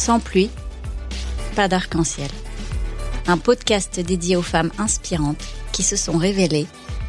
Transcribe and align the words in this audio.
Sans 0.00 0.18
pluie, 0.18 0.48
pas 1.54 1.68
d'arc-en-ciel. 1.68 2.30
Un 3.26 3.36
podcast 3.36 4.00
dédié 4.00 4.34
aux 4.34 4.42
femmes 4.42 4.70
inspirantes 4.78 5.44
qui 5.72 5.82
se 5.82 5.94
sont 5.94 6.16
révélées 6.16 6.66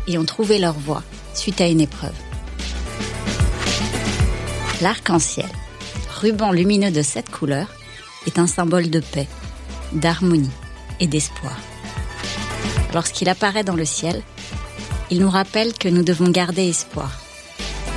et 0.07 0.17
ont 0.17 0.25
trouvé 0.25 0.59
leur 0.59 0.73
voie 0.73 1.01
suite 1.33 1.61
à 1.61 1.67
une 1.67 1.79
épreuve. 1.79 2.11
L'arc-en-ciel, 4.81 5.47
ruban 6.19 6.51
lumineux 6.51 6.91
de 6.91 7.01
sept 7.01 7.29
couleurs, 7.29 7.73
est 8.27 8.37
un 8.37 8.47
symbole 8.47 8.89
de 8.89 8.99
paix, 8.99 9.29
d'harmonie 9.93 10.51
et 10.99 11.07
d'espoir. 11.07 11.57
Lorsqu'il 12.93 13.29
apparaît 13.29 13.63
dans 13.63 13.77
le 13.77 13.85
ciel, 13.85 14.21
il 15.09 15.21
nous 15.21 15.29
rappelle 15.29 15.71
que 15.71 15.87
nous 15.87 16.03
devons 16.03 16.29
garder 16.29 16.67
espoir, 16.67 17.21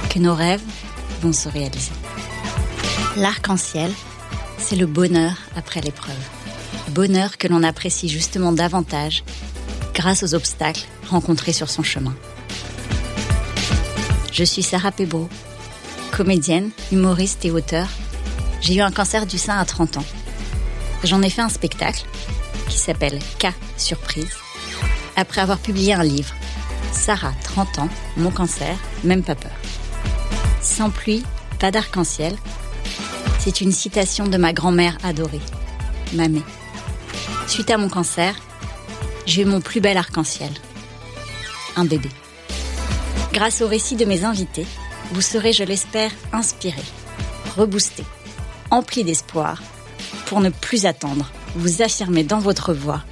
que 0.09 0.21
nos 0.21 0.37
rêves 0.37 0.63
vont 1.21 1.33
se 1.33 1.49
réaliser. 1.49 1.91
L'arc-en-ciel, 3.17 3.91
c'est 4.59 4.77
le 4.77 4.87
bonheur 4.87 5.37
après 5.57 5.81
l'épreuve. 5.81 6.15
Bonheur 6.91 7.39
que 7.39 7.49
l'on 7.49 7.63
apprécie 7.63 8.09
justement 8.09 8.53
davantage 8.53 9.25
grâce 9.95 10.23
aux 10.23 10.35
obstacles 10.35 10.87
rencontrés 11.09 11.53
sur 11.53 11.71
son 11.71 11.83
chemin. 11.83 12.15
Je 14.33 14.45
suis 14.45 14.63
Sarah 14.63 14.93
Pebro, 14.93 15.29
comédienne, 16.11 16.71
humoriste 16.93 17.45
et 17.45 17.51
auteur. 17.51 17.89
J'ai 18.61 18.75
eu 18.75 18.81
un 18.81 18.91
cancer 18.91 19.27
du 19.27 19.39
sein 19.39 19.59
à 19.59 19.65
30 19.65 19.99
ans. 19.99 20.05
J'en 21.05 21.23
ai 21.23 21.31
fait 21.31 21.43
un 21.43 21.49
spectacle 21.49 22.05
qui 22.69 22.79
s'appelle 22.79 23.19
K 23.39 23.49
Surprise 23.77 24.31
après 25.17 25.41
avoir 25.41 25.59
publié 25.59 25.95
un 25.95 26.03
livre, 26.03 26.35
Sarah, 26.93 27.33
30 27.45 27.79
ans, 27.81 27.89
mon 28.17 28.31
cancer, 28.31 28.77
même 29.03 29.23
pas 29.23 29.35
peur. 29.35 29.53
Sans 30.61 30.91
pluie, 30.91 31.25
pas 31.59 31.71
d'arc-en-ciel. 31.71 32.37
C'est 33.45 33.61
une 33.61 33.73
citation 33.73 34.27
de 34.27 34.39
ma 34.39 34.55
grand-mère 34.55 34.97
adorée, 35.05 35.43
Mamé. 36.15 36.41
Suite 37.47 37.71
à 37.71 37.77
mon 37.77 37.91
cancer, 37.91 38.35
j'ai 39.27 39.43
eu 39.43 39.45
mon 39.45 39.61
plus 39.61 39.83
bel 39.83 39.99
arc-en-ciel. 39.99 40.49
Un 41.77 41.85
bébé. 41.85 42.09
Grâce 43.35 43.61
au 43.61 43.69
récit 43.69 43.97
de 43.97 44.07
mes 44.07 44.25
invités, 44.25 44.65
vous 45.13 45.21
serez, 45.21 45.53
je 45.53 45.63
l'espère, 45.63 46.11
inspiré, 46.33 46.81
reboosté, 47.55 48.03
empli 48.71 49.05
d'espoir, 49.05 49.63
pour 50.25 50.41
ne 50.41 50.49
plus 50.49 50.87
attendre, 50.87 51.31
vous 51.55 51.83
affirmer 51.83 52.25
dans 52.25 52.41
votre 52.41 52.73
voix 52.73 53.03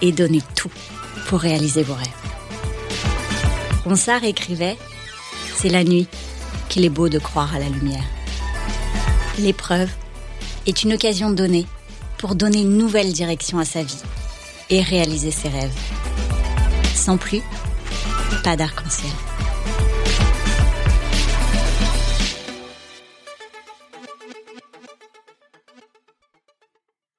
et 0.00 0.10
donner 0.10 0.40
tout 0.54 0.72
pour 1.26 1.40
réaliser 1.40 1.82
vos 1.82 1.92
rêves. 1.92 2.08
Ronsard 3.84 4.24
écrivait 4.24 4.78
C'est 5.54 5.68
la 5.68 5.84
nuit 5.84 6.06
qu'il 6.70 6.86
est 6.86 6.88
beau 6.88 7.10
de 7.10 7.18
croire 7.18 7.54
à 7.54 7.58
la 7.58 7.68
lumière. 7.68 8.06
L'épreuve 9.38 9.90
est 10.66 10.82
une 10.82 10.92
occasion 10.92 11.30
donnée 11.30 11.66
pour 12.18 12.34
donner 12.34 12.60
une 12.60 12.76
nouvelle 12.76 13.12
direction 13.12 13.58
à 13.58 13.64
sa 13.64 13.82
vie 13.82 14.02
et 14.68 14.82
réaliser 14.82 15.30
ses 15.30 15.48
rêves. 15.48 15.74
Sans 16.94 17.16
plus, 17.16 17.40
pas 18.44 18.56
d'arc-en-ciel. 18.56 19.10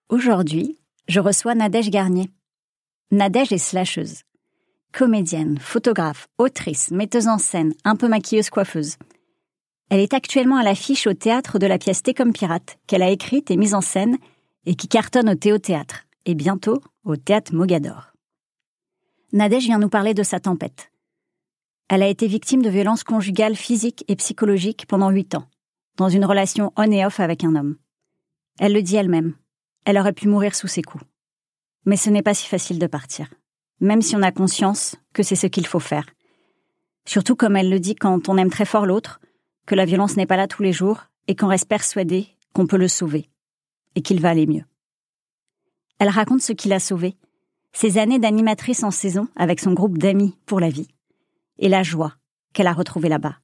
Aujourd'hui, 0.10 0.78
je 1.08 1.20
reçois 1.20 1.56
Nadège 1.56 1.90
Garnier. 1.90 2.30
Nadège 3.10 3.52
est 3.52 3.58
slasheuse. 3.58 4.22
Comédienne, 4.92 5.58
photographe, 5.58 6.28
autrice, 6.38 6.92
metteuse 6.92 7.28
en 7.28 7.40
scène, 7.40 7.74
un 7.84 7.96
peu 7.96 8.08
maquilleuse 8.08 8.52
coiffeuse. 8.52 8.98
Elle 9.94 10.00
est 10.00 10.16
actuellement 10.16 10.58
à 10.58 10.64
l'affiche 10.64 11.06
au 11.06 11.14
théâtre 11.14 11.60
de 11.60 11.68
la 11.68 11.78
pièce 11.78 12.02
T 12.02 12.16
comme 12.16 12.34
pirate, 12.34 12.80
qu'elle 12.88 13.04
a 13.04 13.12
écrite 13.12 13.52
et 13.52 13.58
mise 13.58 13.76
en 13.76 13.82
scène 13.82 14.18
et 14.66 14.74
qui 14.74 14.88
cartonne 14.88 15.30
au 15.30 15.36
Théo 15.36 15.60
Théâtre, 15.60 16.08
et 16.26 16.34
bientôt 16.34 16.82
au 17.04 17.16
théâtre 17.16 17.54
Mogador. 17.54 18.12
Nadège 19.34 19.66
vient 19.66 19.78
nous 19.78 19.90
parler 19.90 20.16
de 20.16 20.24
sa 20.24 20.40
tempête. 20.40 20.92
Elle 21.90 22.02
a 22.02 22.08
été 22.08 22.26
victime 22.26 22.64
de 22.64 22.72
violences 22.72 23.04
conjugales 23.04 23.56
physiques 23.56 24.04
et 24.08 24.16
psychologiques 24.16 24.88
pendant 24.88 25.12
huit 25.12 25.36
ans, 25.36 25.46
dans 25.98 26.10
une 26.10 26.26
relation 26.26 26.74
on 26.76 26.92
et 26.92 27.06
off 27.06 27.20
avec 27.20 27.44
un 27.44 27.56
homme. 27.56 27.78
Elle 28.58 28.74
le 28.74 28.82
dit 28.82 28.96
elle-même. 28.96 29.36
Elle 29.86 30.00
aurait 30.00 30.12
pu 30.12 30.28
mourir 30.28 30.56
sous 30.56 30.68
ses 30.68 30.82
coups. 30.82 31.06
Mais 31.86 31.98
ce 31.98 32.10
n'est 32.10 32.24
pas 32.24 32.34
si 32.34 32.48
facile 32.48 32.80
de 32.80 32.88
partir, 32.88 33.32
même 33.80 34.02
si 34.02 34.16
on 34.16 34.24
a 34.24 34.32
conscience 34.32 34.96
que 35.14 35.22
c'est 35.22 35.36
ce 35.36 35.46
qu'il 35.46 35.68
faut 35.68 35.80
faire. 35.80 36.08
Surtout 37.06 37.36
comme 37.36 37.56
elle 37.56 37.70
le 37.70 37.80
dit 37.80 37.94
quand 37.94 38.28
on 38.28 38.38
aime 38.38 38.50
très 38.50 38.66
fort 38.66 38.88
l'autre, 38.88 39.20
que 39.66 39.76
la 39.76 39.86
violence 39.86 40.18
n'est 40.18 40.26
pas 40.26 40.38
là 40.38 40.48
tous 40.48 40.64
les 40.64 40.74
jours 40.74 41.04
et 41.28 41.36
qu'on 41.36 41.48
reste 41.48 41.68
persuadé 41.68 42.28
qu'on 42.54 42.68
peut 42.68 42.78
le 42.78 42.88
sauver 42.88 43.30
et 43.96 44.02
qu'il 44.02 44.22
va 44.22 44.30
aller 44.30 44.48
mieux. 44.48 44.66
Elle 46.00 46.10
raconte 46.10 46.42
ce 46.42 46.54
qui 46.54 46.68
l'a 46.68 46.80
sauvé, 46.80 47.16
ses 47.72 47.98
années 47.98 48.20
d'animatrice 48.20 48.84
en 48.84 48.92
saison 48.92 49.28
avec 49.36 49.60
son 49.60 49.74
groupe 49.74 49.98
d'amis 49.98 50.38
pour 50.46 50.60
la 50.60 50.70
vie, 50.70 50.88
et 51.60 51.70
la 51.70 51.84
joie 51.84 52.16
qu'elle 52.54 52.68
a 52.68 52.74
retrouvée 52.74 53.10
là-bas. 53.10 53.38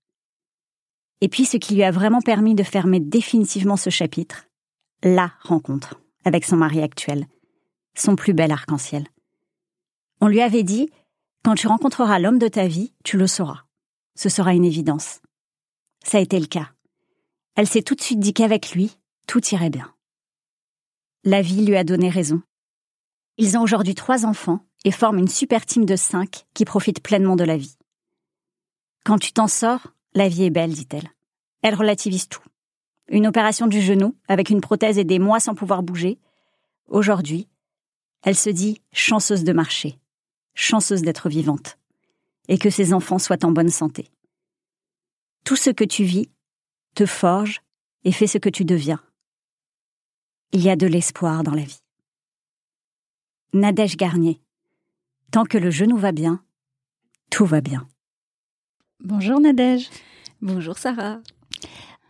Et 1.22 1.30
puis 1.30 1.46
ce 1.46 1.58
qui 1.58 1.76
lui 1.76 1.84
a 1.84 1.92
vraiment 1.92 2.22
permis 2.22 2.56
de 2.56 2.64
fermer 2.64 3.00
définitivement 3.00 3.78
ce 3.78 3.90
chapitre, 3.90 4.48
la 5.04 5.32
rencontre 5.42 6.00
avec 6.26 6.46
son 6.46 6.58
mari 6.58 6.82
actuel, 6.82 7.26
son 7.96 8.16
plus 8.16 8.34
bel 8.34 8.52
arc-en-ciel. 8.52 9.08
On 10.22 10.28
lui 10.28 10.42
avait 10.42 10.64
dit, 10.64 10.90
quand 11.44 11.56
tu 11.56 11.68
rencontreras 11.68 12.20
l'homme 12.20 12.40
de 12.40 12.48
ta 12.48 12.68
vie, 12.68 12.94
tu 13.04 13.18
le 13.18 13.28
sauras. 13.28 13.64
Ce 14.16 14.30
sera 14.30 14.54
une 14.54 14.66
évidence. 14.66 15.22
Ça 16.04 16.18
a 16.18 16.22
été 16.22 16.40
le 16.40 16.46
cas. 16.46 16.70
Elle 17.56 17.68
s'est 17.68 17.82
tout 17.82 17.96
de 17.96 18.02
suite 18.02 18.20
dit 18.20 18.34
qu'avec 18.34 18.72
lui, 18.72 18.98
tout 19.28 19.46
irait 19.54 19.70
bien. 19.70 19.94
La 21.24 21.42
vie 21.42 21.66
lui 21.66 21.76
a 21.76 21.84
donné 21.84 22.10
raison. 22.10 22.42
Ils 23.38 23.58
ont 23.58 23.62
aujourd'hui 23.62 23.96
trois 23.96 24.26
enfants 24.26 24.66
et 24.86 24.92
forment 24.92 25.20
une 25.20 25.28
super 25.28 25.66
team 25.66 25.86
de 25.86 25.96
cinq 25.96 26.46
qui 26.54 26.66
profite 26.66 27.02
pleinement 27.02 27.36
de 27.36 27.44
la 27.44 27.58
vie. 27.58 27.78
Quand 29.06 29.18
tu 29.18 29.34
t'en 29.34 29.48
sors, 29.48 29.88
la 30.14 30.30
vie 30.30 30.44
est 30.44 30.50
belle, 30.50 30.74
dit-elle. 30.74 31.10
Elle 31.62 31.76
relativise 31.76 32.28
tout 32.28 32.42
une 33.10 33.28
opération 33.28 33.68
du 33.68 33.82
genou 33.82 34.16
avec 34.28 34.50
une 34.50 34.62
prothèse 34.62 34.98
et 34.98 35.04
des 35.04 35.20
mois 35.20 35.40
sans 35.40 35.56
pouvoir 35.56 35.84
bouger. 35.84 36.20
Aujourd'hui, 36.88 37.48
elle 38.24 38.36
se 38.36 38.50
dit 38.50 38.82
chanceuse 38.92 39.44
de 39.44 39.54
marcher, 39.54 40.00
chanceuse 40.54 41.02
d'être 41.02 41.30
vivante, 41.30 41.78
et 42.48 42.58
que 42.58 42.70
ses 42.70 42.94
enfants 42.94 43.20
soient 43.20 43.44
en 43.46 43.52
bonne 43.52 43.70
santé. 43.70 44.10
Tout 45.50 45.56
ce 45.56 45.72
que 45.72 45.84
tu 45.84 46.04
vis 46.04 46.30
te 46.94 47.08
forge 47.08 47.64
et 48.04 48.12
fait 48.12 48.28
ce 48.28 48.38
que 48.38 48.50
tu 48.50 48.66
deviens. 48.66 49.02
Il 50.52 50.62
y 50.62 50.70
a 50.70 50.76
de 50.76 50.86
l'espoir 50.86 51.42
dans 51.42 51.56
la 51.56 51.64
vie. 51.64 51.82
Nadège 53.54 53.98
Garnier. 53.98 54.40
Tant 55.32 55.46
que 55.46 55.58
le 55.58 55.72
genou 55.72 55.98
va 55.98 56.12
bien, 56.12 56.44
tout 57.32 57.48
va 57.48 57.62
bien. 57.62 57.88
Bonjour 59.04 59.40
Nadège. 59.40 59.90
Bonjour 60.44 60.78
Sarah. 60.78 61.20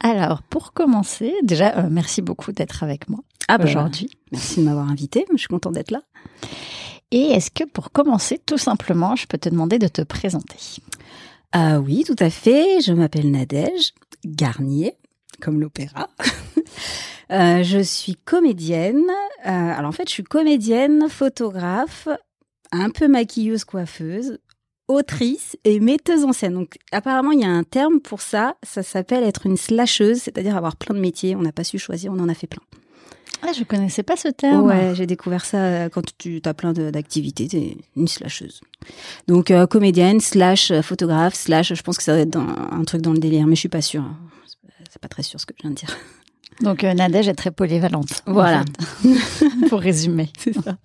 Alors, 0.01 0.43
pour 0.43 0.73
commencer, 0.73 1.33
déjà, 1.41 1.77
euh, 1.77 1.87
merci 1.89 2.21
beaucoup 2.21 2.51
d'être 2.51 2.83
avec 2.83 3.07
moi 3.07 3.21
ah 3.47 3.57
bah, 3.57 3.63
aujourd'hui. 3.63 4.09
Merci 4.33 4.59
de 4.59 4.65
m'avoir 4.65 4.89
invité, 4.89 5.25
je 5.31 5.37
suis 5.37 5.47
contente 5.47 5.75
d'être 5.75 5.91
là. 5.91 6.01
Et 7.11 7.31
est-ce 7.31 7.51
que 7.51 7.63
pour 7.63 7.93
commencer, 7.93 8.37
tout 8.45 8.57
simplement, 8.57 9.15
je 9.15 9.27
peux 9.27 9.37
te 9.37 9.47
demander 9.47 9.79
de 9.79 9.87
te 9.87 10.01
présenter? 10.01 10.81
Ah 11.51 11.79
oui, 11.79 12.03
tout 12.05 12.15
à 12.19 12.29
fait. 12.29 12.81
Je 12.81 12.93
m'appelle 12.93 13.31
Nadège 13.31 13.93
Garnier, 14.25 14.95
comme 15.41 15.59
l'opéra. 15.59 16.09
Euh, 17.31 17.61
je 17.61 17.77
suis 17.77 18.15
comédienne. 18.15 19.05
Euh, 19.45 19.49
alors 19.49 19.89
en 19.89 19.91
fait, 19.91 20.07
je 20.07 20.13
suis 20.13 20.23
comédienne, 20.23 21.07
photographe, 21.09 22.07
un 22.71 22.89
peu 22.89 23.07
maquilleuse, 23.07 23.65
coiffeuse, 23.65 24.39
autrice 24.87 25.55
et 25.63 25.79
metteuse 25.79 26.25
en 26.25 26.33
scène. 26.33 26.55
Donc 26.55 26.77
apparemment, 26.91 27.31
il 27.31 27.41
y 27.41 27.45
a 27.45 27.49
un 27.49 27.63
terme 27.63 27.99
pour 27.99 28.21
ça. 28.21 28.55
Ça 28.63 28.81
s'appelle 28.81 29.23
être 29.23 29.45
une 29.45 29.57
slasheuse, 29.57 30.23
c'est-à-dire 30.23 30.57
avoir 30.57 30.75
plein 30.75 30.95
de 30.95 30.99
métiers. 30.99 31.35
On 31.35 31.43
n'a 31.43 31.51
pas 31.51 31.63
su 31.63 31.77
choisir, 31.77 32.11
on 32.11 32.19
en 32.19 32.29
a 32.29 32.33
fait 32.33 32.47
plein. 32.47 32.63
Ah, 33.41 33.51
je 33.57 33.63
connaissais 33.63 34.03
pas 34.03 34.17
ce 34.17 34.27
terme. 34.27 34.65
Ouais, 34.65 34.93
j'ai 34.95 35.05
découvert 35.05 35.45
ça 35.45 35.57
euh, 35.57 35.89
quand 35.89 36.03
tu 36.17 36.41
as 36.43 36.53
plein 36.53 36.73
d'activités, 36.73 37.47
es 37.53 37.77
une 37.95 38.07
slasheuse. 38.07 38.61
Donc 39.27 39.51
euh, 39.51 39.65
comédienne, 39.65 40.19
slash 40.19 40.71
euh, 40.71 40.81
photographe, 40.81 41.35
slash, 41.35 41.73
je 41.73 41.81
pense 41.81 41.97
que 41.97 42.03
ça 42.03 42.13
va 42.13 42.19
être 42.19 42.31
dans, 42.31 42.45
un 42.71 42.83
truc 42.83 43.01
dans 43.01 43.13
le 43.13 43.19
délire, 43.19 43.47
mais 43.47 43.55
je 43.55 43.61
suis 43.61 43.69
pas 43.69 43.81
sûre. 43.81 44.03
C'est 44.89 45.01
pas 45.01 45.07
très 45.07 45.23
sûr 45.23 45.39
ce 45.39 45.45
que 45.45 45.53
je 45.57 45.61
viens 45.61 45.71
de 45.71 45.75
dire. 45.75 45.95
Donc 46.61 46.83
Nadège 46.83 47.29
est 47.29 47.35
très 47.35 47.51
polyvalente. 47.51 48.23
Voilà. 48.25 48.65
pour 49.69 49.79
résumer. 49.79 50.29
C'est 50.37 50.53
ça. 50.53 50.77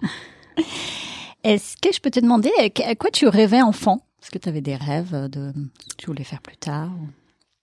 Est-ce 1.42 1.76
que 1.76 1.92
je 1.92 2.00
peux 2.00 2.10
te 2.10 2.20
demander 2.20 2.50
à 2.58 2.94
quoi 2.94 3.10
tu 3.10 3.26
rêvais 3.26 3.62
enfant? 3.62 4.06
Est-ce 4.22 4.30
que 4.30 4.38
tu 4.38 4.48
avais 4.48 4.60
des 4.60 4.76
rêves 4.76 5.28
de 5.28 5.52
tu 5.96 6.06
voulais 6.06 6.24
faire 6.24 6.40
plus 6.40 6.56
tard 6.56 6.90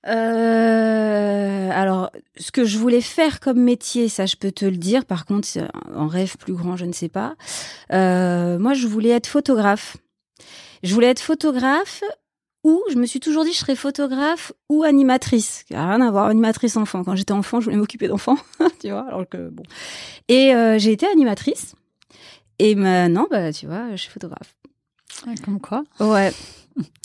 euh, 0.08 1.70
alors, 1.72 2.10
ce 2.38 2.52
que 2.52 2.66
je 2.66 2.78
voulais 2.78 3.02
faire 3.02 3.40
comme 3.40 3.60
métier, 3.60 4.10
ça 4.10 4.26
je 4.26 4.36
peux 4.36 4.52
te 4.52 4.66
le 4.66 4.78
dire. 4.78 5.06
Par 5.06 5.26
contre, 5.26 5.48
en 5.96 6.08
rêve 6.08 6.38
plus 6.38 6.54
grand, 6.54 6.76
je 6.76 6.86
ne 6.86 6.94
sais 6.94 7.10
pas. 7.10 7.36
Euh, 7.94 8.58
moi, 8.58 8.74
je 8.74 8.88
voulais 8.88 9.10
être 9.10 9.28
photographe. 9.28 9.98
Je 10.84 10.94
voulais 10.94 11.08
être 11.08 11.20
photographe 11.20 12.04
ou 12.64 12.82
je 12.92 12.96
me 12.96 13.06
suis 13.06 13.20
toujours 13.20 13.44
dit 13.44 13.54
je 13.54 13.58
serais 13.58 13.76
photographe 13.76 14.52
ou 14.70 14.84
animatrice. 14.84 15.66
Rien 15.70 16.02
à 16.02 16.12
voir, 16.12 16.26
animatrice 16.26 16.78
enfant. 16.78 17.04
Quand 17.04 17.16
j'étais 17.16 17.34
enfant, 17.34 17.60
je 17.60 17.66
voulais 17.66 17.78
m'occuper 17.78 18.08
d'enfants, 18.08 18.38
tu 18.80 18.90
vois. 18.90 19.06
Alors 19.08 19.28
que 19.30 19.50
bon. 19.50 19.64
Et 20.28 20.56
euh, 20.56 20.80
j'ai 20.80 20.92
été 20.92 21.06
animatrice. 21.08 21.76
Et 22.60 22.76
maintenant, 22.76 23.28
bah, 23.30 23.52
tu 23.52 23.66
vois, 23.66 23.90
je 23.92 23.96
suis 23.98 24.12
photographe. 24.12 24.56
Comme 25.44 25.60
quoi 25.60 25.84
Ouais. 26.00 26.32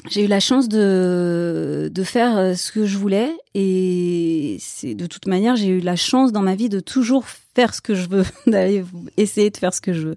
J'ai 0.09 0.25
eu 0.25 0.29
la 0.29 0.41
chance 0.41 0.69
de, 0.69 1.91
de 1.93 2.05
faire 2.05 2.37
euh, 2.37 2.55
ce 2.55 2.71
que 2.71 2.87
je 2.87 2.97
voulais 2.97 3.31
et 3.55 4.57
c'est 4.61 4.95
de 4.95 5.07
toute 5.07 5.27
manière 5.27 5.57
j'ai 5.57 5.69
eu 5.69 5.81
la 5.81 5.97
chance 5.97 6.31
dans 6.31 6.43
ma 6.43 6.55
vie 6.55 6.69
de 6.69 6.79
toujours 6.79 7.25
faire 7.27 7.75
ce 7.75 7.81
que 7.81 7.95
je 7.95 8.09
veux, 8.09 8.25
d'aller 8.47 8.85
essayer 9.17 9.51
de 9.51 9.57
faire 9.57 9.75
ce 9.75 9.81
que 9.81 9.93
je 9.93 10.09
veux. 10.09 10.17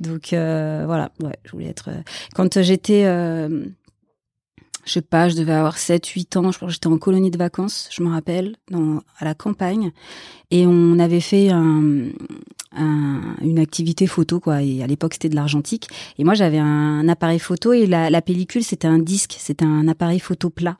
Donc 0.00 0.32
euh, 0.32 0.82
voilà, 0.84 1.12
ouais, 1.22 1.36
je 1.44 1.52
voulais 1.52 1.68
être. 1.68 1.88
Euh, 1.88 2.02
quand 2.34 2.60
j'étais, 2.60 3.04
euh, 3.04 3.64
je 4.84 4.92
sais 4.92 5.02
pas, 5.02 5.28
je 5.28 5.36
devais 5.36 5.52
avoir 5.52 5.78
7, 5.78 6.06
8 6.06 6.36
ans, 6.36 6.50
je 6.50 6.56
crois 6.56 6.68
que 6.68 6.74
j'étais 6.74 6.88
en 6.88 6.98
colonie 6.98 7.30
de 7.30 7.38
vacances, 7.38 7.88
je 7.92 8.02
me 8.02 8.10
rappelle, 8.10 8.56
dans, 8.70 9.00
à 9.18 9.24
la 9.24 9.34
campagne, 9.34 9.92
et 10.50 10.66
on 10.66 10.98
avait 10.98 11.20
fait 11.20 11.50
un, 11.50 12.10
un, 12.76 13.36
une 13.40 13.58
activité 13.58 14.06
photo 14.06 14.40
quoi. 14.40 14.62
Et 14.62 14.82
à 14.82 14.86
l'époque 14.86 15.14
c'était 15.14 15.28
de 15.28 15.34
l'argentique. 15.34 15.88
Et 16.18 16.24
moi 16.24 16.34
j'avais 16.34 16.58
un, 16.58 17.08
appareil 17.08 17.38
photo 17.38 17.72
et 17.72 17.86
la, 17.86 18.10
la 18.10 18.22
pellicule 18.22 18.62
c'était 18.62 18.88
un 18.88 18.98
disque. 18.98 19.36
C'était 19.38 19.64
un 19.64 19.88
appareil 19.88 20.20
photo 20.20 20.50
plat 20.50 20.76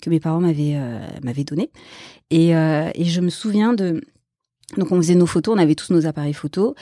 que 0.00 0.10
mes 0.10 0.20
parents 0.20 0.40
m'avaient 0.40 0.74
euh, 0.76 1.44
donné. 1.46 1.70
Et, 2.30 2.56
euh, 2.56 2.90
et 2.94 3.04
je 3.04 3.20
me 3.20 3.30
souviens 3.30 3.72
de 3.72 4.00
donc 4.76 4.90
on 4.90 4.96
faisait 4.96 5.14
nos 5.14 5.26
photos, 5.26 5.54
on 5.54 5.58
avait 5.58 5.76
tous 5.76 5.92
nos 5.92 6.06
appareils 6.06 6.32
photos, 6.34 6.74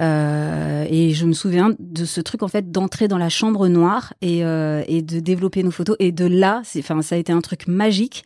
euh, 0.00 0.86
et 0.88 1.12
je 1.12 1.26
me 1.26 1.32
souviens 1.32 1.74
de 1.78 2.04
ce 2.04 2.20
truc 2.20 2.42
en 2.42 2.48
fait 2.48 2.70
d'entrer 2.70 3.08
dans 3.08 3.18
la 3.18 3.28
chambre 3.28 3.66
noire 3.68 4.14
et, 4.22 4.44
euh, 4.44 4.84
et 4.86 5.02
de 5.02 5.18
développer 5.18 5.62
nos 5.62 5.72
photos. 5.72 5.96
Et 5.98 6.12
de 6.12 6.24
là, 6.24 6.62
enfin 6.78 7.02
ça 7.02 7.16
a 7.16 7.18
été 7.18 7.32
un 7.32 7.40
truc 7.40 7.66
magique. 7.66 8.24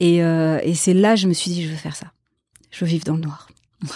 Et, 0.00 0.22
euh, 0.22 0.60
et 0.62 0.74
c'est 0.74 0.94
là 0.94 1.16
je 1.16 1.28
me 1.28 1.32
suis 1.32 1.50
dit 1.50 1.62
je 1.64 1.70
veux 1.70 1.76
faire 1.76 1.96
ça, 1.96 2.12
je 2.70 2.84
veux 2.84 2.90
vivre 2.90 3.04
dans 3.04 3.14
le 3.14 3.22
noir. 3.22 3.48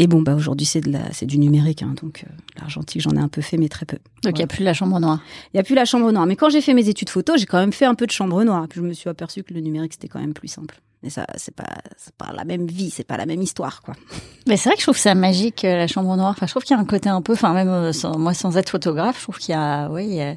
Et 0.00 0.08
bon, 0.08 0.22
bah 0.22 0.34
aujourd'hui 0.34 0.66
c'est 0.66 0.80
de 0.80 0.90
la, 0.90 1.12
c'est 1.12 1.24
du 1.24 1.38
numérique, 1.38 1.84
hein, 1.84 1.94
donc 2.02 2.24
l'argentique 2.58 3.00
j'en 3.00 3.12
ai 3.12 3.20
un 3.20 3.28
peu 3.28 3.40
fait, 3.40 3.56
mais 3.56 3.68
très 3.68 3.86
peu. 3.86 3.98
Donc 4.24 4.32
il 4.32 4.38
n'y 4.38 4.42
a 4.42 4.48
plus 4.48 4.64
la 4.64 4.74
chambre 4.74 4.98
noire. 4.98 5.20
Il 5.52 5.56
y 5.56 5.60
a 5.60 5.62
plus 5.62 5.76
la 5.76 5.84
chambre 5.84 6.10
noire, 6.10 6.26
mais 6.26 6.34
quand 6.34 6.48
j'ai 6.48 6.60
fait 6.60 6.74
mes 6.74 6.88
études 6.88 7.10
photo, 7.10 7.34
j'ai 7.36 7.46
quand 7.46 7.60
même 7.60 7.72
fait 7.72 7.84
un 7.84 7.94
peu 7.94 8.04
de 8.04 8.10
chambre 8.10 8.42
noire. 8.42 8.66
Puis 8.68 8.80
je 8.80 8.84
me 8.84 8.92
suis 8.92 9.08
aperçu 9.08 9.44
que 9.44 9.54
le 9.54 9.60
numérique 9.60 9.92
c'était 9.92 10.08
quand 10.08 10.18
même 10.18 10.34
plus 10.34 10.48
simple. 10.48 10.80
Mais 11.04 11.10
ça, 11.10 11.26
c'est 11.36 11.54
pas, 11.54 11.68
pas 12.16 12.32
la 12.32 12.44
même 12.44 12.66
vie, 12.66 12.88
c'est 12.88 13.04
pas 13.04 13.18
la 13.18 13.26
même 13.26 13.42
histoire, 13.42 13.82
quoi. 13.82 13.94
Mais 14.48 14.56
c'est 14.56 14.70
vrai 14.70 14.76
que 14.76 14.80
je 14.80 14.86
trouve 14.86 14.96
ça 14.96 15.14
magique 15.14 15.62
euh, 15.66 15.76
la 15.76 15.86
chambre 15.86 16.16
noire. 16.16 16.30
Enfin, 16.30 16.46
je 16.46 16.52
trouve 16.52 16.64
qu'il 16.64 16.74
y 16.74 16.78
a 16.78 16.82
un 16.82 16.86
côté 16.86 17.10
un 17.10 17.20
peu, 17.20 17.34
enfin 17.34 17.52
même 17.52 17.68
euh, 17.68 17.92
sans, 17.92 18.18
moi 18.18 18.32
sans 18.32 18.56
être 18.56 18.70
photographe, 18.70 19.18
je 19.18 19.22
trouve 19.24 19.36
qu'il 19.36 19.52
y 19.52 19.58
a, 19.58 19.90
oui, 19.90 20.06
il 20.06 20.14
y 20.14 20.22
a 20.22 20.34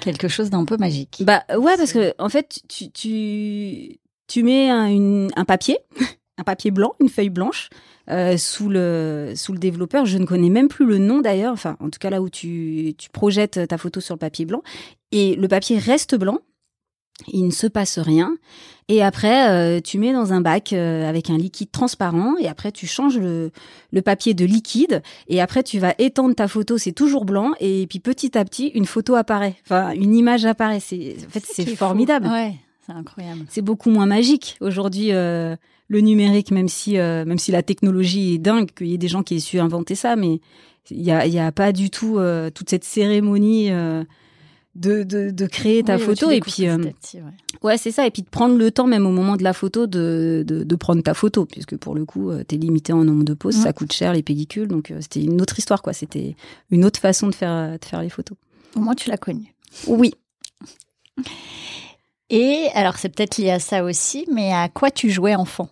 quelque 0.00 0.26
chose 0.26 0.50
d'un 0.50 0.64
peu 0.64 0.76
magique. 0.76 1.22
Bah 1.24 1.44
ouais, 1.56 1.76
parce 1.76 1.92
que 1.92 2.12
en 2.18 2.28
fait, 2.28 2.62
tu 2.68 2.90
tu 2.90 4.00
tu 4.26 4.42
mets 4.42 4.68
un, 4.70 4.86
une, 4.86 5.30
un 5.36 5.44
papier, 5.44 5.78
un 6.38 6.42
papier 6.42 6.72
blanc, 6.72 6.94
une 7.00 7.08
feuille 7.08 7.30
blanche. 7.30 7.68
Euh, 8.10 8.36
sous 8.36 8.68
le 8.68 9.34
sous 9.36 9.52
le 9.52 9.58
développeur, 9.60 10.04
je 10.04 10.18
ne 10.18 10.26
connais 10.26 10.50
même 10.50 10.66
plus 10.66 10.86
le 10.86 10.98
nom 10.98 11.20
d'ailleurs. 11.20 11.52
Enfin, 11.52 11.76
en 11.78 11.90
tout 11.90 11.98
cas 12.00 12.10
là 12.10 12.20
où 12.20 12.28
tu 12.28 12.94
tu 12.98 13.08
projettes 13.10 13.68
ta 13.68 13.78
photo 13.78 14.00
sur 14.00 14.16
le 14.16 14.20
papier 14.20 14.46
blanc 14.46 14.62
et 15.12 15.36
le 15.36 15.46
papier 15.46 15.78
reste 15.78 16.16
blanc, 16.16 16.40
il 17.28 17.46
ne 17.46 17.50
se 17.50 17.66
passe 17.66 17.98
rien. 17.98 18.36
Et 18.88 19.02
après, 19.02 19.50
euh, 19.50 19.80
tu 19.80 19.98
mets 19.98 20.12
dans 20.12 20.32
un 20.32 20.40
bac 20.40 20.72
euh, 20.72 21.08
avec 21.08 21.28
un 21.28 21.36
liquide 21.36 21.72
transparent. 21.72 22.36
Et 22.38 22.46
après, 22.46 22.70
tu 22.70 22.86
changes 22.86 23.18
le, 23.18 23.50
le 23.92 24.02
papier 24.02 24.32
de 24.32 24.44
liquide. 24.44 25.02
Et 25.28 25.40
après, 25.40 25.64
tu 25.64 25.78
vas 25.78 25.94
étendre 25.98 26.34
ta 26.34 26.46
photo. 26.46 26.78
C'est 26.78 26.92
toujours 26.92 27.24
blanc. 27.24 27.52
Et 27.58 27.86
puis 27.88 27.98
petit 27.98 28.38
à 28.38 28.44
petit, 28.44 28.68
une 28.68 28.86
photo 28.86 29.16
apparaît. 29.16 29.56
Enfin, 29.64 29.90
une 29.90 30.14
image 30.14 30.44
apparaît. 30.44 30.80
C'est 30.80 31.16
en 31.26 31.30
fait, 31.30 31.44
c'est 31.44 31.66
formidable. 31.74 32.28
Ouais, 32.28 32.54
c'est 32.86 32.92
incroyable. 32.92 33.44
C'est 33.48 33.62
beaucoup 33.62 33.90
moins 33.90 34.06
magique 34.06 34.56
aujourd'hui. 34.60 35.12
Euh, 35.12 35.56
le 35.88 36.00
numérique, 36.00 36.50
même 36.50 36.68
si 36.68 36.98
euh, 36.98 37.24
même 37.24 37.38
si 37.38 37.52
la 37.52 37.62
technologie 37.62 38.34
est 38.34 38.38
dingue, 38.38 38.70
qu'il 38.70 38.88
y 38.88 38.94
ait 38.94 38.98
des 38.98 39.08
gens 39.08 39.22
qui 39.22 39.36
aient 39.36 39.40
su 39.40 39.58
inventer 39.58 39.94
ça, 39.94 40.16
mais 40.16 40.40
il 40.90 41.02
y 41.02 41.10
a, 41.10 41.26
y 41.26 41.38
a 41.38 41.52
pas 41.52 41.72
du 41.72 41.90
tout 41.90 42.18
euh, 42.18 42.50
toute 42.50 42.70
cette 42.70 42.84
cérémonie 42.84 43.70
euh, 43.70 44.04
de, 44.76 45.02
de, 45.02 45.30
de 45.30 45.46
créer 45.46 45.82
ta 45.82 45.96
Oui, 45.96 46.02
photo 46.02 46.30
et 46.30 46.40
puis 46.40 46.68
euh, 46.68 46.76
ouais. 46.78 47.20
ouais 47.62 47.76
c'est 47.78 47.90
ça 47.90 48.06
et 48.06 48.10
puis 48.10 48.22
de 48.22 48.28
prendre 48.28 48.56
le 48.56 48.70
temps 48.70 48.86
même 48.86 49.06
au 49.06 49.10
moment 49.10 49.36
de 49.36 49.42
la 49.42 49.52
photo 49.52 49.86
de 49.86 50.44
de, 50.46 50.62
de 50.64 50.76
prendre 50.76 51.02
ta 51.02 51.14
photo 51.14 51.44
puisque 51.46 51.76
pour 51.76 51.94
le 51.94 52.04
coup 52.04 52.30
euh, 52.30 52.44
t'es 52.44 52.56
limité 52.56 52.92
en 52.92 53.02
nombre 53.04 53.24
de 53.24 53.34
poses 53.34 53.56
Ouais. 53.56 53.62
ça 53.62 53.72
coûte 53.72 53.92
cher 53.92 54.12
les 54.12 54.22
pellicules 54.22 54.68
donc 54.68 54.90
euh, 54.90 54.98
c'était 55.00 55.22
une 55.22 55.40
autre 55.40 55.58
histoire 55.58 55.82
quoi 55.82 55.92
c'était 55.92 56.36
une 56.70 56.84
autre 56.84 57.00
façon 57.00 57.26
de 57.28 57.34
faire 57.34 57.78
de 57.78 57.84
faire 57.84 58.02
les 58.02 58.10
photos 58.10 58.36
Au 58.76 58.80
moins, 58.80 58.94
tu 58.94 59.08
l'as 59.10 59.16
connu. 59.18 59.54
oui 59.86 60.12
Et 62.30 62.66
alors, 62.74 62.96
c'est 62.96 63.08
peut-être 63.08 63.38
lié 63.38 63.50
à 63.50 63.58
ça 63.60 63.84
aussi, 63.84 64.26
mais 64.32 64.52
à 64.52 64.68
quoi 64.68 64.90
tu 64.90 65.10
jouais 65.10 65.34
enfant? 65.36 65.68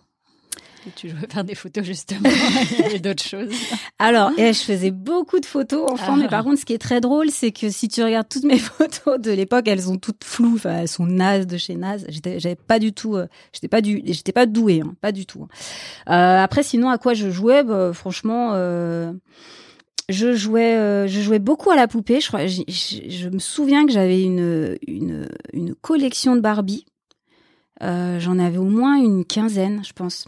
Tu 0.95 1.09
jouais 1.09 1.27
faire 1.31 1.43
des 1.43 1.55
photos 1.55 1.83
justement. 1.83 2.29
Avait 2.85 2.99
d'autres 2.99 3.23
choses. 3.23 3.49
Alors, 3.99 4.31
eh, 4.37 4.53
je 4.53 4.59
faisais 4.59 4.91
beaucoup 4.91 5.39
de 5.39 5.45
photos 5.45 5.89
enfant, 5.91 6.13
Ah. 6.15 6.19
mais 6.21 6.27
par 6.27 6.43
contre, 6.43 6.59
ce 6.59 6.65
qui 6.65 6.73
est 6.73 6.77
très 6.77 7.01
drôle, 7.01 7.29
c'est 7.31 7.51
que 7.51 7.69
si 7.69 7.87
tu 7.87 8.03
regardes 8.03 8.29
toutes 8.29 8.43
mes 8.43 8.59
photos 8.59 9.19
de 9.19 9.31
l'époque, 9.31 9.67
elles 9.67 9.81
sont 9.83 9.97
toutes 9.97 10.23
floues, 10.23 10.55
enfin, 10.55 10.81
elles 10.81 10.87
sont 10.87 11.05
nazes 11.07 11.47
de 11.47 11.57
chez 11.57 11.75
naze. 11.75 12.05
J'étais, 12.09 12.39
j'avais 12.39 12.55
pas 12.55 12.79
du 12.79 12.93
tout, 12.93 13.15
euh, 13.15 13.27
j'étais 13.53 13.67
pas 13.67 13.81
du, 13.81 14.01
j'étais 14.05 14.31
pas 14.31 14.45
douée, 14.45 14.81
hein, 14.85 14.93
pas 15.01 15.11
du 15.11 15.25
tout. 15.25 15.47
Euh, 16.09 16.43
après, 16.43 16.61
sinon, 16.63 16.89
à 16.89 16.97
quoi 16.97 17.13
je 17.13 17.29
jouais, 17.31 17.63
bah, 17.63 17.91
franchement. 17.93 18.51
Euh, 18.53 19.11
je 20.07 20.35
jouais, 20.35 20.75
euh, 20.75 21.07
je 21.07 21.19
jouais 21.19 21.39
beaucoup 21.39 21.71
à 21.71 21.75
la 21.75 21.87
poupée. 21.87 22.21
Je, 22.21 22.27
crois, 22.27 22.45
je, 22.45 22.61
je- 22.67 23.09
je 23.09 23.27
me 23.29 23.39
souviens 23.39 23.87
que 23.87 23.91
j'avais 23.91 24.21
une, 24.21 24.77
une, 24.87 25.27
une 25.51 25.73
collection 25.73 26.35
de 26.35 26.41
Barbie. 26.41 26.85
Euh, 27.81 28.19
J'en 28.19 28.37
avais 28.37 28.59
au 28.59 28.65
moins 28.69 28.97
une 28.97 29.25
quinzaine, 29.25 29.81
je 29.83 29.93
pense. 29.93 30.27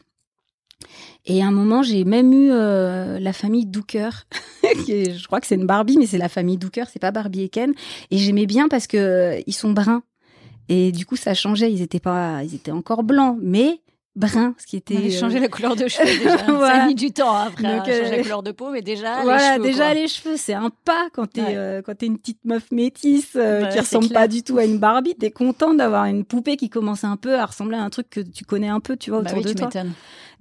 Et 1.25 1.43
à 1.43 1.47
un 1.47 1.51
moment, 1.51 1.83
j'ai 1.83 2.05
même 2.05 2.31
eu 2.31 2.51
euh, 2.51 3.19
la 3.19 3.33
famille 3.33 3.65
Dooker. 3.65 4.27
je 4.63 5.25
crois 5.27 5.41
que 5.41 5.47
c'est 5.47 5.55
une 5.55 5.65
Barbie, 5.65 5.97
mais 5.97 6.05
c'est 6.05 6.17
la 6.17 6.29
famille 6.29 6.57
Dooker, 6.57 6.85
c'est 6.91 6.99
pas 6.99 7.11
Barbie 7.11 7.43
et 7.43 7.49
Ken. 7.49 7.73
Et 8.11 8.17
j'aimais 8.17 8.45
bien 8.45 8.69
parce 8.69 8.87
que 8.87 8.97
euh, 8.97 9.41
ils 9.45 9.53
sont 9.53 9.71
bruns. 9.71 10.03
Et 10.69 10.91
du 10.91 11.05
coup, 11.05 11.15
ça 11.15 11.33
changeait. 11.33 11.71
Ils 11.71 11.81
étaient 11.81 11.99
pas, 11.99 12.43
ils 12.43 12.55
étaient 12.55 12.71
encore 12.71 13.03
blancs, 13.03 13.37
mais 13.41 13.81
bruns, 14.17 14.53
ce 14.57 14.65
qui 14.65 14.75
était. 14.75 14.95
A 14.97 15.25
euh, 15.25 15.39
la 15.39 15.47
couleur 15.47 15.75
de 15.77 15.87
cheveux 15.87 16.05
déjà. 16.17 16.37
Ça 16.39 16.51
Voilà. 16.51 16.83
a 16.83 16.87
mis 16.87 16.95
du 16.95 17.11
temps 17.11 17.33
hein, 17.35 17.45
après 17.47 17.65
à 17.67 17.77
Donc, 17.77 17.85
changer 17.85 18.05
euh, 18.05 18.11
la 18.17 18.21
couleur 18.23 18.43
de 18.43 18.51
peau, 18.51 18.69
mais 18.71 18.81
déjà 18.81 19.21
voilà, 19.23 19.37
les 19.37 19.53
cheveux. 19.55 19.63
déjà 19.63 19.85
quoi. 19.85 19.93
les 19.93 20.07
cheveux, 20.07 20.37
c'est 20.37 20.53
un 20.53 20.69
pas 20.83 21.07
quand 21.13 21.27
t'es 21.27 21.41
Ouais. 21.41 21.55
euh, 21.55 21.81
quand 21.81 21.95
t'es 21.97 22.07
une 22.07 22.17
petite 22.17 22.43
meuf 22.43 22.71
métisse 22.71 23.35
euh, 23.35 23.63
Ouais, 23.63 23.69
qui 23.69 23.79
ressemble 23.79 24.07
clair. 24.07 24.21
pas 24.21 24.27
du 24.27 24.43
tout 24.43 24.57
à 24.57 24.65
une 24.65 24.79
Barbie. 24.79 25.15
T'es 25.15 25.31
contente 25.31 25.77
d'avoir 25.77 26.05
une 26.05 26.25
poupée 26.25 26.57
qui 26.57 26.69
commence 26.69 27.03
un 27.03 27.15
peu 27.15 27.35
à 27.39 27.45
ressembler 27.45 27.77
à 27.77 27.83
un 27.83 27.89
truc 27.89 28.09
que 28.09 28.19
tu 28.19 28.43
connais 28.43 28.67
un 28.69 28.79
peu, 28.79 28.97
tu 28.97 29.11
vois, 29.11 29.21
Bah 29.21 29.29
autour 29.29 29.37
oui, 29.39 29.43
de 29.45 29.49
tu 29.49 29.55
toi. 29.69 29.81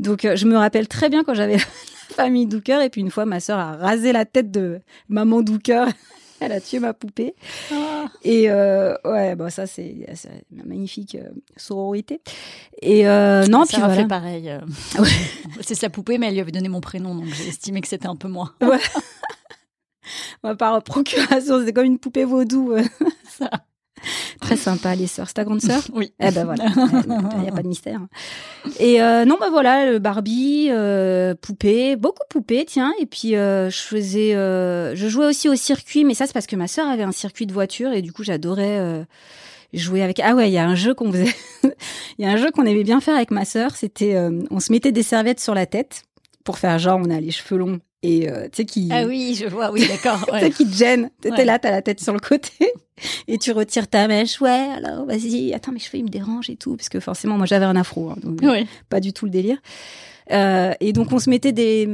Donc 0.00 0.24
euh, 0.24 0.36
je 0.36 0.46
me 0.46 0.56
rappelle 0.56 0.88
très 0.88 1.08
bien 1.08 1.22
quand 1.24 1.34
j'avais 1.34 1.56
la 2.10 2.14
famille 2.14 2.46
Dooker 2.46 2.80
et 2.82 2.90
puis 2.90 3.00
une 3.02 3.10
fois 3.10 3.24
ma 3.26 3.40
sœur 3.40 3.58
a 3.58 3.76
rasé 3.76 4.12
la 4.12 4.24
tête 4.24 4.50
de 4.50 4.80
maman 5.08 5.42
Dooker. 5.42 5.86
Elle 6.40 6.52
a 6.52 6.60
tué 6.60 6.78
ma 6.80 6.92
poupée. 6.92 7.34
Et 8.22 8.50
euh, 8.50 8.94
ouais, 9.04 9.34
bon 9.36 9.50
ça 9.50 9.66
c'est 9.66 10.06
une 10.52 10.64
magnifique 10.66 11.14
euh, 11.14 11.30
sororité. 11.56 12.20
Et 12.82 13.08
euh, 13.08 13.46
non, 13.46 13.64
puis 13.66 13.78
voilà. 13.78 13.94
fait 13.94 14.06
pareil. 14.06 14.50
euh. 14.50 14.60
Ouais. 14.98 15.08
C'est 15.62 15.74
sa 15.74 15.88
poupée, 15.90 16.18
mais 16.18 16.26
elle 16.26 16.34
lui 16.34 16.40
avait 16.40 16.52
donné 16.52 16.68
mon 16.68 16.80
prénom, 16.80 17.14
donc 17.14 17.26
j'ai 17.26 17.48
estimé 17.48 17.80
que 17.80 17.88
c'était 17.88 18.06
un 18.08 18.16
peu 18.16 18.28
moi. 18.28 18.52
Moi, 20.44 20.54
par 20.56 20.82
procuration, 20.82 21.64
c'est 21.64 21.72
comme 21.72 21.86
une 21.86 21.98
poupée 21.98 22.24
vaudou. 22.24 22.74
Ça. 23.28 23.50
Très 24.40 24.56
sympa, 24.56 24.94
les 24.94 25.06
sœurs. 25.06 25.28
C'est 25.28 25.34
ta 25.34 25.44
grande 25.44 25.60
sœur 25.60 25.82
Oui. 25.92 26.12
Eh 26.20 26.30
ben 26.30 26.44
voilà, 26.44 26.64
il 27.36 27.42
n'y 27.42 27.48
a 27.48 27.52
pas 27.52 27.62
de 27.62 27.68
mystère. 27.68 28.00
Et 28.78 29.00
euh, 29.02 29.24
non, 29.24 29.36
bah 29.40 29.48
voilà, 29.50 29.90
le 29.90 29.98
Barbie, 29.98 30.68
euh, 30.70 31.34
poupée, 31.34 31.96
beaucoup 31.96 32.24
poupée, 32.28 32.64
tiens. 32.66 32.92
Et 33.00 33.06
puis 33.06 33.36
euh, 33.36 33.70
je 33.70 33.78
faisais, 33.78 34.34
euh, 34.34 34.94
je 34.94 35.08
jouais 35.08 35.26
aussi 35.26 35.48
au 35.48 35.56
circuit, 35.56 36.04
mais 36.04 36.14
ça 36.14 36.26
c'est 36.26 36.32
parce 36.32 36.46
que 36.46 36.56
ma 36.56 36.68
sœur 36.68 36.88
avait 36.88 37.02
un 37.02 37.12
circuit 37.12 37.46
de 37.46 37.52
voiture 37.52 37.92
et 37.92 38.02
du 38.02 38.12
coup 38.12 38.22
j'adorais 38.22 38.78
euh, 38.78 39.04
jouer 39.72 40.02
avec. 40.02 40.20
Ah 40.20 40.34
ouais, 40.34 40.48
il 40.50 40.52
y 40.52 40.58
a 40.58 40.66
un 40.66 40.74
jeu 40.74 40.94
qu'on 40.94 41.10
faisait, 41.10 41.34
il 42.18 42.24
y 42.24 42.28
a 42.28 42.30
un 42.30 42.36
jeu 42.36 42.50
qu'on 42.50 42.64
aimait 42.64 42.84
bien 42.84 43.00
faire 43.00 43.16
avec 43.16 43.30
ma 43.30 43.44
sœur. 43.44 43.76
C'était, 43.76 44.14
euh, 44.14 44.42
on 44.50 44.60
se 44.60 44.72
mettait 44.72 44.92
des 44.92 45.02
serviettes 45.02 45.40
sur 45.40 45.54
la 45.54 45.66
tête 45.66 46.02
pour 46.44 46.58
faire 46.58 46.78
genre 46.78 47.00
on 47.02 47.10
a 47.10 47.20
les 47.20 47.32
cheveux 47.32 47.58
longs 47.58 47.80
et 48.02 48.30
euh, 48.30 48.44
tu 48.44 48.56
sais 48.58 48.64
qui 48.64 48.88
Ah 48.92 49.04
oui, 49.04 49.36
je 49.40 49.46
vois, 49.46 49.70
oui, 49.72 49.86
d'accord. 49.88 50.18
tu 50.26 50.38
sais, 50.38 50.44
ouais. 50.44 50.50
qui 50.50 50.66
te 50.66 50.74
gêne. 50.74 51.10
T'étais 51.20 51.38
Ouais. 51.38 51.44
là, 51.44 51.58
t'as 51.58 51.70
la 51.70 51.82
tête 51.82 52.00
sur 52.00 52.12
le 52.12 52.18
côté 52.20 52.50
et 53.28 53.38
tu 53.38 53.52
retires 53.52 53.88
ta 53.88 54.06
mèche. 54.08 54.40
Ouais, 54.40 54.50
alors 54.76 55.06
vas-y. 55.06 55.52
Attends, 55.54 55.72
mes 55.72 55.78
cheveux 55.78 55.98
ils 55.98 56.04
me 56.04 56.08
dérangent 56.08 56.50
et 56.50 56.56
tout, 56.56 56.76
parce 56.76 56.88
que 56.88 57.00
forcément 57.00 57.36
moi 57.36 57.46
j'avais 57.46 57.64
un 57.66 57.76
afro, 57.76 58.10
hein, 58.10 58.16
donc 58.22 58.40
Ouais. 58.42 58.66
pas 58.88 59.00
du 59.00 59.12
tout 59.12 59.24
le 59.24 59.30
délire. 59.30 59.58
Euh, 60.32 60.72
et 60.80 60.92
donc 60.92 61.12
on 61.12 61.20
se 61.20 61.30
mettait 61.30 61.52
des 61.52 61.86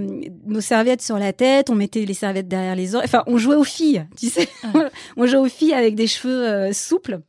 nos 0.46 0.62
serviettes 0.62 1.02
sur 1.02 1.18
la 1.18 1.34
tête, 1.34 1.68
on 1.68 1.74
mettait 1.74 2.06
les 2.06 2.14
serviettes 2.14 2.48
derrière 2.48 2.74
les 2.74 2.94
oreilles. 2.94 3.06
Enfin, 3.06 3.22
on 3.26 3.36
jouait 3.36 3.56
aux 3.56 3.64
filles, 3.64 4.06
tu 4.18 4.28
sais. 4.28 4.48
on 5.18 5.26
jouait 5.26 5.38
aux 5.38 5.48
filles 5.48 5.74
avec 5.74 5.94
des 5.94 6.06
cheveux 6.06 6.48
euh, 6.48 6.72
souples. 6.72 7.20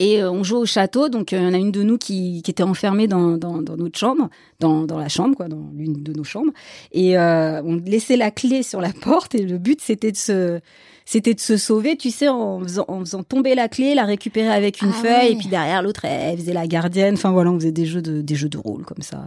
Et 0.00 0.22
euh, 0.22 0.30
on 0.30 0.42
jouait 0.42 0.58
au 0.58 0.66
château, 0.66 1.08
donc 1.08 1.32
euh, 1.32 1.38
il 1.38 1.44
y 1.44 1.46
en 1.46 1.54
a 1.54 1.58
une 1.58 1.72
de 1.72 1.82
nous 1.82 1.98
qui, 1.98 2.42
qui 2.42 2.50
était 2.50 2.62
enfermée 2.62 3.06
dans, 3.06 3.36
dans, 3.36 3.62
dans 3.62 3.76
notre 3.76 3.98
chambre, 3.98 4.28
dans, 4.60 4.84
dans 4.86 4.98
la 4.98 5.08
chambre, 5.08 5.36
quoi, 5.36 5.48
dans 5.48 5.70
l'une 5.74 6.02
de 6.02 6.12
nos 6.12 6.24
chambres. 6.24 6.52
Et 6.92 7.16
euh, 7.18 7.62
on 7.64 7.76
laissait 7.76 8.16
la 8.16 8.30
clé 8.30 8.62
sur 8.62 8.80
la 8.80 8.92
porte, 8.92 9.34
et 9.34 9.42
le 9.42 9.58
but 9.58 9.80
c'était 9.80 10.12
de 10.12 10.16
se 10.16 10.60
c'était 11.06 11.34
de 11.34 11.40
se 11.40 11.58
sauver, 11.58 11.96
tu 11.96 12.10
sais, 12.10 12.28
en 12.28 12.60
faisant, 12.60 12.86
en 12.88 13.00
faisant 13.00 13.22
tomber 13.22 13.54
la 13.54 13.68
clé, 13.68 13.94
la 13.94 14.04
récupérer 14.04 14.48
avec 14.48 14.80
une 14.80 14.88
Ah 14.90 15.02
feuille, 15.02 15.12
ouais. 15.12 15.32
et 15.32 15.36
puis 15.36 15.48
derrière 15.48 15.82
l'autre, 15.82 16.04
elle 16.06 16.38
faisait 16.38 16.54
la 16.54 16.66
gardienne. 16.66 17.14
Enfin 17.14 17.30
voilà, 17.30 17.50
on 17.50 17.58
faisait 17.58 17.72
des 17.72 17.84
jeux 17.84 18.00
de 18.02 18.22
des 18.22 18.34
jeux 18.34 18.48
de 18.48 18.56
rôle 18.58 18.84
comme 18.84 19.02
ça. 19.02 19.22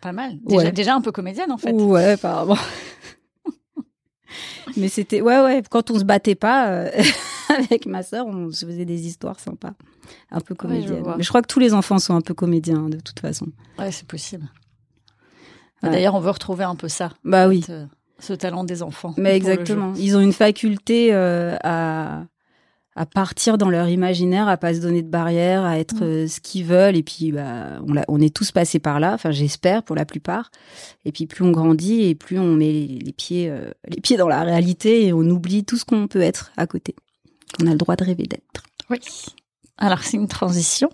Pas 0.00 0.12
mal. 0.12 0.32
Déjà, 0.46 0.62
Ouais. 0.66 0.72
déjà 0.72 0.94
un 0.94 1.00
peu 1.00 1.10
comédienne 1.12 1.50
en 1.52 1.58
fait. 1.58 1.72
Ouais, 1.72 2.12
apparemment. 2.12 2.56
Mais 4.76 4.88
c'était 4.88 5.20
ouais 5.20 5.40
ouais 5.40 5.62
quand 5.68 5.90
on 5.90 5.98
se 5.98 6.04
battait 6.04 6.36
pas 6.36 6.68
euh, 6.68 6.90
avec 7.58 7.86
ma 7.86 8.02
sœur, 8.02 8.26
on 8.26 8.50
se 8.50 8.66
faisait 8.66 8.84
des 8.84 9.06
histoires 9.06 9.40
sympas, 9.40 9.72
un 10.30 10.40
peu 10.40 10.54
je 10.54 10.58
comédiennes. 10.58 11.02
vois. 11.02 11.16
Mais 11.16 11.22
je 11.22 11.28
crois 11.28 11.42
que 11.42 11.46
tous 11.48 11.60
les 11.60 11.74
enfants 11.74 11.98
sont 11.98 12.14
un 12.14 12.20
peu 12.20 12.34
comédiens 12.34 12.88
de 12.88 12.98
toute 12.98 13.20
façon. 13.20 13.46
Ouais, 13.78 13.92
c'est 13.92 14.06
possible. 14.06 14.48
Ouais. 15.82 15.90
D'ailleurs, 15.90 16.14
on 16.14 16.20
veut 16.20 16.30
retrouver 16.30 16.64
un 16.64 16.76
peu 16.76 16.88
ça. 16.88 17.10
Bah 17.24 17.48
oui. 17.48 17.62
ce, 17.62 17.86
ce 18.20 18.32
talent 18.32 18.64
des 18.64 18.82
enfants. 18.82 19.14
Mais 19.16 19.36
exactement. 19.36 19.92
Ils 19.96 20.16
ont 20.16 20.20
une 20.20 20.32
faculté 20.32 21.12
euh, 21.12 21.56
à 21.64 22.24
à 22.94 23.06
partir 23.06 23.56
dans 23.56 23.70
leur 23.70 23.88
imaginaire, 23.88 24.48
à 24.48 24.58
pas 24.58 24.74
se 24.74 24.80
donner 24.80 25.00
de 25.02 25.08
barrières, 25.08 25.64
à 25.64 25.78
être 25.78 26.00
Mm. 26.00 26.02
euh, 26.02 26.28
ce 26.28 26.40
qu'ils 26.40 26.66
veulent. 26.66 26.94
Et 26.96 27.02
puis, 27.02 27.32
bah, 27.32 27.80
on, 28.08 28.20
est 28.20 28.34
tous 28.34 28.52
passés 28.52 28.80
par 28.80 29.00
là. 29.00 29.14
Enfin, 29.14 29.30
j'espère 29.30 29.82
pour 29.82 29.96
la 29.96 30.04
plupart. 30.04 30.50
Et 31.06 31.12
puis, 31.12 31.26
plus 31.26 31.42
on 31.42 31.52
grandit 31.52 32.02
et 32.02 32.14
plus 32.14 32.38
on 32.38 32.54
met 32.54 32.70
les 32.70 33.12
pieds, 33.16 33.48
euh, 33.48 33.70
les 33.88 34.00
pieds 34.02 34.18
dans 34.18 34.28
la 34.28 34.42
réalité 34.42 35.06
et 35.06 35.12
on 35.14 35.22
oublie 35.22 35.64
tout 35.64 35.78
ce 35.78 35.86
qu'on 35.86 36.06
peut 36.06 36.20
être 36.20 36.52
à 36.58 36.66
côté, 36.66 36.94
qu'on 37.52 37.66
a 37.66 37.70
le 37.70 37.76
droit 37.78 37.96
de 37.96 38.04
rêver 38.04 38.24
d'être. 38.24 38.62
Oui. 38.90 38.98
Alors, 39.78 40.02
c'est 40.02 40.16
une 40.16 40.28
transition, 40.28 40.90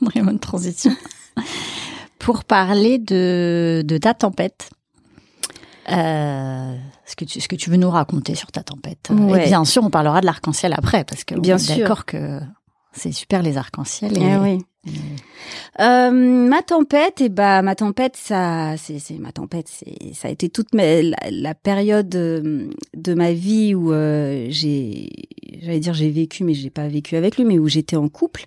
vraiment 0.00 0.30
une 0.32 0.38
transition, 0.38 0.94
pour 2.18 2.44
parler 2.44 2.98
de, 2.98 3.82
de 3.84 3.98
ta 3.98 4.14
tempête. 4.14 4.70
Euh, 5.90 6.76
ce, 7.04 7.14
que 7.14 7.26
tu, 7.26 7.40
ce 7.42 7.48
que 7.48 7.56
tu 7.56 7.68
veux 7.68 7.76
nous 7.76 7.90
raconter 7.90 8.34
sur 8.34 8.50
ta 8.50 8.62
tempête. 8.62 9.10
Ouais. 9.10 9.42
Et 9.44 9.48
bien 9.48 9.64
sûr, 9.66 9.84
on 9.84 9.90
parlera 9.90 10.20
de 10.22 10.26
l'arc-en-ciel 10.26 10.72
après, 10.72 11.04
parce 11.04 11.24
que 11.24 11.34
Bien 11.38 11.56
on 11.56 11.58
est 11.58 11.60
sûr. 11.60 11.78
d'accord 11.80 12.06
que 12.06 12.40
c'est 12.94 13.12
super 13.12 13.42
les 13.42 13.56
arcs-en-ciel. 13.56 14.16
Et, 14.16 14.22
Eh 14.22 14.36
oui. 14.36 14.58
Euh, 15.80 16.10
ma 16.10 16.62
tempête, 16.62 17.20
et 17.22 17.30
bah 17.30 17.62
ma 17.62 17.74
tempête, 17.74 18.16
ça, 18.16 18.76
c'est, 18.76 18.98
c'est 18.98 19.14
ma 19.18 19.32
tempête, 19.32 19.66
c'est, 19.68 20.12
ça 20.14 20.28
a 20.28 20.30
été 20.30 20.50
toute 20.50 20.74
ma- 20.74 21.00
la, 21.02 21.16
la 21.30 21.54
période 21.54 22.14
euh, 22.14 22.68
de 22.94 23.14
ma 23.14 23.32
vie 23.32 23.74
où 23.74 23.92
euh, 23.92 24.46
j'ai, 24.50 25.08
j'allais 25.62 25.80
dire 25.80 25.94
j'ai 25.94 26.10
vécu, 26.10 26.44
mais 26.44 26.52
j'ai 26.54 26.68
pas 26.70 26.86
vécu 26.86 27.16
avec 27.16 27.38
lui, 27.38 27.44
mais 27.44 27.58
où 27.58 27.66
j'étais 27.66 27.96
en 27.96 28.08
couple 28.10 28.44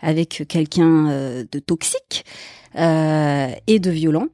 avec 0.00 0.44
quelqu'un 0.48 1.08
euh, 1.08 1.44
de 1.50 1.58
toxique 1.58 2.24
euh, 2.76 3.48
et 3.66 3.78
de 3.78 3.90
violent. 3.90 4.26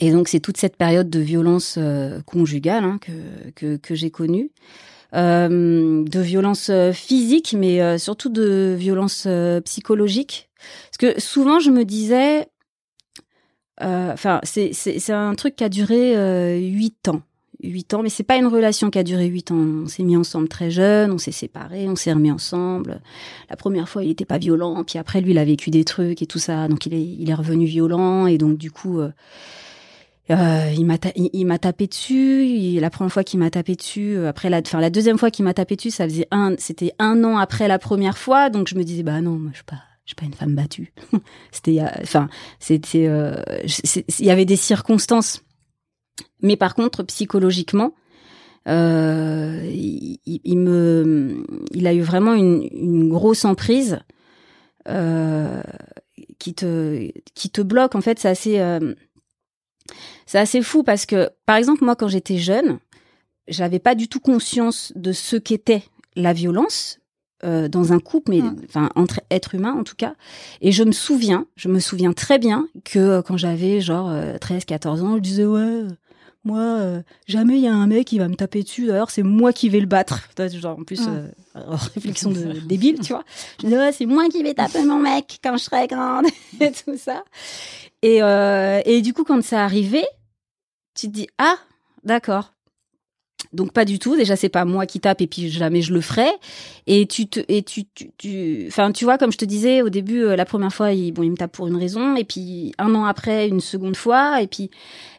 Et 0.00 0.10
donc 0.10 0.28
c'est 0.28 0.40
toute 0.40 0.56
cette 0.56 0.76
période 0.76 1.10
de 1.10 1.20
violence 1.20 1.78
conjugale 2.26 2.84
hein, 2.84 2.98
que, 3.00 3.50
que 3.56 3.76
que 3.76 3.94
j'ai 3.96 4.10
connue. 4.10 4.50
Euh, 5.14 6.04
de 6.04 6.20
violence 6.20 6.68
euh, 6.70 6.92
physique, 6.92 7.56
mais 7.58 7.82
euh, 7.82 7.98
surtout 7.98 8.28
de 8.28 8.76
violence 8.78 9.24
euh, 9.26 9.60
psychologique. 9.60 10.48
Parce 10.90 11.14
que 11.14 11.20
souvent, 11.20 11.58
je 11.58 11.70
me 11.70 11.84
disais, 11.84 12.46
enfin, 13.80 14.40
c'est 14.44 15.10
un 15.10 15.34
truc 15.34 15.56
qui 15.56 15.64
a 15.64 15.68
duré 15.68 16.60
huit 16.60 17.08
ans. 17.08 17.22
Huit 17.62 17.92
ans, 17.92 18.02
mais 18.02 18.08
c'est 18.08 18.24
pas 18.24 18.36
une 18.36 18.46
relation 18.46 18.90
qui 18.90 18.98
a 18.98 19.02
duré 19.02 19.26
huit 19.26 19.50
ans. 19.50 19.56
On 19.56 19.86
s'est 19.86 20.02
mis 20.02 20.16
ensemble 20.16 20.48
très 20.48 20.70
jeune, 20.70 21.10
on 21.10 21.18
s'est 21.18 21.32
séparés, 21.32 21.88
on 21.88 21.96
s'est 21.96 22.12
remis 22.12 22.30
ensemble. 22.30 23.00
La 23.48 23.56
première 23.56 23.88
fois, 23.88 24.04
il 24.04 24.10
était 24.10 24.24
pas 24.24 24.38
violent, 24.38 24.84
puis 24.84 24.98
après, 24.98 25.20
lui, 25.20 25.32
il 25.32 25.38
a 25.38 25.44
vécu 25.44 25.70
des 25.70 25.84
trucs 25.84 26.22
et 26.22 26.26
tout 26.26 26.38
ça, 26.38 26.68
donc 26.68 26.86
il 26.86 26.94
est, 26.94 27.02
il 27.02 27.28
est 27.28 27.34
revenu 27.34 27.64
violent, 27.64 28.26
et 28.26 28.38
donc 28.38 28.58
du 28.58 28.70
coup, 28.70 29.00
euh, 29.00 29.10
euh, 30.30 30.72
il 30.76 30.84
m'a 30.86 30.98
ta- 30.98 31.12
il, 31.16 31.44
m'a 31.46 31.58
tapé 31.58 31.86
dessus. 31.86 32.44
Il- 32.46 32.80
la 32.80 32.90
première 32.90 33.12
fois 33.12 33.24
qu'il 33.24 33.38
m'a 33.40 33.50
tapé 33.50 33.74
dessus, 33.74 34.16
euh, 34.16 34.28
après 34.28 34.48
la, 34.50 34.58
enfin 34.64 34.80
la 34.80 34.90
deuxième 34.90 35.18
fois 35.18 35.30
qu'il 35.30 35.44
m'a 35.44 35.54
tapé 35.54 35.76
dessus, 35.76 35.90
ça 35.90 36.04
faisait 36.04 36.28
un, 36.30 36.54
c'était 36.58 36.92
un 36.98 37.24
an 37.24 37.36
après 37.36 37.68
la 37.68 37.78
première 37.78 38.16
fois, 38.18 38.50
donc 38.50 38.68
je 38.68 38.76
me 38.76 38.84
disais 38.84 39.02
bah 39.02 39.20
non, 39.20 39.32
moi 39.32 39.50
je 39.52 39.56
suis 39.56 39.64
pas, 39.64 39.82
je 40.04 40.10
suis 40.10 40.14
pas 40.16 40.26
une 40.26 40.34
femme 40.34 40.54
battue. 40.54 40.92
c'était, 41.50 41.80
enfin 42.02 42.28
c'était, 42.60 43.06
euh, 43.08 43.34
il 44.18 44.24
y 44.24 44.30
avait 44.30 44.44
des 44.44 44.56
circonstances, 44.56 45.42
mais 46.42 46.56
par 46.56 46.74
contre 46.74 47.02
psychologiquement, 47.02 47.92
euh, 48.68 49.62
il, 49.72 50.18
il- 50.26 50.40
il 50.44 50.58
me, 50.58 51.44
il 51.72 51.86
a 51.86 51.94
eu 51.94 52.02
vraiment 52.02 52.34
une, 52.34 52.68
une 52.72 53.08
grosse 53.08 53.44
emprise. 53.44 53.98
Euh, 54.88 55.62
qui 56.38 56.54
te 56.54 57.10
qui 57.34 57.50
te 57.50 57.60
bloque 57.60 57.94
en 57.94 58.00
fait 58.00 58.18
c'est 58.18 58.30
assez 58.30 58.58
euh, 58.60 58.94
c'est 60.26 60.38
assez 60.38 60.62
fou 60.62 60.82
parce 60.82 61.06
que, 61.06 61.30
par 61.46 61.56
exemple, 61.56 61.84
moi, 61.84 61.96
quand 61.96 62.08
j'étais 62.08 62.38
jeune, 62.38 62.78
j'avais 63.48 63.78
pas 63.78 63.94
du 63.94 64.08
tout 64.08 64.20
conscience 64.20 64.92
de 64.96 65.12
ce 65.12 65.36
qu'était 65.36 65.82
la 66.16 66.32
violence 66.32 66.98
euh, 67.42 67.68
dans 67.68 67.92
un 67.92 67.98
couple, 68.00 68.32
mais 68.32 68.42
Mm. 68.42 68.56
enfin 68.68 68.90
entre 68.96 69.20
êtres 69.30 69.54
humains 69.54 69.72
en 69.72 69.82
tout 69.82 69.94
cas. 69.96 70.14
Et 70.60 70.72
je 70.72 70.82
me 70.84 70.92
souviens, 70.92 71.46
je 71.56 71.68
me 71.68 71.80
souviens 71.80 72.12
très 72.12 72.38
bien 72.38 72.68
que 72.84 72.98
euh, 72.98 73.22
quand 73.22 73.36
j'avais 73.38 73.80
genre 73.80 74.10
euh, 74.10 74.36
13, 74.38 74.66
14 74.66 75.02
ans, 75.02 75.16
je 75.16 75.20
disais 75.22 75.46
ouais. 75.46 75.84
Moi, 76.44 76.60
euh, 76.60 77.02
jamais 77.26 77.56
il 77.56 77.60
y 77.60 77.68
a 77.68 77.74
un 77.74 77.86
mec 77.86 78.06
qui 78.06 78.18
va 78.18 78.28
me 78.28 78.34
taper 78.34 78.62
dessus. 78.62 78.86
D'ailleurs, 78.86 79.10
c'est 79.10 79.22
moi 79.22 79.52
qui 79.52 79.68
vais 79.68 79.80
le 79.80 79.86
battre. 79.86 80.28
Genre, 80.52 80.78
en 80.78 80.84
plus, 80.84 81.02
euh, 81.06 81.28
réflexion 81.94 82.30
de 82.30 82.60
débile, 82.66 82.98
tu 83.00 83.12
vois. 83.12 83.24
Je 83.60 83.66
disais, 83.66 83.78
ouais, 83.78 83.92
c'est 83.92 84.06
moi 84.06 84.28
qui 84.28 84.42
vais 84.42 84.54
taper 84.54 84.82
mon 84.84 84.98
mec 84.98 85.38
quand 85.42 85.56
je 85.56 85.64
serai 85.64 85.86
grande 85.86 86.26
et 86.60 86.72
tout 86.72 86.96
ça. 86.96 87.24
Et, 88.02 88.22
euh, 88.22 88.80
et 88.86 89.02
du 89.02 89.12
coup, 89.12 89.24
quand 89.24 89.42
c'est 89.42 89.56
arrivé, 89.56 90.04
tu 90.94 91.08
te 91.08 91.12
dis 91.12 91.28
ah 91.38 91.56
d'accord 92.04 92.54
donc 93.52 93.72
pas 93.72 93.84
du 93.84 93.98
tout. 93.98 94.16
Déjà 94.16 94.36
c'est 94.36 94.48
pas 94.48 94.64
moi 94.64 94.86
qui 94.86 95.00
tape 95.00 95.20
et 95.20 95.26
puis 95.26 95.50
jamais 95.50 95.82
je 95.82 95.92
le 95.92 96.00
ferai. 96.00 96.28
Et 96.86 97.06
tu 97.06 97.26
te 97.26 97.40
et 97.48 97.62
tu 97.62 97.84
tu 97.94 98.10
tu 98.16 98.64
enfin 98.68 98.92
tu 98.92 99.04
vois 99.04 99.18
comme 99.18 99.32
je 99.32 99.38
te 99.38 99.44
disais 99.44 99.82
au 99.82 99.88
début 99.88 100.22
euh, 100.22 100.36
la 100.36 100.44
première 100.44 100.72
fois 100.72 100.92
il 100.92 101.12
bon 101.12 101.22
il 101.22 101.32
me 101.32 101.36
tape 101.36 101.52
pour 101.52 101.66
une 101.66 101.76
raison. 101.76 102.14
Et 102.16 102.24
puis 102.24 102.72
un 102.78 102.94
an 102.94 103.04
après 103.04 103.48
une 103.48 103.60
seconde 103.60 103.96
fois. 103.96 104.40
Et 104.40 104.46
puis 104.46 104.70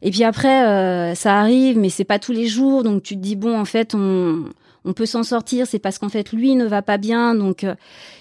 et 0.02 0.12
puis 0.12 0.24
après 0.24 0.66
euh, 0.66 1.16
ça 1.16 1.40
arrive 1.40 1.78
mais 1.78 1.90
c'est 1.90 2.06
pas 2.06 2.20
tous 2.20 2.32
les 2.32 2.48
jours. 2.48 2.84
Donc 2.84 3.04
tu 3.04 3.16
te 3.16 3.22
dis 3.22 3.36
bon 3.36 3.60
en 3.60 3.66
fait 3.66 3.94
on 3.96 4.46
on 4.86 4.94
peut 4.94 5.06
s'en 5.06 5.24
sortir. 5.24 5.68
C'est 5.68 5.80
parce 5.80 6.00
qu'en 6.00 6.10
fait 6.10 6.32
lui 6.32 6.56
ne 6.56 6.66
va 6.66 6.82
pas 6.82 6.98
bien. 6.98 7.36
Donc 7.36 7.66
euh, 7.66 7.76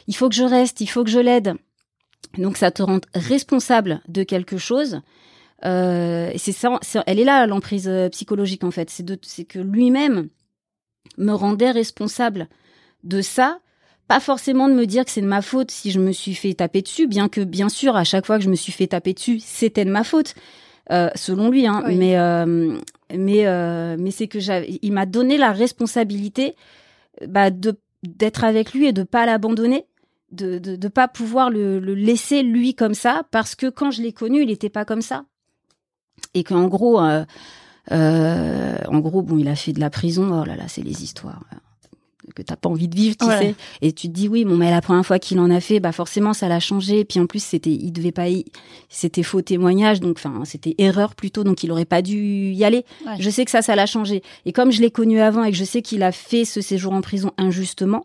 il 0.08 0.16
faut 0.16 0.28
que 0.28 0.34
je 0.34 0.44
reste. 0.44 0.80
Il 0.80 0.88
faut 0.88 1.04
que 1.04 1.10
je 1.10 1.20
l'aide. 1.20 1.54
Donc 2.36 2.56
ça 2.56 2.70
te 2.72 2.82
rend 2.82 3.00
responsable 3.14 4.00
de 4.08 4.24
quelque 4.24 4.58
chose 4.58 5.00
euh, 5.64 6.30
et 6.32 6.38
c'est 6.38 6.52
ça, 6.52 6.78
elle 7.06 7.20
est 7.20 7.24
là 7.24 7.46
l'emprise 7.46 7.88
euh, 7.88 8.08
psychologique 8.08 8.64
en 8.64 8.70
fait. 8.70 8.90
C'est 8.90 9.02
de, 9.02 9.18
c'est 9.22 9.44
que 9.44 9.58
lui-même 9.58 10.28
me 11.18 11.32
rendait 11.32 11.70
responsable 11.70 12.48
de 13.04 13.20
ça, 13.20 13.60
pas 14.08 14.20
forcément 14.20 14.68
de 14.68 14.74
me 14.74 14.86
dire 14.86 15.04
que 15.04 15.10
c'est 15.10 15.20
de 15.20 15.26
ma 15.26 15.42
faute 15.42 15.70
si 15.70 15.90
je 15.90 16.00
me 16.00 16.12
suis 16.12 16.34
fait 16.34 16.54
taper 16.54 16.82
dessus, 16.82 17.06
bien 17.06 17.28
que 17.28 17.42
bien 17.42 17.68
sûr 17.68 17.96
à 17.96 18.04
chaque 18.04 18.26
fois 18.26 18.38
que 18.38 18.44
je 18.44 18.50
me 18.50 18.56
suis 18.56 18.72
fait 18.72 18.88
taper 18.88 19.12
dessus, 19.14 19.40
c'était 19.40 19.84
de 19.84 19.90
ma 19.90 20.04
faute, 20.04 20.34
euh, 20.90 21.10
selon 21.14 21.50
lui. 21.50 21.66
Hein, 21.66 21.82
Oui. 21.86 21.96
Mais 21.96 22.18
euh, 22.18 22.76
mais 23.14 23.46
euh, 23.46 23.96
mais 23.98 24.10
c'est 24.10 24.28
que 24.28 24.40
j'avais, 24.40 24.78
il 24.82 24.92
m'a 24.92 25.06
donné 25.06 25.36
la 25.36 25.52
responsabilité 25.52 26.56
bah, 27.26 27.50
de 27.50 27.78
d'être 28.02 28.44
avec 28.44 28.72
lui 28.72 28.86
et 28.86 28.92
de 28.92 29.02
pas 29.02 29.26
l'abandonner. 29.26 29.86
De, 30.32 30.60
de 30.60 30.76
de 30.76 30.88
pas 30.88 31.08
pouvoir 31.08 31.50
le, 31.50 31.80
le 31.80 31.92
laisser 31.92 32.44
lui 32.44 32.76
comme 32.76 32.94
ça 32.94 33.24
parce 33.32 33.56
que 33.56 33.68
quand 33.68 33.90
je 33.90 34.00
l'ai 34.00 34.12
connu 34.12 34.42
il 34.42 34.50
était 34.52 34.68
pas 34.68 34.84
comme 34.84 35.02
ça 35.02 35.24
et 36.34 36.44
qu'en 36.44 36.66
gros, 36.68 37.00
euh, 37.00 37.24
euh, 37.92 38.76
en 38.88 38.98
gros, 39.00 39.22
bon, 39.22 39.38
il 39.38 39.48
a 39.48 39.56
fait 39.56 39.72
de 39.72 39.80
la 39.80 39.90
prison. 39.90 40.40
Oh 40.40 40.44
là 40.44 40.56
là, 40.56 40.64
c'est 40.68 40.82
les 40.82 41.02
histoires 41.02 41.40
euh, 41.52 41.56
que 42.34 42.42
t'as 42.42 42.54
pas 42.56 42.68
envie 42.68 42.86
de 42.86 42.94
vivre, 42.94 43.16
tu 43.18 43.26
Ouais. 43.26 43.38
sais. 43.38 43.54
Et 43.82 43.92
tu 43.92 44.06
te 44.08 44.12
dis 44.12 44.28
oui, 44.28 44.44
bon, 44.44 44.56
mais 44.56 44.70
la 44.70 44.80
première 44.80 45.04
fois 45.04 45.18
qu'il 45.18 45.40
en 45.40 45.50
a 45.50 45.60
fait, 45.60 45.80
bah 45.80 45.90
forcément, 45.90 46.32
ça 46.32 46.46
l'a 46.48 46.60
changé. 46.60 47.00
Et 47.00 47.04
puis 47.04 47.18
en 47.18 47.26
plus, 47.26 47.42
c'était, 47.42 47.70
il 47.72 47.90
devait 47.92 48.12
pas, 48.12 48.28
y... 48.28 48.44
c'était 48.88 49.24
faux 49.24 49.42
témoignage, 49.42 49.98
donc 50.00 50.18
enfin, 50.18 50.44
c'était 50.44 50.76
erreur 50.78 51.14
plutôt, 51.16 51.42
donc 51.42 51.64
il 51.64 51.72
aurait 51.72 51.84
pas 51.84 52.02
dû 52.02 52.52
y 52.52 52.64
aller. 52.64 52.84
Ouais. 53.04 53.14
Je 53.18 53.30
sais 53.30 53.44
que 53.44 53.50
ça, 53.50 53.62
ça 53.62 53.74
l'a 53.74 53.86
changé. 53.86 54.22
Et 54.46 54.52
comme 54.52 54.70
je 54.70 54.80
l'ai 54.80 54.90
connu 54.92 55.18
avant 55.20 55.42
et 55.42 55.50
que 55.50 55.56
je 55.56 55.64
sais 55.64 55.82
qu'il 55.82 56.02
a 56.04 56.12
fait 56.12 56.44
ce 56.44 56.60
séjour 56.60 56.92
en 56.92 57.00
prison 57.00 57.32
injustement. 57.38 58.04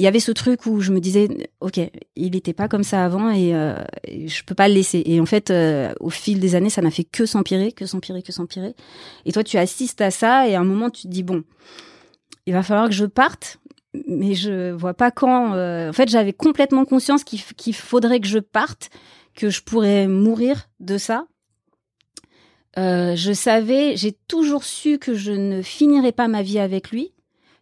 Il 0.00 0.02
y 0.02 0.06
avait 0.06 0.18
ce 0.18 0.32
truc 0.32 0.64
où 0.64 0.80
je 0.80 0.92
me 0.92 0.98
disais, 0.98 1.28
ok, 1.60 1.78
il 2.16 2.30
n'était 2.30 2.54
pas 2.54 2.68
comme 2.68 2.84
ça 2.84 3.04
avant 3.04 3.28
et, 3.30 3.54
euh, 3.54 3.74
je 4.08 4.42
peux 4.44 4.54
pas 4.54 4.66
le 4.66 4.72
laisser. 4.72 5.02
Et 5.04 5.20
en 5.20 5.26
fait, 5.26 5.50
euh, 5.50 5.92
au 6.00 6.08
fil 6.08 6.40
des 6.40 6.54
années, 6.54 6.70
ça 6.70 6.80
n'a 6.80 6.90
fait 6.90 7.04
que 7.04 7.26
s'empirer, 7.26 7.70
que 7.70 7.84
s'empirer, 7.84 8.22
que 8.22 8.32
s'empirer. 8.32 8.74
Et 9.26 9.32
toi, 9.32 9.44
tu 9.44 9.58
assistes 9.58 10.00
à 10.00 10.10
ça 10.10 10.48
et 10.48 10.54
à 10.54 10.60
un 10.60 10.64
moment, 10.64 10.88
tu 10.88 11.02
te 11.02 11.08
dis 11.08 11.22
bon, 11.22 11.44
il 12.46 12.54
va 12.54 12.62
falloir 12.62 12.88
que 12.88 12.94
je 12.94 13.04
parte, 13.04 13.58
mais 14.08 14.32
je 14.32 14.70
vois 14.70 14.94
pas 14.94 15.10
quand. 15.10 15.52
euh, 15.52 15.90
En 15.90 15.92
fait, 15.92 16.08
j'avais 16.08 16.32
complètement 16.32 16.86
conscience 16.86 17.22
qu'il 17.22 17.74
faudrait 17.74 18.20
que 18.20 18.26
je 18.26 18.38
parte, 18.38 18.88
que 19.34 19.50
je 19.50 19.60
pourrais 19.60 20.06
mourir 20.06 20.70
de 20.80 20.96
ça. 20.96 21.26
Euh, 22.78 23.16
je 23.16 23.34
savais, 23.34 23.98
j'ai 23.98 24.16
toujours 24.28 24.64
su 24.64 24.98
que 24.98 25.12
je 25.12 25.32
ne 25.32 25.60
finirais 25.60 26.12
pas 26.12 26.26
ma 26.26 26.40
vie 26.42 26.58
avec 26.58 26.90
lui, 26.90 27.12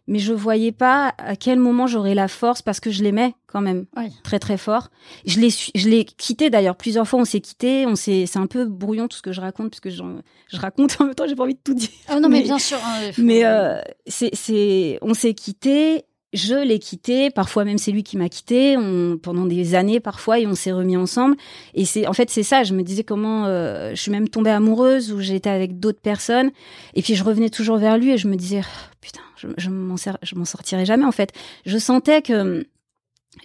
mais 0.09 0.19
je 0.19 0.33
voyais 0.33 0.71
pas 0.71 1.13
à 1.19 1.35
quel 1.35 1.59
moment 1.59 1.87
j'aurais 1.87 2.15
la 2.15 2.27
force 2.27 2.61
parce 2.61 2.79
que 2.79 2.89
je 2.89 3.03
l'aimais 3.03 3.35
quand 3.47 3.61
même 3.61 3.85
très 4.23 4.39
très 4.39 4.57
fort. 4.57 4.89
Je 5.25 5.39
l'ai 5.39 5.49
je 5.49 5.87
l'ai 5.87 6.03
quitté 6.03 6.49
d'ailleurs 6.49 6.75
plusieurs 6.75 7.07
fois. 7.07 7.19
On 7.21 7.25
s'est 7.25 7.39
quitté. 7.39 7.85
On 7.85 7.95
s'est 7.95 8.25
c'est 8.25 8.39
un 8.39 8.47
peu 8.47 8.65
brouillon 8.65 9.07
tout 9.07 9.17
ce 9.17 9.21
que 9.21 9.31
je 9.31 9.39
raconte 9.39 9.69
parce 9.69 9.79
que 9.79 9.91
je, 9.91 10.03
je 10.47 10.57
raconte 10.57 10.97
en 10.99 11.05
même 11.05 11.15
temps. 11.15 11.25
J'ai 11.27 11.35
pas 11.35 11.43
envie 11.43 11.53
de 11.53 11.59
tout 11.63 11.75
dire. 11.75 11.89
Oh 12.11 12.19
non 12.19 12.27
mais, 12.27 12.41
bien 12.41 12.59
sûr. 12.59 12.77
Hein, 12.83 13.11
mais 13.19 13.45
euh, 13.45 13.79
c'est 14.07 14.31
c'est 14.33 14.97
on 15.01 15.13
s'est 15.13 15.35
quitté 15.35 16.05
je 16.33 16.55
l'ai 16.55 16.77
quitté, 16.77 17.31
parfois 17.31 17.65
même 17.65 17.79
c'est 17.79 17.91
lui 17.91 18.03
qui 18.03 18.15
m'a 18.15 18.29
quitté, 18.29 18.77
on, 18.77 19.17
pendant 19.17 19.45
des 19.45 19.73
années 19.73 19.99
parfois, 19.99 20.39
et 20.39 20.45
on 20.45 20.53
s'est 20.53 20.71
remis 20.71 20.95
ensemble. 20.95 21.35
Et 21.73 21.85
c'est 21.85 22.05
en 22.05 22.13
fait 22.13 22.29
c'est 22.29 22.43
ça, 22.43 22.63
je 22.63 22.73
me 22.73 22.83
disais 22.83 23.03
comment 23.03 23.45
euh, 23.45 23.91
je 23.95 24.01
suis 24.01 24.11
même 24.11 24.29
tombée 24.29 24.51
amoureuse 24.51 25.11
ou 25.11 25.19
j'étais 25.21 25.49
avec 25.49 25.79
d'autres 25.79 26.01
personnes, 26.01 26.51
et 26.93 27.01
puis 27.01 27.15
je 27.15 27.23
revenais 27.23 27.49
toujours 27.49 27.77
vers 27.77 27.97
lui 27.97 28.11
et 28.11 28.17
je 28.17 28.27
me 28.27 28.35
disais 28.35 28.61
oh, 28.63 28.95
putain, 29.01 29.21
je, 29.57 29.69
m'en 29.69 30.45
sortirai 30.45 30.85
jamais 30.85 31.05
en 31.05 31.11
fait. 31.11 31.31
Je 31.65 31.77
sentais 31.77 32.21
que 32.21 32.67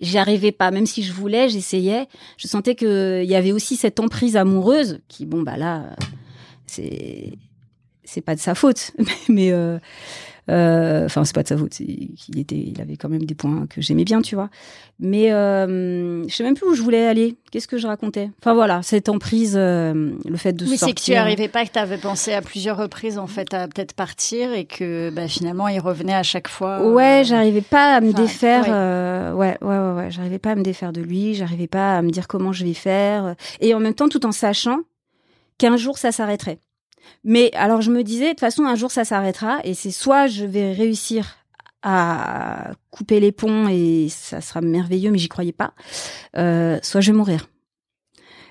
j'y 0.00 0.18
arrivais 0.18 0.52
pas, 0.52 0.70
même 0.70 0.86
si 0.86 1.02
je 1.02 1.12
voulais, 1.12 1.48
j'essayais. 1.48 2.06
Je 2.36 2.48
sentais 2.48 2.74
que 2.74 3.22
il 3.22 3.30
y 3.30 3.34
avait 3.34 3.52
aussi 3.52 3.76
cette 3.76 4.00
emprise 4.00 4.36
amoureuse 4.36 5.00
qui 5.08 5.26
bon 5.26 5.42
bah 5.42 5.56
là 5.56 5.96
c'est 6.66 7.38
c'est 8.04 8.20
pas 8.20 8.34
de 8.34 8.40
sa 8.40 8.54
faute, 8.54 8.92
mais 9.28 9.52
euh, 9.52 9.56
euh, 9.76 9.78
enfin, 10.48 11.24
c'est 11.24 11.34
pas 11.34 11.42
de 11.42 11.48
sa 11.48 11.56
faute. 11.56 11.80
Il 11.80 12.38
était, 12.38 12.56
il 12.56 12.80
avait 12.80 12.96
quand 12.96 13.08
même 13.08 13.24
des 13.24 13.34
points 13.34 13.66
que 13.68 13.80
j'aimais 13.80 14.04
bien, 14.04 14.22
tu 14.22 14.34
vois. 14.34 14.50
Mais 15.00 15.32
euh, 15.32 16.26
je 16.28 16.34
sais 16.34 16.44
même 16.44 16.54
plus 16.54 16.68
où 16.68 16.74
je 16.74 16.82
voulais 16.82 17.06
aller. 17.06 17.36
Qu'est-ce 17.50 17.66
que 17.66 17.78
je 17.78 17.86
racontais? 17.86 18.30
Enfin 18.40 18.54
voilà, 18.54 18.82
cette 18.82 19.08
emprise, 19.08 19.54
euh, 19.56 20.12
le 20.24 20.36
fait 20.36 20.52
de 20.52 20.64
oui, 20.64 20.76
sortir. 20.76 20.86
Oui, 20.86 20.94
c'est 20.94 20.94
que 20.94 21.12
tu 21.12 21.14
arrivais 21.14 21.48
pas, 21.48 21.64
que 21.64 21.72
tu 21.72 21.78
avais 21.78 21.98
pensé 21.98 22.32
à 22.32 22.42
plusieurs 22.42 22.76
reprises 22.76 23.18
en 23.18 23.26
fait 23.26 23.52
à 23.54 23.66
peut-être 23.66 23.94
partir 23.94 24.52
et 24.52 24.66
que 24.66 25.10
bah, 25.10 25.26
finalement 25.26 25.66
il 25.68 25.80
revenait 25.80 26.14
à 26.14 26.22
chaque 26.22 26.48
fois. 26.48 26.86
Ouais, 26.86 27.22
j'arrivais 27.24 27.60
pas 27.60 27.96
à 27.96 28.00
me 28.00 28.12
défaire. 28.12 29.34
Ouais. 29.36 29.56
ouais, 29.60 29.68
ouais, 29.68 29.92
ouais, 29.94 30.10
J'arrivais 30.10 30.38
pas 30.38 30.52
à 30.52 30.54
me 30.54 30.62
défaire 30.62 30.92
de 30.92 31.00
lui. 31.00 31.34
J'arrivais 31.34 31.66
pas 31.66 31.96
à 31.96 32.02
me 32.02 32.10
dire 32.10 32.28
comment 32.28 32.52
je 32.52 32.64
vais 32.64 32.74
faire. 32.74 33.34
Et 33.60 33.74
en 33.74 33.80
même 33.80 33.94
temps, 33.94 34.08
tout 34.08 34.24
en 34.26 34.32
sachant 34.32 34.80
qu'un 35.58 35.76
jour 35.76 35.98
ça 35.98 36.12
s'arrêterait. 36.12 36.58
Mais 37.24 37.50
alors 37.54 37.80
je 37.80 37.90
me 37.90 38.02
disais, 38.02 38.26
de 38.26 38.30
toute 38.30 38.40
façon, 38.40 38.64
un 38.64 38.74
jour 38.74 38.90
ça 38.90 39.04
s'arrêtera 39.04 39.60
et 39.64 39.74
c'est 39.74 39.90
soit 39.90 40.26
je 40.26 40.44
vais 40.44 40.72
réussir 40.72 41.36
à 41.82 42.72
couper 42.90 43.20
les 43.20 43.32
ponts 43.32 43.68
et 43.68 44.08
ça 44.10 44.40
sera 44.40 44.62
merveilleux, 44.62 45.10
mais 45.10 45.18
j'y 45.18 45.28
croyais 45.28 45.52
pas, 45.52 45.74
euh, 46.36 46.78
soit 46.82 47.00
je 47.02 47.12
vais 47.12 47.16
mourir. 47.16 47.46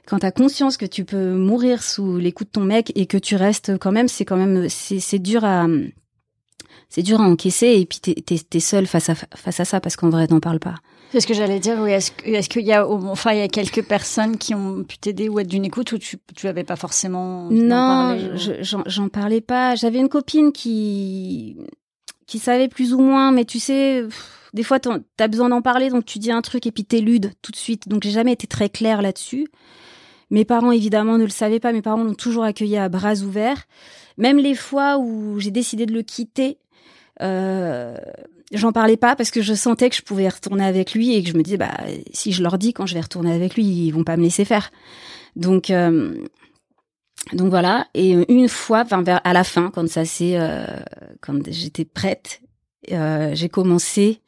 Quand 0.05 0.19
tu 0.19 0.25
as 0.25 0.31
conscience 0.31 0.77
que 0.77 0.86
tu 0.86 1.05
peux 1.05 1.33
mourir 1.33 1.81
sous 1.81 2.17
les 2.17 2.31
coups 2.31 2.50
de 2.50 2.51
ton 2.51 2.63
mec 2.63 2.91
et 2.95 3.05
que 3.05 3.17
tu 3.17 3.36
restes 3.36 3.77
quand 3.77 3.91
même, 3.91 4.07
c'est 4.07 4.25
quand 4.25 4.38
même 4.38 4.67
c'est 4.69 5.19
dur 5.19 5.45
à 5.45 5.65
c'est 6.89 7.01
dur 7.01 7.22
à 7.22 7.24
encaisser 7.24 7.67
et 7.79 7.86
puis 7.86 8.00
t'es 8.00 8.24
es, 8.53 8.60
seul 8.60 8.86
face 8.86 9.10
à 9.10 9.15
face 9.15 9.60
à 9.60 9.65
ça 9.65 9.79
parce 9.79 9.95
qu'en 9.95 10.10
vrai 10.10 10.27
t'en 10.27 10.39
parles 10.39 10.60
pas. 10.60 10.75
C'est 11.13 11.20
ce 11.20 11.27
que 11.27 11.36
j'allais 11.36 11.60
dire. 11.60 11.77
Oui, 11.79 11.91
est-ce 11.91 12.12
est 12.25 12.48
qu'il 12.48 12.65
y 12.65 12.74
a 12.74 12.88
enfin 12.89 13.34
il 13.34 13.38
y 13.38 13.43
a 13.43 13.48
quelques 13.48 13.84
personnes 13.84 14.36
qui 14.36 14.55
ont 14.55 14.84
pu 14.84 14.98
t'aider 14.98 15.29
ou 15.29 15.39
être 15.39 15.48
d'une 15.48 15.63
écoute 15.63 15.91
ou 15.91 16.00
tu 16.00 16.17
tu 16.36 16.48
avais 16.48 16.63
pas 16.63 16.75
forcément 16.75 17.51
Non, 17.51 18.17
j'en 18.88 19.10
parlais 19.10 19.39
pas. 19.39 19.75
J'avais 19.75 20.00
une 20.00 20.10
copine 20.10 20.51
qui 20.51 21.55
qui 22.25 22.39
savait 22.39 22.67
plus 22.67 22.96
ou 22.96 23.00
moins, 23.00 23.32
mais 23.32 23.46
tu 23.46 23.60
sais. 23.60 24.03
des 24.55 24.63
fois, 24.63 24.79
t'as 24.79 25.27
besoin 25.27 25.50
d'en 25.50 25.62
parler, 25.62 25.91
donc 25.91 26.03
tu 26.03 26.17
dis 26.17 26.32
un 26.32 26.41
truc 26.41 26.65
et 26.65 26.72
puis 26.72 26.84
t'éludes 26.84 27.32
tout 27.43 27.51
de 27.51 27.58
suite. 27.58 27.88
Donc 27.88 28.01
j'ai 28.01 28.10
jamais 28.10 28.32
été 28.32 28.48
très 28.48 28.70
claire 28.70 29.03
là-dessus. 29.03 29.46
Mes 30.32 30.46
parents, 30.46 30.72
évidemment, 30.72 31.20
ne 31.20 31.25
le 31.25 31.29
savaient 31.29 31.60
pas. 31.60 31.74
Mes 31.74 31.84
parents 31.84 32.03
l'ont 32.03 32.15
toujours 32.15 32.43
accueilli 32.43 32.77
à 32.77 32.89
bras 32.89 33.17
ouverts. 33.17 33.65
Même 34.17 34.39
les 34.39 34.55
fois 34.55 34.98
où 34.98 35.39
j'ai 35.39 35.51
décidé 35.51 35.86
de 35.86 35.93
le 35.93 36.01
quitter, 36.01 36.58
euh, 37.22 37.96
j'en 38.53 38.72
parlais 38.72 38.98
pas 38.98 39.15
parce 39.15 39.31
que 39.31 39.41
je 39.41 39.53
sentais 39.53 39.89
que 39.89 39.95
je 39.95 40.01
pouvais 40.01 40.29
retourner 40.29 40.63
avec 40.63 40.93
lui 40.93 41.15
et 41.15 41.24
que 41.24 41.29
je 41.29 41.36
me 41.36 41.43
disais 41.43 41.57
bah 41.57 41.77
si 42.13 42.31
je 42.31 42.43
leur 42.43 42.57
dis 42.57 42.74
quand 42.74 42.86
je 42.86 42.93
vais 42.93 43.01
retourner 43.01 43.33
avec 43.33 43.55
lui 43.55 43.63
ils 43.63 43.91
vont 43.91 44.03
pas 44.03 44.17
me 44.17 44.24
laisser 44.24 44.45
faire 44.45 44.72
donc 45.36 45.69
euh, 45.69 46.13
donc 47.33 47.50
voilà 47.50 47.88
et 47.93 48.12
une 48.29 48.50
fois 48.50 48.81
enfin 48.81 49.01
vers 49.01 49.22
à 49.24 49.33
la 49.33 49.43
fin 49.43 49.72
quand 49.74 49.88
ça 49.89 50.05
s'est 50.05 50.38
euh, 50.38 50.65
quand 51.22 51.39
j'étais 51.50 51.86
prête 51.86 52.41
euh, 52.91 53.31
j'ai 53.33 53.50
commencé 53.50 54.22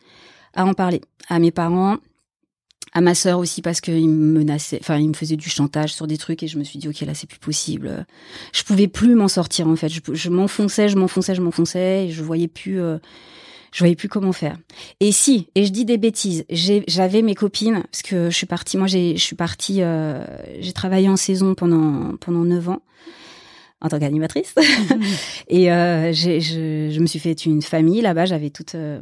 à 0.53 0.65
en 0.65 0.73
parler 0.73 1.01
à 1.29 1.39
mes 1.39 1.51
parents 1.51 1.97
à 2.95 3.01
ma 3.01 3.13
sœur 3.13 3.39
aussi 3.39 3.61
parce 3.61 3.81
qu'il 3.81 4.09
me 4.09 4.39
menaçait, 4.39 4.79
enfin 4.79 4.97
il 4.97 5.09
me 5.09 5.13
faisait 5.13 5.35
du 5.35 5.49
chantage 5.49 5.93
sur 5.93 6.07
des 6.07 6.17
trucs 6.17 6.41
et 6.43 6.47
je 6.47 6.57
me 6.57 6.63
suis 6.63 6.79
dit 6.79 6.87
ok 6.87 7.01
là 7.01 7.13
c'est 7.13 7.27
plus 7.27 7.39
possible. 7.39 8.05
Je 8.53 8.63
pouvais 8.63 8.87
plus 8.87 9.15
m'en 9.15 9.27
sortir 9.27 9.67
en 9.67 9.75
fait. 9.75 9.89
Je, 9.89 9.99
je 10.13 10.29
m'enfonçais, 10.29 10.87
je 10.87 10.95
m'enfonçais, 10.95 11.35
je 11.35 11.41
m'enfonçais 11.41 12.05
et 12.05 12.11
je 12.11 12.23
voyais 12.23 12.47
plus, 12.47 12.79
euh, 12.79 12.97
je 13.75 13.79
voyais 13.79 13.95
plus 13.97 14.07
comment 14.07 14.31
faire. 14.31 14.55
Et 15.01 15.11
si, 15.11 15.49
et 15.53 15.65
je 15.65 15.69
dis 15.69 15.83
des 15.83 15.97
bêtises, 15.97 16.45
j'avais 16.49 17.21
mes 17.21 17.35
copines 17.35 17.83
parce 17.91 18.03
que 18.03 18.29
je 18.29 18.35
suis 18.35 18.45
partie, 18.45 18.77
moi 18.77 18.87
je 18.87 19.17
suis 19.17 19.35
partie, 19.35 19.81
euh, 19.81 20.25
j'ai 20.61 20.71
travaillé 20.71 21.09
en 21.09 21.17
saison 21.17 21.55
pendant 21.55 22.15
pendant 22.21 22.45
neuf 22.45 22.69
ans 22.69 22.81
en 23.81 23.89
tant 23.89 23.99
qu'animatrice. 23.99 24.55
et 25.49 25.73
euh, 25.73 26.13
je, 26.13 26.39
je, 26.39 26.99
me 27.01 27.05
suis 27.05 27.19
fait 27.19 27.33
une 27.45 27.61
famille 27.61 27.99
là-bas. 27.99 28.23
J'avais 28.23 28.49
toute, 28.49 28.75
euh, 28.75 29.01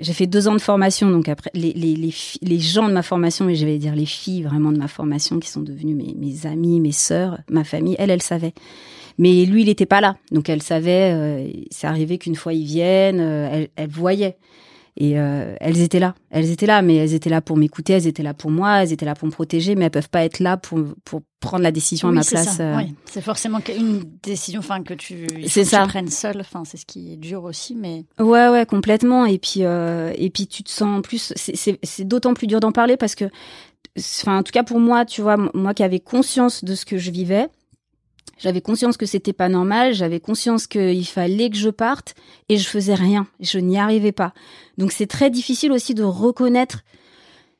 j'ai 0.00 0.12
fait 0.12 0.26
deux 0.26 0.48
ans 0.48 0.54
de 0.54 0.60
formation. 0.60 1.12
Donc 1.12 1.28
après, 1.28 1.52
les, 1.54 1.72
les, 1.72 1.94
les, 1.94 2.12
les 2.42 2.58
gens 2.58 2.88
de 2.88 2.94
ma 2.94 3.04
formation, 3.04 3.48
et 3.48 3.54
je 3.54 3.64
vais 3.64 3.78
dire 3.78 3.94
les 3.94 4.04
filles 4.04 4.42
vraiment 4.42 4.72
de 4.72 4.78
ma 4.78 4.88
formation, 4.88 5.38
qui 5.38 5.48
sont 5.48 5.62
devenues 5.62 5.94
mes, 5.94 6.16
mes 6.16 6.44
amies, 6.44 6.80
mes 6.80 6.90
sœurs, 6.90 7.38
ma 7.48 7.62
famille, 7.62 7.94
elles, 8.00 8.10
elles 8.10 8.20
savaient. 8.20 8.52
Mais 9.18 9.44
lui, 9.44 9.62
il 9.62 9.66
n'était 9.66 9.86
pas 9.86 10.00
là. 10.00 10.16
Donc 10.30 10.48
elle 10.48 10.62
savait. 10.62 11.12
Euh, 11.12 11.50
c'est 11.70 11.86
arrivé 11.86 12.18
qu'une 12.18 12.36
fois 12.36 12.52
ils 12.52 12.64
viennent, 12.64 13.20
euh, 13.20 13.48
elle, 13.50 13.68
elle 13.76 13.90
voyait. 13.90 14.36
Et 15.00 15.16
euh, 15.16 15.54
elles 15.60 15.80
étaient 15.80 16.00
là, 16.00 16.16
elles 16.28 16.50
étaient 16.50 16.66
là, 16.66 16.82
mais 16.82 16.96
elles 16.96 17.14
étaient 17.14 17.30
là 17.30 17.40
pour 17.40 17.56
m'écouter, 17.56 17.92
elles 17.92 18.08
étaient 18.08 18.24
là 18.24 18.34
pour 18.34 18.50
moi, 18.50 18.82
elles 18.82 18.92
étaient 18.92 19.06
là 19.06 19.14
pour 19.14 19.26
me 19.26 19.32
protéger, 19.32 19.76
mais 19.76 19.84
elles 19.84 19.92
peuvent 19.92 20.08
pas 20.08 20.24
être 20.24 20.40
là 20.40 20.56
pour 20.56 20.80
pour 21.04 21.22
prendre 21.38 21.62
la 21.62 21.70
décision 21.70 22.08
à 22.08 22.10
ma 22.10 22.24
place. 22.24 22.58
Euh. 22.58 22.78
Oui, 22.78 22.96
c'est 23.04 23.20
forcément 23.20 23.60
une 23.68 24.02
décision, 24.24 24.58
enfin 24.58 24.82
que 24.82 24.94
tu, 24.94 25.28
c'est 25.46 25.64
ça. 25.64 25.84
tu 25.84 25.90
prennes 25.90 26.08
seule, 26.10 26.40
enfin 26.40 26.64
c'est 26.64 26.78
ce 26.78 26.84
qui 26.84 27.12
est 27.12 27.16
dur 27.16 27.44
aussi, 27.44 27.76
mais. 27.76 28.06
Ouais, 28.18 28.48
ouais, 28.48 28.66
complètement. 28.66 29.24
Et 29.24 29.38
puis 29.38 29.60
euh, 29.62 30.12
et 30.16 30.30
puis 30.30 30.48
tu 30.48 30.64
te 30.64 30.70
sens 30.70 30.98
en 30.98 31.00
plus, 31.00 31.32
c'est 31.36 31.78
c'est 31.80 32.04
d'autant 32.04 32.34
plus 32.34 32.48
dur 32.48 32.58
d'en 32.58 32.72
parler 32.72 32.96
parce 32.96 33.14
que, 33.14 33.26
enfin 33.96 34.38
en 34.38 34.42
tout 34.42 34.52
cas 34.52 34.64
pour 34.64 34.80
moi, 34.80 35.04
tu 35.04 35.22
vois, 35.22 35.36
moi 35.54 35.74
qui 35.74 35.84
avais 35.84 36.00
conscience 36.00 36.64
de 36.64 36.74
ce 36.74 36.84
que 36.84 36.98
je 36.98 37.12
vivais 37.12 37.46
j'avais 38.38 38.60
conscience 38.60 38.96
que 38.96 39.06
c'était 39.06 39.32
pas 39.32 39.48
normal, 39.48 39.94
j'avais 39.94 40.20
conscience 40.20 40.66
qu'il 40.66 41.06
fallait 41.06 41.50
que 41.50 41.56
je 41.56 41.70
parte 41.70 42.14
et 42.48 42.56
je 42.56 42.68
faisais 42.68 42.94
rien, 42.94 43.26
je 43.40 43.58
n'y 43.58 43.78
arrivais 43.78 44.12
pas. 44.12 44.32
Donc 44.76 44.92
c'est 44.92 45.06
très 45.06 45.30
difficile 45.30 45.72
aussi 45.72 45.94
de 45.94 46.02
reconnaître 46.02 46.80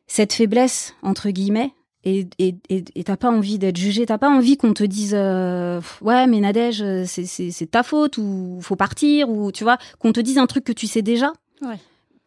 cette 0.07 0.33
faiblesse 0.33 0.94
entre 1.02 1.31
guillemets 1.31 1.72
et 2.04 2.26
et 2.38 2.54
et 2.68 3.04
t'as 3.04 3.16
pas 3.16 3.31
envie 3.31 3.59
d'être 3.59 3.76
jugé, 3.76 4.07
t'as 4.07 4.18
pas 4.18 4.31
envie 4.31 4.57
qu'on 4.57 4.72
te 4.72 4.85
dise 4.85 5.14
euh, 5.14 5.81
ouais 6.00 6.26
mais 6.26 6.40
Nadège 6.40 6.85
c'est 7.04 7.26
c'est 7.26 7.50
c'est 7.50 7.66
ta 7.66 7.83
faute 7.83 8.18
ou 8.18 8.59
faut 8.62 8.76
partir 8.76 9.28
ou 9.28 9.52
tu 9.52 9.64
vois 9.64 9.78
qu'on 9.98 10.12
te 10.12 10.20
dise 10.20 10.38
un 10.38 10.46
truc 10.46 10.64
que 10.64 10.72
tu 10.72 10.87
sais 10.87 11.02
déjà. 11.02 11.33
Ouais. 11.62 11.78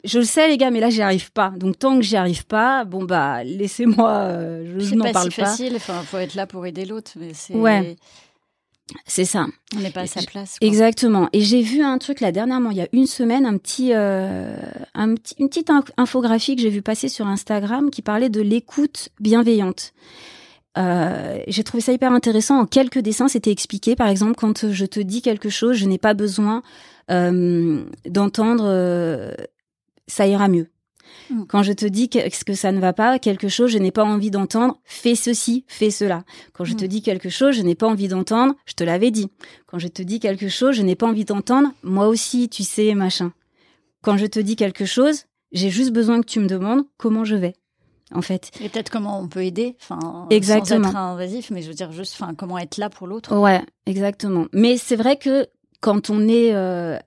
Je 0.03 0.17
le 0.19 0.25
sais 0.25 0.47
les 0.47 0.57
gars, 0.57 0.71
mais 0.71 0.79
là 0.79 0.89
j'y 0.89 1.01
arrive 1.01 1.31
pas. 1.31 1.53
Donc 1.55 1.77
tant 1.77 1.95
que 1.95 2.01
j'y 2.01 2.15
arrive 2.15 2.45
pas, 2.45 2.85
bon 2.85 3.03
bah 3.03 3.43
laissez-moi. 3.43 4.09
Euh, 4.09 4.79
je 4.79 4.95
n'en 4.95 5.11
parle 5.11 5.13
pas. 5.13 5.31
C'est 5.31 5.41
pas 5.41 5.45
si 5.55 5.63
facile. 5.63 5.75
Enfin, 5.75 6.01
faut 6.01 6.17
être 6.17 6.33
là 6.35 6.47
pour 6.47 6.65
aider 6.65 6.85
l'autre. 6.85 7.11
Mais 7.17 7.33
c'est. 7.33 7.53
Ouais. 7.53 7.95
C'est 9.05 9.25
ça. 9.25 9.47
On 9.75 9.79
n'est 9.79 9.91
pas 9.91 10.01
à 10.01 10.07
sa 10.07 10.21
place. 10.21 10.57
Exactement. 10.61 11.29
Et 11.33 11.41
j'ai 11.41 11.61
vu 11.61 11.81
un 11.81 11.97
truc 11.97 12.19
là 12.21 12.31
dernièrement, 12.31 12.71
il 12.71 12.77
y 12.77 12.81
a 12.81 12.87
une 12.93 13.07
semaine, 13.07 13.45
un 13.45 13.57
petit, 13.57 13.91
euh, 13.93 14.55
un 14.93 15.15
petit 15.15 15.35
une 15.39 15.49
petite 15.49 15.71
infographie 15.97 16.55
que 16.55 16.61
j'ai 16.61 16.69
vu 16.69 16.81
passer 16.81 17.09
sur 17.09 17.27
Instagram 17.27 17.89
qui 17.89 18.01
parlait 18.01 18.29
de 18.29 18.41
l'écoute 18.41 19.09
bienveillante. 19.19 19.93
Euh, 20.77 21.39
j'ai 21.47 21.63
trouvé 21.63 21.81
ça 21.81 21.91
hyper 21.91 22.11
intéressant. 22.11 22.59
En 22.59 22.65
quelques 22.65 22.99
dessins, 22.99 23.27
c'était 23.27 23.51
expliqué. 23.51 23.95
Par 23.95 24.07
exemple, 24.07 24.35
quand 24.35 24.71
je 24.71 24.85
te 24.85 24.99
dis 24.99 25.21
quelque 25.21 25.49
chose, 25.49 25.75
je 25.75 25.85
n'ai 25.85 25.97
pas 25.97 26.13
besoin 26.13 26.63
euh, 27.09 27.83
d'entendre 28.07 28.65
euh, 28.67 29.33
ça 30.07 30.27
ira 30.27 30.47
mieux. 30.47 30.67
Mm. 31.29 31.43
Quand 31.47 31.63
je 31.63 31.73
te 31.73 31.85
dis 31.85 32.09
que, 32.09 32.19
que 32.43 32.53
ça 32.53 32.71
ne 32.71 32.79
va 32.79 32.93
pas, 32.93 33.19
quelque 33.19 33.47
chose, 33.47 33.71
je 33.71 33.77
n'ai 33.77 33.91
pas 33.91 34.03
envie 34.03 34.31
d'entendre, 34.31 34.79
fais 34.83 35.15
ceci, 35.15 35.65
fais 35.67 35.91
cela. 35.91 36.23
Quand 36.53 36.63
je 36.63 36.73
te 36.73 36.85
mm. 36.85 36.87
dis 36.87 37.01
quelque 37.01 37.29
chose, 37.29 37.55
je 37.55 37.61
n'ai 37.61 37.75
pas 37.75 37.87
envie 37.87 38.07
d'entendre, 38.07 38.55
je 38.65 38.73
te 38.73 38.83
l'avais 38.83 39.11
dit. 39.11 39.29
Quand 39.67 39.79
je 39.79 39.87
te 39.87 40.01
dis 40.01 40.19
quelque 40.19 40.49
chose, 40.49 40.75
je 40.75 40.81
n'ai 40.81 40.95
pas 40.95 41.07
envie 41.07 41.25
d'entendre, 41.25 41.69
moi 41.83 42.07
aussi, 42.07 42.49
tu 42.49 42.63
sais, 42.63 42.93
machin. 42.93 43.33
Quand 44.01 44.17
je 44.17 44.25
te 44.25 44.39
dis 44.39 44.55
quelque 44.55 44.85
chose, 44.85 45.25
j'ai 45.51 45.69
juste 45.69 45.91
besoin 45.91 46.21
que 46.21 46.25
tu 46.25 46.39
me 46.39 46.47
demandes 46.47 46.83
comment 46.97 47.23
je 47.23 47.35
vais. 47.35 47.53
En 48.13 48.21
fait. 48.21 48.51
Et 48.59 48.67
peut-être 48.67 48.89
comment 48.89 49.21
on 49.21 49.29
peut 49.29 49.45
aider, 49.45 49.77
enfin, 49.81 50.27
exactement. 50.31 50.83
sans 50.83 50.89
être 50.89 50.97
invasif, 50.97 51.49
mais 51.49 51.61
je 51.61 51.69
veux 51.69 51.73
dire 51.73 51.93
juste, 51.93 52.17
enfin, 52.19 52.33
comment 52.35 52.57
être 52.57 52.75
là 52.75 52.89
pour 52.89 53.07
l'autre. 53.07 53.37
Ouais, 53.37 53.61
exactement. 53.85 54.47
Mais 54.51 54.75
c'est 54.75 54.97
vrai 54.97 55.15
que 55.15 55.47
quand 55.79 56.09
on 56.09 56.27
est 56.27 56.53
euh, 56.53 56.99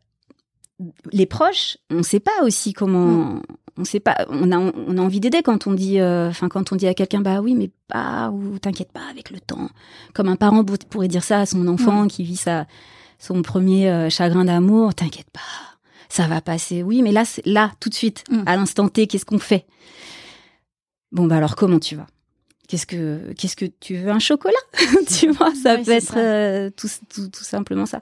les 1.12 1.26
proches, 1.26 1.76
on 1.90 1.96
ne 1.96 2.02
sait 2.02 2.20
pas 2.20 2.42
aussi 2.42 2.72
comment, 2.72 3.06
mm 3.06 3.42
on 3.76 3.84
sait 3.84 4.00
pas, 4.00 4.16
on 4.28 4.52
a, 4.52 4.58
on 4.58 4.98
a 4.98 5.00
envie 5.00 5.20
d'aider 5.20 5.42
quand 5.42 5.66
on 5.66 5.72
dit, 5.72 5.98
euh, 6.00 6.28
enfin 6.28 6.48
quand 6.48 6.72
on 6.72 6.76
dit 6.76 6.86
à 6.86 6.94
quelqu'un, 6.94 7.20
bah 7.20 7.40
oui, 7.40 7.54
mais 7.54 7.70
pas 7.88 8.30
ou 8.30 8.58
t'inquiète 8.58 8.92
pas 8.92 9.06
avec 9.10 9.30
le 9.30 9.40
temps. 9.40 9.68
Comme 10.14 10.28
un 10.28 10.36
parent 10.36 10.64
pourrait 10.64 11.08
dire 11.08 11.24
ça 11.24 11.40
à 11.40 11.46
son 11.46 11.66
enfant 11.68 12.06
qui 12.06 12.22
vit 12.22 12.36
sa, 12.36 12.66
son 13.18 13.42
premier 13.42 13.90
euh, 13.90 14.10
chagrin 14.10 14.44
d'amour, 14.44 14.94
t'inquiète 14.94 15.30
pas, 15.32 15.40
ça 16.08 16.26
va 16.28 16.40
passer. 16.40 16.82
Oui, 16.82 17.02
mais 17.02 17.10
là, 17.12 17.24
là, 17.44 17.72
tout 17.80 17.88
de 17.88 17.94
suite, 17.94 18.24
Mm. 18.30 18.42
à 18.46 18.56
l'instant 18.56 18.88
T, 18.88 19.06
qu'est-ce 19.06 19.24
qu'on 19.26 19.38
fait? 19.40 19.66
Bon, 21.12 21.26
bah 21.26 21.36
alors, 21.36 21.56
comment 21.56 21.78
tu 21.78 21.96
vas? 21.96 22.06
Qu'est-ce 22.66 22.86
que, 22.86 23.32
qu'est-ce 23.34 23.56
que 23.56 23.66
tu 23.66 23.96
veux 23.96 24.10
un 24.10 24.18
chocolat? 24.18 24.54
Tu 25.08 25.30
vois, 25.30 25.54
ça 25.54 25.76
Oui, 25.76 25.84
peut 25.84 25.90
être 25.92 26.14
euh, 26.16 26.70
tout, 26.74 26.88
tout, 27.14 27.28
tout 27.28 27.44
simplement 27.44 27.84
ça. 27.86 28.00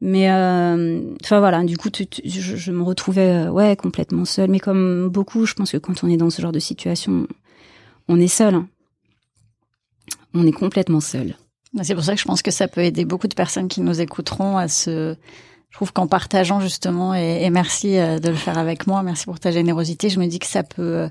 Mais, 0.00 0.30
euh, 0.32 1.00
enfin 1.22 1.38
voilà, 1.38 1.62
du 1.62 1.76
coup, 1.76 1.88
tu- 1.88 2.06
tu- 2.08 2.22
je, 2.24 2.56
je 2.56 2.72
me 2.72 2.82
retrouvais, 2.82 3.46
euh, 3.46 3.50
ouais, 3.50 3.76
complètement 3.76 4.24
seule. 4.24 4.50
Mais 4.50 4.58
comme 4.58 5.08
beaucoup, 5.08 5.46
je 5.46 5.54
pense 5.54 5.70
que 5.70 5.76
quand 5.76 6.02
on 6.02 6.08
est 6.08 6.16
dans 6.16 6.30
ce 6.30 6.42
genre 6.42 6.50
de 6.52 6.58
situation, 6.58 7.28
on 8.08 8.18
est 8.20 8.26
seul. 8.28 8.54
hein. 8.56 8.68
On 10.34 10.46
est 10.46 10.52
complètement 10.52 11.00
seul. 11.00 11.36
C'est 11.82 11.94
pour 11.94 12.04
ça 12.04 12.14
que 12.14 12.20
je 12.20 12.24
pense 12.26 12.42
que 12.42 12.50
ça 12.50 12.68
peut 12.68 12.82
aider 12.82 13.04
beaucoup 13.04 13.28
de 13.28 13.34
personnes 13.34 13.68
qui 13.68 13.80
nous 13.80 14.00
écouteront 14.00 14.56
à 14.58 14.68
se. 14.68 15.14
Je 15.70 15.76
trouve 15.76 15.92
qu'en 15.92 16.06
partageant 16.06 16.60
justement, 16.60 17.14
et, 17.14 17.44
et 17.44 17.50
merci 17.50 17.92
de 17.92 18.28
le 18.28 18.34
faire 18.34 18.58
avec 18.58 18.86
moi, 18.86 19.02
merci 19.02 19.24
pour 19.24 19.40
ta 19.40 19.50
générosité, 19.50 20.10
je 20.10 20.18
me 20.20 20.26
dis 20.26 20.38
que 20.38 20.46
ça 20.46 20.62
peut, 20.64 21.08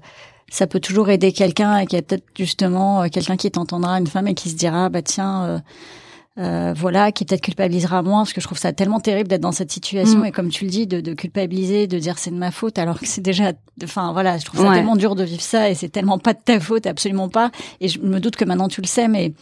ça 0.51 0.67
peut 0.67 0.79
toujours 0.79 1.09
aider 1.09 1.31
quelqu'un 1.31 1.77
et 1.79 1.87
qu'il 1.87 1.95
y 1.97 1.99
a 1.99 2.03
peut-être 2.03 2.25
justement 2.37 3.01
euh, 3.03 3.07
quelqu'un 3.07 3.37
qui 3.37 3.49
t'entendra, 3.49 3.97
une 3.97 4.05
femme 4.07 4.27
et 4.27 4.35
qui 4.35 4.49
se 4.49 4.55
dira, 4.55 4.89
bah 4.89 5.01
tiens, 5.01 5.43
euh, 5.45 5.59
euh, 6.37 6.73
voilà, 6.75 7.11
qui 7.11 7.25
peut-être 7.25 7.41
culpabilisera 7.41 8.01
moins, 8.03 8.19
parce 8.21 8.33
que 8.33 8.39
je 8.41 8.45
trouve 8.47 8.57
ça 8.57 8.71
tellement 8.71 8.99
terrible 8.99 9.27
d'être 9.27 9.41
dans 9.41 9.51
cette 9.51 9.71
situation 9.71 10.19
Mm. 10.19 10.25
et 10.25 10.31
comme 10.31 10.49
tu 10.49 10.63
le 10.65 10.69
dis, 10.71 10.87
de, 10.87 11.01
de 11.01 11.13
culpabiliser, 11.13 11.87
de 11.87 11.99
dire 11.99 12.17
c'est 12.17 12.31
de 12.31 12.37
ma 12.37 12.51
faute, 12.51 12.77
alors 12.79 12.99
que 12.99 13.05
c'est 13.07 13.21
déjà, 13.21 13.51
enfin 13.83 14.13
voilà, 14.13 14.37
je 14.37 14.45
trouve 14.45 14.61
ça 14.61 14.69
Ouais. 14.69 14.75
tellement 14.75 14.95
dur 14.95 15.15
de 15.15 15.23
vivre 15.23 15.41
ça 15.41 15.69
et 15.69 15.75
c'est 15.75 15.89
tellement 15.89 16.19
pas 16.19 16.33
de 16.33 16.39
ta 16.43 16.59
faute, 16.59 16.85
absolument 16.85 17.27
pas. 17.29 17.51
Et 17.81 17.87
je 17.89 17.99
me 17.99 18.19
doute 18.19 18.35
que 18.37 18.45
maintenant 18.45 18.67
tu 18.67 18.81
le 18.81 18.87
sais, 18.87 19.07
mais 19.07 19.33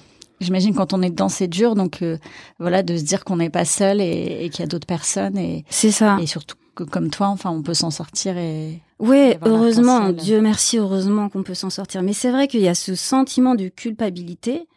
J'imagine 0.42 0.74
quand 0.74 0.94
on 0.94 1.02
est 1.02 1.10
dedans, 1.10 1.28
c'est 1.28 1.50
dur. 1.50 1.76
Donc 1.76 2.02
euh, 2.02 2.18
voilà, 2.60 2.82
de 2.82 2.96
se 2.96 3.04
dire 3.04 3.26
qu'on 3.26 3.36
n'est 3.36 3.50
pas 3.50 3.66
seul 3.66 4.00
et, 4.00 4.38
et 4.46 4.50
qu'il 4.50 4.62
y 4.62 4.64
a 4.64 4.68
d'autres 4.68 4.88
personnes 4.88 5.38
et, 5.38 5.66
C'est 5.70 5.92
ça. 5.92 6.18
et 6.22 6.28
surtout 6.28 6.56
que 6.76 6.86
comme 6.86 7.10
toi, 7.10 7.28
enfin, 7.28 7.50
on 7.52 7.62
peut 7.62 7.74
s'en 7.74 7.92
sortir 7.92 8.38
et 8.38 8.80
Oui, 9.00 9.34
heureusement. 9.46 10.12
Dieu 10.12 10.42
merci, 10.42 10.78
heureusement 10.78 11.30
qu'on 11.30 11.44
peut 11.44 11.54
s'en 11.54 11.70
sortir. 11.70 12.04
Mais 12.04 12.14
c'est 12.14 12.32
vrai 12.32 12.48
qu'il 12.48 12.60
y 12.62 12.68
a 12.68 12.76
ce 12.76 12.96
sentiment 12.96 13.56
de 13.56 13.70
culpabilité. 13.70 14.68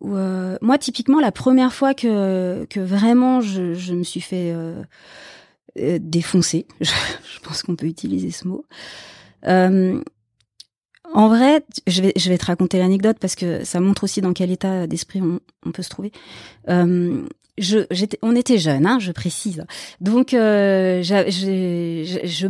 Où, 0.00 0.16
euh, 0.16 0.56
moi, 0.60 0.78
typiquement, 0.78 1.20
la 1.20 1.32
première 1.32 1.72
fois 1.72 1.94
que, 1.94 2.66
que 2.68 2.80
vraiment 2.80 3.40
je, 3.40 3.74
je 3.74 3.94
me 3.94 4.02
suis 4.02 4.20
fait 4.20 4.52
euh, 4.52 4.82
euh, 5.78 5.98
défoncer, 6.00 6.66
je, 6.80 6.90
je 6.90 7.40
pense 7.40 7.62
qu'on 7.62 7.76
peut 7.76 7.86
utiliser 7.86 8.32
ce 8.32 8.48
mot. 8.48 8.66
Euh, 9.46 10.02
en 11.12 11.28
vrai, 11.28 11.64
je 11.86 12.02
vais, 12.02 12.12
je 12.16 12.28
vais 12.28 12.38
te 12.38 12.46
raconter 12.46 12.78
l'anecdote 12.78 13.18
parce 13.20 13.36
que 13.36 13.62
ça 13.64 13.78
montre 13.78 14.04
aussi 14.04 14.20
dans 14.20 14.32
quel 14.32 14.50
état 14.50 14.88
d'esprit 14.88 15.22
on, 15.22 15.38
on 15.64 15.70
peut 15.70 15.82
se 15.82 15.90
trouver. 15.90 16.10
Je, 17.58 17.86
j'étais, 17.90 18.18
on 18.22 18.34
était 18.34 18.58
jeunes, 18.58 18.86
hein, 18.86 18.98
je 18.98 19.12
précise. 19.12 19.64
Donc, 20.00 20.34
euh, 20.34 21.02
j'a- 21.02 21.28
j'ai, 21.30 22.04
je, 22.24 22.46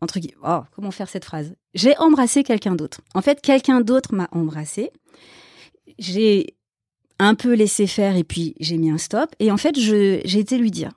entre 0.00 0.18
guillemets, 0.18 0.38
oh, 0.44 0.60
comment 0.74 0.90
faire 0.90 1.08
cette 1.08 1.24
phrase? 1.24 1.54
J'ai 1.74 1.96
embrassé 1.98 2.42
quelqu'un 2.42 2.74
d'autre. 2.74 3.00
En 3.14 3.22
fait, 3.22 3.40
quelqu'un 3.42 3.80
d'autre 3.80 4.14
m'a 4.14 4.28
embrassé. 4.32 4.90
J'ai 5.98 6.54
un 7.18 7.34
peu 7.34 7.52
laissé 7.54 7.86
faire 7.86 8.16
et 8.16 8.24
puis 8.24 8.54
j'ai 8.60 8.78
mis 8.78 8.90
un 8.90 8.98
stop. 8.98 9.30
Et 9.38 9.50
en 9.50 9.56
fait, 9.56 9.78
j'ai 9.78 10.38
été 10.38 10.58
lui 10.58 10.70
dire, 10.70 10.90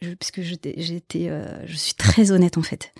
je, 0.00 0.10
parce 0.14 0.30
que 0.30 0.42
j'étais, 0.42 1.28
euh, 1.28 1.44
je 1.66 1.76
suis 1.76 1.94
très 1.94 2.32
honnête 2.32 2.56
en 2.58 2.62
fait. 2.62 2.92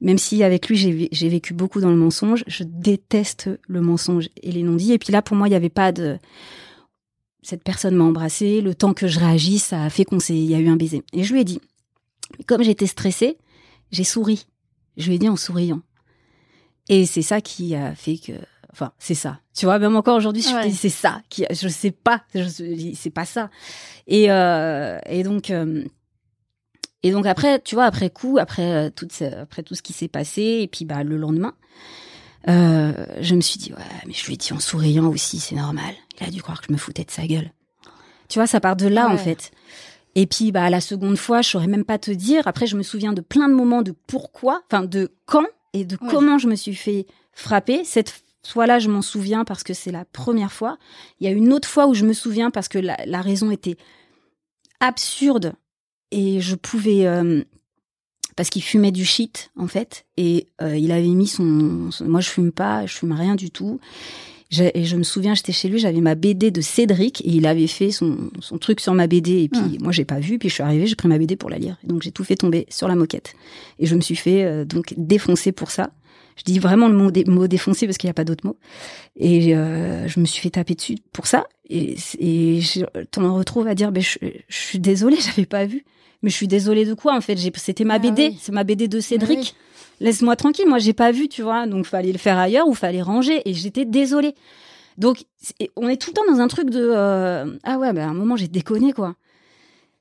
Même 0.00 0.18
si 0.18 0.42
avec 0.42 0.68
lui 0.68 0.76
j'ai 0.76 1.28
vécu 1.28 1.54
beaucoup 1.54 1.80
dans 1.80 1.90
le 1.90 1.96
mensonge, 1.96 2.44
je 2.46 2.64
déteste 2.64 3.48
le 3.66 3.80
mensonge 3.80 4.28
et 4.42 4.52
les 4.52 4.62
non-dits. 4.62 4.92
Et 4.92 4.98
puis 4.98 5.12
là, 5.12 5.22
pour 5.22 5.36
moi, 5.36 5.46
il 5.46 5.50
n'y 5.50 5.56
avait 5.56 5.68
pas 5.70 5.92
de 5.92 6.18
cette 7.46 7.62
personne 7.62 7.94
m'a 7.94 8.04
embrassé, 8.04 8.60
le 8.60 8.74
temps 8.74 8.92
que 8.92 9.06
je 9.06 9.20
réagisse, 9.20 9.64
ça 9.66 9.84
a 9.84 9.90
fait 9.90 10.04
qu'on 10.04 10.18
s'est, 10.20 10.34
il 10.36 10.46
y 10.50 10.54
a 10.54 10.58
eu 10.58 10.68
un 10.68 10.76
baiser. 10.76 11.02
Et 11.12 11.22
je 11.22 11.32
lui 11.32 11.40
ai 11.40 11.44
dit, 11.44 11.60
comme 12.46 12.62
j'étais 12.62 12.86
stressée, 12.88 13.38
j'ai 13.92 14.02
souri. 14.04 14.46
Je 14.96 15.06
lui 15.08 15.14
ai 15.14 15.18
dit 15.18 15.28
en 15.28 15.36
souriant. 15.36 15.80
Et 16.88 17.06
c'est 17.06 17.22
ça 17.22 17.40
qui 17.40 17.74
a 17.76 17.94
fait 17.94 18.18
que, 18.18 18.32
enfin, 18.72 18.92
c'est 18.98 19.14
ça. 19.14 19.40
Tu 19.56 19.64
vois, 19.66 19.78
même 19.78 19.94
encore 19.96 20.16
aujourd'hui, 20.16 20.42
je 20.42 20.54
Ouais. 20.54 20.68
dis, 20.68 20.74
c'est 20.74 20.88
ça 20.88 21.22
qui, 21.28 21.44
je 21.50 21.68
sais 21.68 21.90
pas, 21.92 22.22
je, 22.34 22.92
c'est 22.94 23.10
pas 23.10 23.24
ça. 23.24 23.48
Et 24.08 24.30
euh, 24.30 24.98
et 25.06 25.22
donc. 25.22 25.50
euh, 25.50 25.84
et 27.02 27.12
donc 27.12 27.26
après, 27.26 27.60
tu 27.60 27.76
vois, 27.76 27.84
après 27.84 28.10
coup, 28.10 28.38
après 28.40 28.72
euh, 28.86 28.90
tout, 28.90 29.06
ce- 29.12 29.24
après 29.42 29.62
tout 29.62 29.74
ce 29.76 29.82
qui 29.82 29.92
s'est 29.92 30.08
passé, 30.08 30.42
et 30.62 30.66
puis 30.68 30.84
bah 30.84 31.04
le 31.04 31.16
lendemain, 31.16 31.54
euh, 32.48 32.92
je 33.20 33.34
me 33.34 33.40
suis 33.40 33.58
dit 33.58 33.72
ouais, 33.72 33.82
mais 34.06 34.12
je 34.12 34.24
lui 34.26 34.34
ai 34.34 34.36
dit 34.36 34.52
en 34.52 34.60
souriant 34.60 35.06
aussi, 35.06 35.38
c'est 35.40 35.54
normal. 35.56 35.94
Il 36.20 36.26
a 36.26 36.30
dû 36.30 36.42
croire 36.42 36.60
que 36.60 36.66
je 36.68 36.72
me 36.72 36.78
foutais 36.78 37.04
de 37.04 37.10
sa 37.10 37.26
gueule. 37.26 37.50
Tu 38.28 38.38
vois, 38.38 38.46
ça 38.46 38.60
part 38.60 38.76
de 38.76 38.86
là 38.88 39.08
en 39.08 39.18
fait. 39.18 39.50
Et 40.14 40.26
puis 40.26 40.50
bah 40.52 40.70
la 40.70 40.80
seconde 40.80 41.16
fois, 41.16 41.42
je 41.42 41.50
saurais 41.50 41.66
même 41.66 41.84
pas 41.84 41.98
te 41.98 42.10
dire. 42.10 42.46
Après, 42.46 42.66
je 42.66 42.76
me 42.76 42.82
souviens 42.82 43.12
de 43.12 43.20
plein 43.20 43.48
de 43.48 43.54
moments 43.54 43.82
de 43.82 43.92
pourquoi, 44.06 44.62
enfin 44.70 44.84
de 44.84 45.12
quand 45.26 45.46
et 45.74 45.84
de 45.84 45.96
Ouais. 46.00 46.08
comment 46.10 46.38
je 46.38 46.48
me 46.48 46.54
suis 46.56 46.74
fait 46.74 47.06
frapper. 47.32 47.84
Cette 47.84 48.14
fois-là, 48.46 48.78
je 48.78 48.88
m'en 48.88 49.02
souviens 49.02 49.44
parce 49.44 49.62
que 49.62 49.74
c'est 49.74 49.90
la 49.92 50.04
première 50.06 50.52
fois. 50.52 50.78
Il 51.20 51.26
y 51.26 51.28
a 51.28 51.32
une 51.32 51.52
autre 51.52 51.68
fois 51.68 51.86
où 51.86 51.94
je 51.94 52.04
me 52.06 52.12
souviens 52.14 52.50
parce 52.50 52.68
que 52.68 52.78
la, 52.78 52.96
la 53.04 53.20
raison 53.20 53.50
était 53.50 53.76
absurde 54.80 55.52
et 56.10 56.40
je 56.40 56.54
pouvais 56.54 57.06
euh, 57.06 57.42
parce 58.36 58.50
qu'il 58.50 58.62
fumait 58.62 58.92
du 58.92 59.04
shit 59.04 59.50
en 59.56 59.66
fait 59.66 60.04
et 60.16 60.46
euh, 60.62 60.76
il 60.76 60.92
avait 60.92 61.08
mis 61.08 61.26
son, 61.26 61.90
son- 61.90 62.04
moi 62.04 62.20
je 62.20 62.28
fume 62.28 62.52
pas 62.52 62.86
je 62.86 62.94
fume 62.94 63.12
rien 63.12 63.34
du 63.34 63.50
tout. 63.50 63.80
Et 64.74 64.84
je 64.84 64.96
me 64.96 65.02
souviens 65.02 65.34
j'étais 65.34 65.52
chez 65.52 65.68
lui 65.68 65.80
j'avais 65.80 66.00
ma 66.00 66.14
BD 66.14 66.52
de 66.52 66.60
Cédric 66.60 67.20
et 67.22 67.30
il 67.30 67.46
avait 67.46 67.66
fait 67.66 67.90
son, 67.90 68.30
son 68.38 68.58
truc 68.58 68.78
sur 68.80 68.94
ma 68.94 69.08
BD 69.08 69.42
et 69.42 69.48
puis 69.48 69.78
moi 69.80 69.90
j'ai 69.90 70.04
pas 70.04 70.20
vu 70.20 70.38
puis 70.38 70.48
je 70.48 70.54
suis 70.54 70.62
arrivée 70.62 70.86
j'ai 70.86 70.94
pris 70.94 71.08
ma 71.08 71.18
BD 71.18 71.34
pour 71.34 71.50
la 71.50 71.58
lire 71.58 71.76
et 71.82 71.88
donc 71.88 72.02
j'ai 72.02 72.12
tout 72.12 72.22
fait 72.22 72.36
tomber 72.36 72.64
sur 72.70 72.86
la 72.86 72.94
moquette. 72.94 73.34
Et 73.80 73.86
je 73.86 73.96
me 73.96 74.00
suis 74.00 74.14
fait 74.14 74.44
euh, 74.44 74.64
donc 74.64 74.94
défoncer 74.96 75.50
pour 75.50 75.72
ça. 75.72 75.90
Je 76.36 76.42
dis 76.44 76.58
vraiment 76.60 76.86
le 76.88 76.94
mot, 76.96 77.10
dé- 77.10 77.24
mot 77.24 77.48
défoncer 77.48 77.86
parce 77.86 77.96
qu'il 77.98 78.06
n'y 78.06 78.12
a 78.12 78.14
pas 78.14 78.24
d'autre 78.24 78.46
mot. 78.46 78.56
Et 79.16 79.56
euh, 79.56 80.06
je 80.06 80.20
me 80.20 80.26
suis 80.26 80.40
fait 80.40 80.50
taper 80.50 80.74
dessus 80.76 80.96
pour 81.12 81.26
ça 81.26 81.46
et, 81.68 81.96
et 82.20 82.60
je 82.60 82.84
t'en 83.10 83.34
retrouve 83.34 83.66
à 83.66 83.74
dire 83.74 83.90
ben, 83.90 84.02
je, 84.02 84.18
je 84.46 84.56
suis 84.56 84.78
désolée 84.78 85.16
j'avais 85.20 85.46
pas 85.46 85.66
vu 85.66 85.84
mais 86.26 86.30
je 86.30 86.36
suis 86.36 86.48
désolée 86.48 86.84
de 86.84 86.92
quoi 86.94 87.16
en 87.16 87.20
fait 87.20 87.38
C'était 87.54 87.84
ma 87.84 87.94
Ah 87.94 87.98
BD, 88.00 88.28
oui. 88.32 88.38
c'est 88.40 88.50
ma 88.50 88.64
BD 88.64 88.88
de 88.88 88.98
Cédric. 88.98 89.38
Oui. 89.38 89.54
Laisse-moi 90.00 90.34
tranquille, 90.34 90.66
moi 90.68 90.78
j'ai 90.80 90.92
pas 90.92 91.12
vu, 91.12 91.28
tu 91.28 91.40
vois. 91.42 91.66
Donc 91.68 91.86
fallait 91.86 92.10
le 92.12 92.18
faire 92.18 92.36
ailleurs 92.36 92.66
ou 92.66 92.74
fallait 92.74 93.00
ranger 93.00 93.48
et 93.48 93.54
j'étais 93.54 93.84
désolée. 93.84 94.34
Donc 94.98 95.24
on 95.76 95.88
est 95.88 95.96
tout 95.96 96.10
le 96.10 96.14
temps 96.14 96.30
dans 96.30 96.40
un 96.40 96.48
truc 96.48 96.68
de 96.70 96.82
euh, 96.94 97.46
ah 97.62 97.78
ouais, 97.78 97.92
ben 97.92 98.08
à 98.08 98.10
un 98.10 98.14
moment 98.14 98.34
j'ai 98.34 98.48
déconné 98.48 98.92
quoi. 98.92 99.14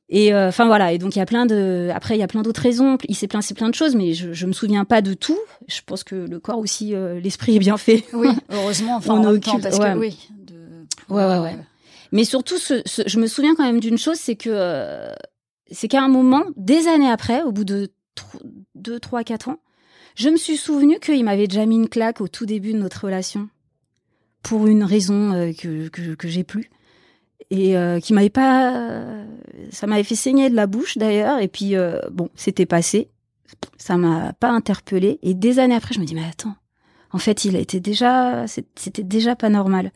Et 0.09 0.33
euh, 0.33 0.47
enfin 0.49 0.65
voilà, 0.65 0.91
et 0.93 0.97
donc 0.97 1.15
il 1.15 1.19
y 1.19 1.21
a 1.21 1.25
plein 1.25 1.45
de 1.45 1.89
après 1.93 2.15
il 2.15 2.19
y 2.19 2.23
a 2.23 2.27
plein 2.27 2.41
d'autres 2.41 2.61
raisons, 2.61 2.97
il 3.07 3.15
s'est 3.15 3.27
plein 3.27 3.41
c'est 3.41 3.53
plein 3.53 3.69
de 3.69 3.75
choses 3.75 3.95
mais 3.95 4.13
je 4.13 4.33
je 4.33 4.45
me 4.47 4.51
souviens 4.53 4.83
pas 4.85 5.01
de 5.01 5.13
tout. 5.13 5.37
Je 5.67 5.81
pense 5.85 6.03
que 6.03 6.15
le 6.15 6.39
corps 6.39 6.59
aussi 6.59 6.93
euh, 6.95 7.19
l'esprit 7.19 7.55
est 7.55 7.59
bien 7.59 7.77
fait. 7.77 8.03
Oui, 8.13 8.29
heureusement, 8.51 8.95
enfin, 8.97 9.13
On 9.13 9.23
en 9.25 9.31
même 9.31 9.39
temps, 9.39 9.59
parce 9.59 9.77
ouais. 9.77 9.93
que 9.93 9.97
oui. 9.97 10.29
De... 10.47 10.55
Ouais, 11.13 11.23
ouais, 11.25 11.39
ouais. 11.39 11.55
Mais 12.11 12.23
surtout, 12.23 12.57
ce, 12.57 12.81
ce- 12.85 13.01
je 13.07 13.19
me 13.19 13.27
souviens 13.27 13.55
quand 13.55 13.63
même 13.63 13.79
d'une 13.79 13.97
chose, 13.97 14.17
c'est 14.17 14.35
que 14.35 14.49
euh, 14.51 15.11
c'est 15.71 15.87
qu'à 15.87 16.03
un 16.03 16.07
moment, 16.07 16.43
des 16.55 16.87
années 16.87 17.09
après, 17.09 17.41
au 17.43 17.51
bout 17.51 17.63
de 17.65 17.91
2, 18.75 18.99
3, 18.99 19.23
4 19.23 19.49
ans, 19.49 19.59
je 20.15 20.29
me 20.29 20.37
suis 20.37 20.57
souvenu 20.57 20.99
qu'il 20.99 21.23
m'avait 21.25 21.47
déjà 21.47 21.65
mis 21.65 21.75
une 21.75 21.89
claque 21.89 22.21
au 22.21 22.27
tout 22.27 22.45
début 22.45 22.73
de 22.73 22.77
notre 22.77 23.05
relation. 23.05 23.49
Pour 24.43 24.67
une 24.67 24.83
raison 24.83 25.33
euh, 25.33 25.51
que, 25.51 25.87
que, 25.89 26.27
j'ai 26.27 26.43
plus. 26.43 26.69
Et 27.49 27.77
euh, 27.77 27.99
qui 27.99 28.13
m'avait 28.13 28.29
pas 28.29 28.75
euh, 28.75 29.25
ça 29.71 29.87
m'avait 29.87 30.03
fait 30.03 30.15
saigner 30.15 30.49
de 30.49 30.55
la 30.55 30.67
bouche 30.67 30.97
d'ailleurs. 30.97 31.39
Et 31.39 31.47
puis 31.47 31.73
bon 32.11 32.29
c'était 32.35 32.65
passé. 32.65 33.09
Ça 33.77 33.97
m'a 33.97 34.33
pas 34.33 34.49
interpellé 34.49 35.19
et 35.21 35.33
des 35.33 35.59
années 35.59 35.75
après 35.75 35.93
je 35.93 35.99
me 35.99 36.05
dis 36.05 36.15
mais 36.15 36.23
attends. 36.23 36.55
En 37.11 37.17
fait 37.17 37.45
il 37.45 37.55
a 37.55 37.59
été 37.59 37.79
déjà 37.79 38.45
c'était 38.47 39.03
déjà 39.03 39.35
pas 39.35 39.49
normal 39.49 39.91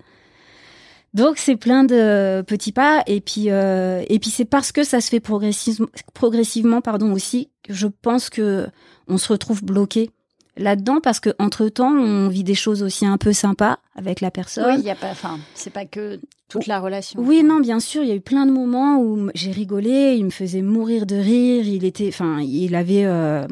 donc 1.14 1.38
c'est 1.38 1.56
plein 1.56 1.84
de 1.84 2.44
petits 2.46 2.72
pas 2.72 3.04
et 3.08 3.22
puis 3.22 3.50
euh, 3.50 4.04
et 4.10 4.20
puis 4.20 4.30
c'est 4.30 4.46
parce 4.46 4.72
que 4.72 4.84
ça 4.84 5.02
se 5.02 5.10
fait 5.10 5.20
progressivement 5.20 5.88
progressivement 6.14 6.82
pardon 6.82 7.12
aussi 7.12 7.50
que 7.64 7.74
je 7.74 7.88
pense 7.88 8.30
que 8.30 8.68
on 9.08 9.18
se 9.18 9.32
retrouve 9.32 9.64
bloqué 9.64 10.12
là-dedans 10.58 11.00
parce 11.02 11.20
que 11.20 11.32
entre 11.40 11.68
temps 11.70 11.92
on 11.92 12.28
vit 12.28 12.44
des 12.44 12.56
choses 12.56 12.84
aussi 12.84 13.06
un 13.06 13.18
peu 13.18 13.34
sympas 13.34 13.80
avec 14.00 14.22
la 14.22 14.32
personne. 14.32 14.66
Oui, 14.68 14.76
il 14.80 14.86
y 14.86 14.90
a 14.90 14.96
pas, 14.96 15.12
enfin, 15.12 15.40
c'est 15.54 15.74
pas 15.74 15.86
que 15.86 16.20
toute 16.48 16.68
la 16.68 16.80
relation. 16.80 17.20
Oui, 17.22 17.44
non, 17.44 17.60
bien 17.60 17.80
sûr, 17.80 18.02
il 18.02 18.10
y 18.10 18.12
a 18.12 18.16
eu 18.16 18.22
plein 18.22 18.46
de 18.46 18.52
moments 18.52 18.98
où 18.98 19.30
j'ai 19.36 19.52
rigolé, 19.52 20.16
il 20.18 20.26
me 20.26 20.30
faisait 20.30 20.62
mourir 20.62 21.06
de 21.06 21.16
rire, 21.16 21.68
il 21.68 21.86
était, 21.86 22.08
enfin, 22.08 22.40
il 22.42 22.76
avait, 22.76 23.06
euh, 23.06 23.46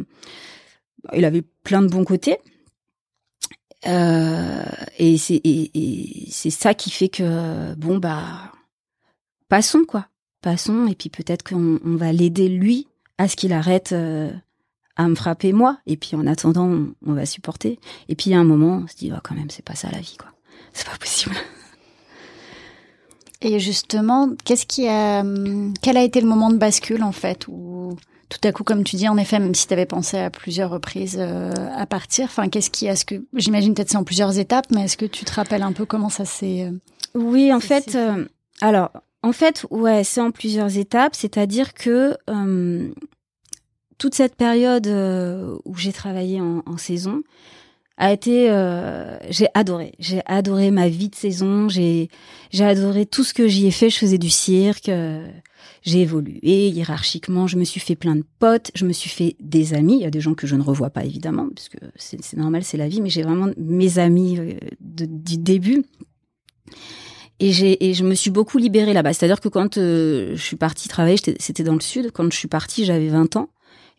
il 1.14 1.26
avait 1.26 1.44
plein 1.64 1.82
de 1.82 1.88
bons 1.88 2.06
côtés. 2.06 2.38
Euh, 3.86 4.64
et 4.98 5.18
c'est 5.18 5.42
c'est 6.32 6.50
ça 6.50 6.74
qui 6.74 6.90
fait 6.90 7.10
que 7.10 7.76
bon 7.76 7.98
bah 7.98 8.52
passons 9.50 9.84
quoi, 9.88 10.08
passons 10.42 10.88
et 10.88 10.96
puis 10.96 11.10
peut-être 11.10 11.44
qu'on 11.44 11.80
on 11.86 11.96
va 11.96 12.12
l'aider 12.12 12.50
lui 12.50 12.88
à 13.20 13.28
ce 13.28 13.36
qu'il 13.36 13.54
arrête 13.54 13.92
euh, 13.92 14.32
à 14.96 15.08
me 15.08 15.16
frapper 15.16 15.54
moi. 15.54 15.78
Et 15.86 15.96
puis 15.96 16.16
en 16.16 16.26
attendant 16.26 16.66
on, 16.66 16.96
on 17.06 17.14
va 17.14 17.26
supporter. 17.26 17.80
Et 18.10 18.16
puis 18.16 18.34
à 18.34 18.40
un 18.40 18.44
moment 18.44 18.82
on 18.84 18.88
se 18.88 18.96
dit 18.96 19.12
oh, 19.16 19.20
quand 19.24 19.36
même 19.36 19.52
c'est 19.52 19.66
pas 19.66 19.76
ça 19.76 19.90
la 19.92 20.00
vie 20.00 20.18
quoi, 20.18 20.32
c'est 20.74 20.88
pas 20.88 20.98
possible. 20.98 21.36
Et 23.42 23.60
justement, 23.60 24.30
qu'est-ce 24.46 24.66
qui 24.66 24.88
a, 24.88 25.20
hum, 25.20 25.74
quel 25.82 25.98
a 25.98 26.04
été 26.04 26.22
le 26.22 26.28
moment 26.28 26.50
de 26.50 26.58
bascule 26.58 27.04
en 27.04 27.12
fait 27.12 27.48
où 27.48 27.96
tout 28.30 28.40
à 28.44 28.52
coup, 28.52 28.64
comme 28.64 28.84
tu 28.84 28.96
dis, 28.98 29.08
en 29.08 29.18
effet, 29.18 29.40
même 29.40 29.56
si 29.56 29.68
tu 29.68 29.74
avais 29.74 29.86
pensé 29.86 30.18
à 30.18 30.30
plusieurs 30.30 30.70
reprises 30.70 31.18
euh, 31.20 31.52
à 31.76 31.86
partir, 31.86 32.26
enfin, 32.26 32.50
qu'est-ce 32.50 32.70
qui, 32.70 32.86
est-ce 32.88 33.06
que, 33.06 33.16
j'imagine 33.34 33.74
peut-être 33.74 33.90
c'est 33.90 33.98
en 33.98 34.04
plusieurs 34.04 34.38
étapes, 34.38 34.68
mais 34.72 34.86
est-ce 34.86 34.98
que 34.98 35.06
tu 35.06 35.26
te 35.26 35.34
rappelles 35.34 35.64
un 35.64 35.72
peu 35.72 35.86
comment 35.86 36.10
ça 36.10 36.26
s'est 36.26 36.64
euh, 36.64 36.72
Oui, 37.16 37.54
en 37.54 37.60
fait, 37.60 37.98
alors, 38.62 38.92
en 39.24 39.32
fait, 39.32 39.66
ouais, 39.72 40.04
c'est 40.04 40.22
en 40.22 40.32
plusieurs 40.32 40.78
étapes, 40.78 41.16
c'est-à-dire 41.16 41.74
que 41.74 42.18
toute 43.98 44.14
cette 44.14 44.36
période 44.36 44.88
où 45.66 45.76
j'ai 45.76 45.94
travaillé 45.94 46.42
en, 46.42 46.64
en 46.66 46.78
saison, 46.78 47.24
a 47.98 48.14
été 48.14 48.50
euh, 48.50 49.18
j'ai 49.30 49.48
adoré. 49.56 49.94
J'ai 50.00 50.22
adoré 50.28 50.70
ma 50.70 50.88
vie 50.88 51.10
de 51.10 51.16
saison. 51.16 51.68
J'ai 51.68 52.10
j'ai 52.52 52.64
adoré 52.64 53.06
tout 53.06 53.24
ce 53.24 53.34
que 53.34 53.48
j'y 53.48 53.66
ai 53.66 53.72
fait. 53.72 53.90
Je 53.90 53.98
faisais 53.98 54.20
du 54.20 54.30
cirque 54.30 54.90
euh, 54.90 55.28
j'ai 55.82 56.02
évolué 56.02 56.70
hiérarchiquement. 56.70 57.48
Je 57.48 57.58
me 57.58 57.64
suis 57.64 57.80
fait 57.80 57.96
plein 57.96 58.16
de 58.16 58.24
potes. 58.40 58.72
Je 58.76 58.86
me 58.86 58.94
suis 58.94 59.10
fait 59.10 59.36
des 59.40 59.74
amis. 59.74 59.96
Il 59.96 60.02
y 60.02 60.06
a 60.06 60.12
des 60.12 60.22
gens 60.22 60.36
que 60.36 60.46
je 60.46 60.56
ne 60.56 60.62
revois 60.62 60.92
pas 60.92 61.06
évidemment 61.06 61.48
parce 61.54 61.70
que 61.70 61.78
c'est 61.96 62.38
normal 62.38 62.64
c'est 62.64 62.78
la 62.78 62.88
vie. 62.88 63.02
Mais 63.02 63.10
j'ai 63.10 63.24
vraiment 63.24 63.50
mes 63.58 63.98
amis 63.98 64.38
euh, 64.38 64.54
du 64.80 65.38
début. 65.38 65.84
Et 67.40 67.52
j'ai 67.52 67.84
et 67.88 67.96
je 67.96 68.04
me 68.04 68.14
suis 68.14 68.32
beaucoup 68.32 68.60
libérée 68.60 68.94
là-bas. 68.94 69.14
C'est-à-dire 69.14 69.42
que 69.42 69.50
quand 69.50 69.76
je 69.76 70.36
suis 70.38 70.56
partie 70.56 70.88
travailler 70.88 71.18
c'était 71.40 71.64
dans 71.64 71.74
le 71.74 71.82
sud. 71.82 72.12
Quand 72.14 72.32
je 72.32 72.38
suis 72.38 72.48
partie 72.48 72.86
j'avais 72.86 73.10
20 73.10 73.38
ans. 73.38 73.50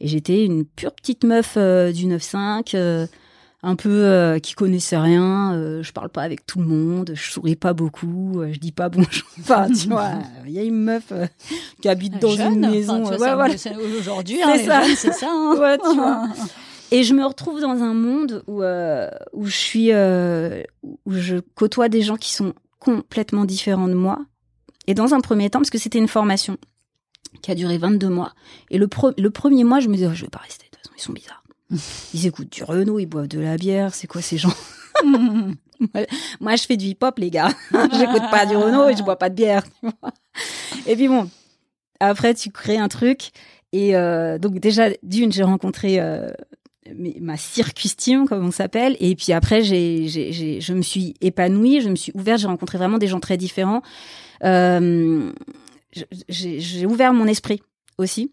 Et 0.00 0.06
j'étais 0.06 0.44
une 0.44 0.64
pure 0.64 0.92
petite 0.92 1.24
meuf 1.24 1.54
du 1.56 2.06
9-5 2.06 3.08
un 3.62 3.76
peu 3.76 4.04
euh, 4.04 4.38
qui 4.38 4.54
connaissait 4.54 4.96
rien. 4.96 5.54
Euh, 5.54 5.82
je 5.82 5.92
parle 5.92 6.10
pas 6.10 6.22
avec 6.22 6.46
tout 6.46 6.58
le 6.58 6.66
monde, 6.66 7.12
je 7.14 7.30
souris 7.30 7.56
pas 7.56 7.72
beaucoup, 7.72 8.40
euh, 8.40 8.52
je 8.52 8.58
dis 8.58 8.72
pas 8.72 8.88
bonjour. 8.88 9.26
Enfin, 9.40 9.68
tu 9.70 9.88
vois, 9.88 10.12
il 10.46 10.52
y 10.52 10.58
a 10.58 10.62
une 10.62 10.82
meuf 10.82 11.10
euh, 11.12 11.26
qui 11.80 11.88
habite 11.88 12.18
dans 12.20 12.36
une 12.36 12.60
maison. 12.70 13.04
ouais, 13.04 13.16
voilà. 13.16 13.54
Aujourd'hui, 13.98 14.42
hein, 14.42 14.56
c'est 14.96 15.12
ça. 15.12 15.28
Hein. 15.30 15.56
ouais, 15.60 15.78
tu 15.78 15.94
vois. 15.94 16.28
Et 16.90 17.02
je 17.02 17.14
me 17.14 17.24
retrouve 17.24 17.60
dans 17.60 17.82
un 17.82 17.92
monde 17.94 18.42
où 18.46 18.62
où 18.62 19.44
je 19.44 19.56
suis 19.56 19.92
où 19.92 21.12
je 21.12 21.36
côtoie 21.54 21.88
des 21.88 22.02
gens 22.02 22.16
qui 22.16 22.32
sont 22.32 22.54
complètement 22.78 23.44
différents 23.44 23.88
de 23.88 23.94
moi. 23.94 24.20
Et 24.86 24.94
dans 24.94 25.12
un 25.12 25.20
premier 25.20 25.50
temps, 25.50 25.58
parce 25.58 25.68
que 25.68 25.76
c'était 25.76 25.98
une 25.98 26.08
formation 26.08 26.56
qui 27.42 27.50
a 27.50 27.54
duré 27.54 27.76
22 27.76 28.08
mois. 28.08 28.32
Et 28.70 28.78
le, 28.78 28.88
le 29.18 29.30
premier 29.30 29.62
mois, 29.62 29.80
je 29.80 29.88
me 29.88 29.94
disais, 29.94 30.08
oh, 30.10 30.14
je 30.14 30.22
vais 30.22 30.30
pas 30.30 30.38
rester. 30.38 30.64
De 30.64 30.70
toute 30.70 30.78
façon, 30.78 30.94
ils 30.96 31.02
sont 31.02 31.12
bizarres 31.12 31.42
ils 32.14 32.26
écoutent 32.26 32.52
du 32.52 32.64
Renault, 32.64 32.98
ils 32.98 33.06
boivent 33.06 33.28
de 33.28 33.40
la 33.40 33.56
bière. 33.56 33.94
C'est 33.94 34.06
quoi 34.06 34.22
ces 34.22 34.38
gens 34.38 34.54
Moi, 36.40 36.56
je 36.56 36.64
fais 36.64 36.76
du 36.76 36.86
hip-hop, 36.86 37.18
les 37.18 37.30
gars. 37.30 37.50
J'écoute 37.72 38.22
pas 38.30 38.46
du 38.46 38.56
Renault 38.56 38.88
et 38.88 38.96
je 38.96 39.02
bois 39.02 39.16
pas 39.16 39.30
de 39.30 39.34
bière. 39.34 39.62
et 40.86 40.96
puis 40.96 41.08
bon, 41.08 41.28
après, 42.00 42.34
tu 42.34 42.50
crées 42.50 42.78
un 42.78 42.88
truc. 42.88 43.30
Et 43.72 43.94
euh, 43.94 44.38
donc 44.38 44.58
déjà, 44.58 44.88
d'une, 45.02 45.30
j'ai 45.30 45.42
rencontré 45.42 46.00
euh, 46.00 46.30
ma 47.20 47.36
circustime, 47.36 48.26
comme 48.26 48.46
on 48.46 48.50
s'appelle. 48.50 48.96
Et 48.98 49.14
puis 49.14 49.32
après, 49.32 49.62
je 49.62 50.72
me 50.72 50.82
suis 50.82 51.14
épanouie, 51.20 51.80
je 51.80 51.90
me 51.90 51.96
suis 51.96 52.12
ouverte, 52.14 52.40
j'ai 52.40 52.46
rencontré 52.46 52.78
vraiment 52.78 52.98
des 52.98 53.06
gens 53.06 53.20
très 53.20 53.36
différents. 53.36 53.82
Euh, 54.44 55.32
j'ai 56.28 56.86
ouvert 56.86 57.12
mon 57.12 57.26
esprit 57.26 57.62
aussi 57.98 58.32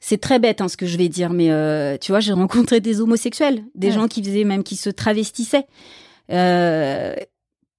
c'est 0.00 0.18
très 0.18 0.38
bête 0.38 0.60
hein, 0.60 0.68
ce 0.68 0.76
que 0.76 0.86
je 0.86 0.96
vais 0.96 1.08
dire, 1.08 1.30
mais 1.30 1.50
euh, 1.50 1.96
tu 1.98 2.12
vois, 2.12 2.20
j'ai 2.20 2.32
rencontré 2.32 2.80
des 2.80 3.00
homosexuels, 3.00 3.64
des 3.74 3.92
gens 3.92 4.08
qui 4.08 4.22
faisaient 4.22 4.44
même 4.44 4.64
qui 4.64 4.76
se 4.76 4.90
travestissaient. 4.90 5.66
Euh, 6.30 7.14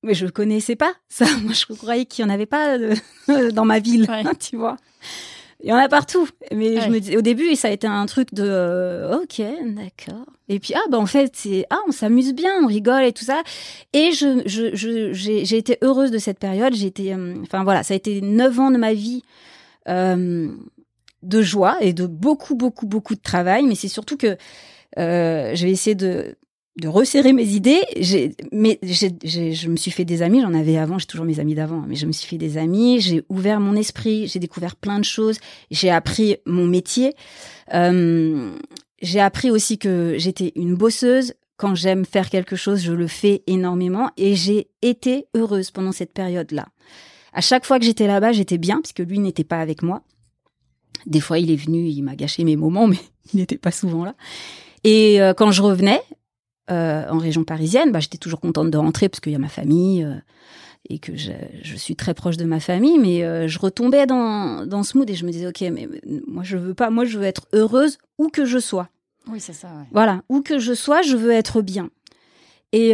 mais 0.03 0.13
je 0.13 0.27
connaissais 0.27 0.75
pas 0.75 0.93
ça. 1.09 1.25
Moi, 1.43 1.53
je 1.53 1.73
croyais 1.73 2.05
qu'il 2.05 2.23
y 2.23 2.27
en 2.27 2.31
avait 2.31 2.45
pas 2.45 2.77
euh, 2.77 2.95
dans 3.51 3.65
ma 3.65 3.79
ville, 3.79 4.07
tu 4.39 4.57
vois. 4.57 4.77
Il 5.63 5.69
y 5.69 5.73
en 5.73 5.77
a 5.77 5.87
partout. 5.87 6.27
Mais 6.51 6.81
je 6.81 6.89
me 6.89 6.99
dis, 6.99 7.15
au 7.17 7.21
début, 7.21 7.55
ça 7.55 7.67
a 7.67 7.71
été 7.71 7.85
un 7.85 8.05
truc 8.07 8.33
de, 8.33 8.43
euh, 8.43 9.19
ok, 9.19 9.41
d'accord. 9.75 10.25
Et 10.49 10.59
puis 10.59 10.73
ah 10.75 10.81
bah 10.89 10.97
en 10.97 11.05
fait 11.05 11.31
c'est 11.33 11.65
ah 11.69 11.79
on 11.87 11.93
s'amuse 11.93 12.33
bien, 12.33 12.51
on 12.61 12.67
rigole 12.67 13.03
et 13.03 13.13
tout 13.13 13.23
ça. 13.23 13.41
Et 13.93 14.11
je 14.11 14.41
je 14.45 15.13
j'ai 15.13 15.45
j'ai 15.45 15.57
été 15.57 15.77
heureuse 15.81 16.11
de 16.11 16.17
cette 16.17 16.39
période. 16.39 16.73
J'ai 16.73 16.87
été, 16.87 17.13
euh, 17.13 17.35
enfin 17.43 17.63
voilà, 17.63 17.83
ça 17.83 17.93
a 17.93 17.97
été 17.97 18.19
neuf 18.19 18.59
ans 18.59 18.69
de 18.69 18.77
ma 18.77 18.93
vie. 18.93 19.23
Euh, 19.87 20.49
de 21.23 21.41
joie 21.41 21.77
et 21.81 21.93
de 21.93 22.05
beaucoup, 22.05 22.55
beaucoup, 22.55 22.85
beaucoup 22.85 23.15
de 23.15 23.21
travail, 23.21 23.65
mais 23.65 23.75
c'est 23.75 23.87
surtout 23.87 24.17
que 24.17 24.37
euh, 24.97 25.55
je 25.55 25.65
vais 25.65 25.71
essayer 25.71 25.95
de, 25.95 26.35
de 26.79 26.87
resserrer 26.87 27.33
mes 27.33 27.47
idées. 27.49 27.81
Mais 28.51 28.79
je 28.83 29.67
me 29.67 29.75
suis 29.75 29.91
fait 29.91 30.05
des 30.05 30.21
amis, 30.21 30.41
j'en 30.41 30.53
avais 30.53 30.77
avant, 30.77 30.97
j'ai 30.99 31.05
toujours 31.05 31.25
mes 31.25 31.39
amis 31.39 31.55
d'avant, 31.55 31.83
mais 31.87 31.95
je 31.95 32.05
me 32.05 32.11
suis 32.11 32.27
fait 32.27 32.37
des 32.37 32.57
amis, 32.57 32.99
j'ai 32.99 33.23
ouvert 33.29 33.59
mon 33.59 33.75
esprit, 33.75 34.27
j'ai 34.27 34.39
découvert 34.39 34.75
plein 34.75 34.99
de 34.99 35.05
choses, 35.05 35.37
j'ai 35.69 35.89
appris 35.89 36.37
mon 36.45 36.65
métier. 36.65 37.13
Euh, 37.73 38.51
j'ai 39.01 39.19
appris 39.19 39.51
aussi 39.51 39.77
que 39.77 40.15
j'étais 40.17 40.51
une 40.55 40.75
bosseuse. 40.75 41.33
Quand 41.57 41.75
j'aime 41.75 42.05
faire 42.05 42.29
quelque 42.29 42.55
chose, 42.55 42.81
je 42.81 42.93
le 42.93 43.07
fais 43.07 43.43
énormément 43.45 44.09
et 44.17 44.35
j'ai 44.35 44.69
été 44.81 45.27
heureuse 45.35 45.69
pendant 45.71 45.91
cette 45.91 46.13
période-là. 46.13 46.67
À 47.33 47.41
chaque 47.41 47.65
fois 47.65 47.79
que 47.79 47.85
j'étais 47.85 48.07
là-bas, 48.07 48.31
j'étais 48.31 48.57
bien 48.57 48.81
puisque 48.81 48.99
lui 48.99 49.19
n'était 49.19 49.43
pas 49.43 49.59
avec 49.59 49.83
moi. 49.83 50.03
Des 51.05 51.19
fois, 51.19 51.39
il 51.39 51.51
est 51.51 51.55
venu, 51.55 51.87
il 51.87 52.01
m'a 52.01 52.15
gâché 52.15 52.43
mes 52.43 52.55
moments, 52.55 52.87
mais 52.87 52.99
il 53.33 53.39
n'était 53.39 53.57
pas 53.57 53.71
souvent 53.71 54.05
là. 54.05 54.15
Et 54.83 55.21
euh, 55.21 55.33
quand 55.33 55.51
je 55.51 55.61
revenais 55.61 56.01
euh, 56.69 57.07
en 57.09 57.17
région 57.17 57.43
parisienne, 57.43 57.91
bah, 57.91 57.99
j'étais 57.99 58.17
toujours 58.17 58.39
contente 58.39 58.71
de 58.71 58.77
rentrer 58.77 59.09
parce 59.09 59.19
qu'il 59.19 59.31
y 59.31 59.35
a 59.35 59.39
ma 59.39 59.49
famille 59.49 60.03
euh, 60.03 60.15
et 60.89 60.99
que 60.99 61.15
je, 61.15 61.31
je, 61.61 61.75
suis 61.75 61.95
très 61.95 62.13
proche 62.13 62.37
de 62.37 62.45
ma 62.45 62.59
famille. 62.59 62.97
Mais 62.97 63.47
je 63.47 63.59
retombais 63.59 64.05
dans, 64.05 64.65
dans 64.65 64.83
ce 64.83 64.97
mood 64.97 65.09
et 65.09 65.15
je 65.15 65.25
me 65.25 65.31
disais, 65.31 65.47
ok, 65.47 65.61
mais 65.71 65.87
moi 66.27 66.43
je 66.43 66.57
veux 66.57 66.73
pas, 66.73 66.89
moi 66.89 67.05
je 67.05 67.19
veux 67.19 67.25
être 67.25 67.47
heureuse 67.53 67.97
où 68.17 68.29
que 68.29 68.45
je 68.45 68.57
sois. 68.57 68.89
Oui, 69.27 69.39
c'est 69.39 69.53
ça. 69.53 69.67
Ouais. 69.67 69.85
Voilà, 69.91 70.23
où 70.29 70.41
que 70.41 70.57
je 70.57 70.73
sois, 70.73 71.03
je 71.03 71.15
veux 71.15 71.31
être 71.31 71.61
bien. 71.61 71.91
Et 72.73 72.93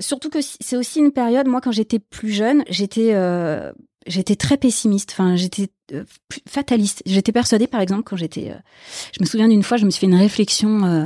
surtout 0.00 0.28
que 0.28 0.40
c'est 0.42 0.76
aussi 0.76 0.98
une 0.98 1.12
période, 1.12 1.48
moi 1.48 1.62
quand 1.62 1.72
j'étais 1.72 1.98
plus 1.98 2.30
jeune, 2.30 2.64
j'étais 2.68 3.14
j'étais 4.06 4.36
très 4.36 4.56
pessimiste. 4.56 5.10
Enfin, 5.12 5.36
j'étais 5.36 5.68
fataliste. 6.48 7.02
J'étais 7.06 7.32
persuadée, 7.32 7.66
par 7.66 7.80
exemple, 7.80 8.02
quand 8.04 8.16
j'étais, 8.16 8.50
euh, 8.50 8.58
je 9.12 9.22
me 9.22 9.26
souviens 9.26 9.48
d'une 9.48 9.62
fois, 9.62 9.76
je 9.76 9.84
me 9.84 9.90
suis 9.90 10.00
fait 10.00 10.06
une 10.06 10.14
réflexion. 10.18 10.84
Euh, 10.84 11.04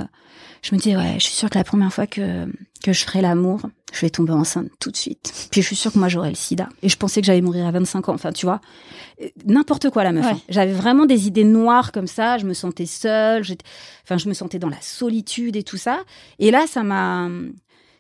je 0.63 0.75
me 0.75 0.81
disais, 0.81 0.97
ouais, 0.97 1.15
je 1.15 1.25
suis 1.25 1.35
sûre 1.35 1.49
que 1.51 1.59
la 1.59 1.65
première 1.65 1.93
fois 1.93 2.07
que 2.07 2.47
que 2.83 2.93
je 2.93 3.05
ferai 3.05 3.21
l'amour, 3.21 3.61
je 3.93 4.01
vais 4.01 4.11
tomber 4.11 4.33
enceinte 4.33 4.71
tout 4.81 4.91
de 4.91 4.97
suite. 4.97 5.49
Puis 5.51 5.63
je 5.63 5.67
suis 5.67 5.77
sûre 5.77 5.93
que 5.93 5.99
moi 5.99 6.09
j'aurai 6.09 6.31
le 6.31 6.35
SIDA. 6.35 6.69
Et 6.83 6.89
je 6.89 6.97
pensais 6.97 7.21
que 7.21 7.27
j'allais 7.27 7.41
mourir 7.41 7.67
à 7.67 7.71
25 7.71 8.09
ans. 8.09 8.15
Enfin, 8.15 8.33
tu 8.33 8.47
vois, 8.47 8.61
n'importe 9.45 9.91
quoi 9.91 10.05
la 10.05 10.13
meuf. 10.13 10.27
Hein. 10.27 10.41
J'avais 10.49 10.73
vraiment 10.73 11.07
des 11.07 11.27
idées 11.27 11.45
noires 11.45 11.93
comme 11.93 12.07
ça. 12.07 12.39
Je 12.39 12.47
me 12.47 12.55
sentais 12.55 12.87
seule. 12.87 13.43
Enfin, 14.05 14.17
je 14.17 14.29
me 14.29 14.35
sentais 14.35 14.59
dans 14.59 14.69
la 14.69 14.81
solitude 14.81 15.57
et 15.57 15.63
tout 15.63 15.77
ça. 15.77 16.01
Et 16.39 16.51
là, 16.51 16.67
ça 16.67 16.83
m'a 16.83 17.29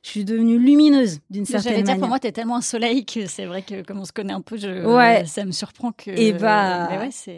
je 0.02 0.08
suis 0.08 0.24
devenue 0.24 0.58
lumineuse 0.58 1.20
d'une 1.28 1.44
certaine 1.44 1.72
manière. 1.72 1.94
dire, 1.94 1.98
pour 1.98 2.08
moi, 2.08 2.18
tu 2.18 2.26
es 2.26 2.32
tellement 2.32 2.56
un 2.56 2.62
soleil 2.62 3.04
que 3.04 3.26
c'est 3.26 3.44
vrai 3.44 3.62
que 3.62 3.82
comme 3.82 3.98
on 3.98 4.04
se 4.04 4.12
connaît 4.12 4.32
un 4.32 4.40
peu, 4.40 4.56
je, 4.56 4.84
ouais. 4.86 5.24
ça 5.26 5.44
me 5.44 5.52
surprend 5.52 5.92
que. 5.92 6.10
Et 6.10 6.32
bah, 6.32 6.88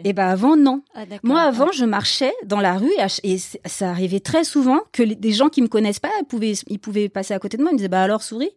et 0.03 0.13
bah 0.13 0.29
avant 0.29 0.55
non. 0.55 0.81
Ah, 0.95 1.03
moi 1.23 1.41
avant, 1.41 1.71
je 1.71 1.85
marchais 1.85 2.33
dans 2.45 2.61
la 2.61 2.77
rue 2.77 2.91
et, 3.23 3.37
ça 3.37 3.89
arrivait 3.89 4.19
très 4.19 4.43
souvent 4.43 4.79
que 4.91 5.03
des 5.03 5.31
gens 5.31 5.49
qui 5.49 5.61
me 5.61 5.67
connaissent 5.67 5.99
pas, 5.99 6.11
ils 6.21 6.25
pouvaient, 6.25 6.53
ils 6.67 6.79
pouvaient 6.79 7.09
passer 7.09 7.33
à 7.33 7.39
côté 7.39 7.57
de 7.57 7.63
moi, 7.63 7.71
ils 7.71 7.75
me 7.75 7.77
disaient 7.77 7.89
bah 7.89 8.03
alors 8.03 8.23
souris. 8.23 8.51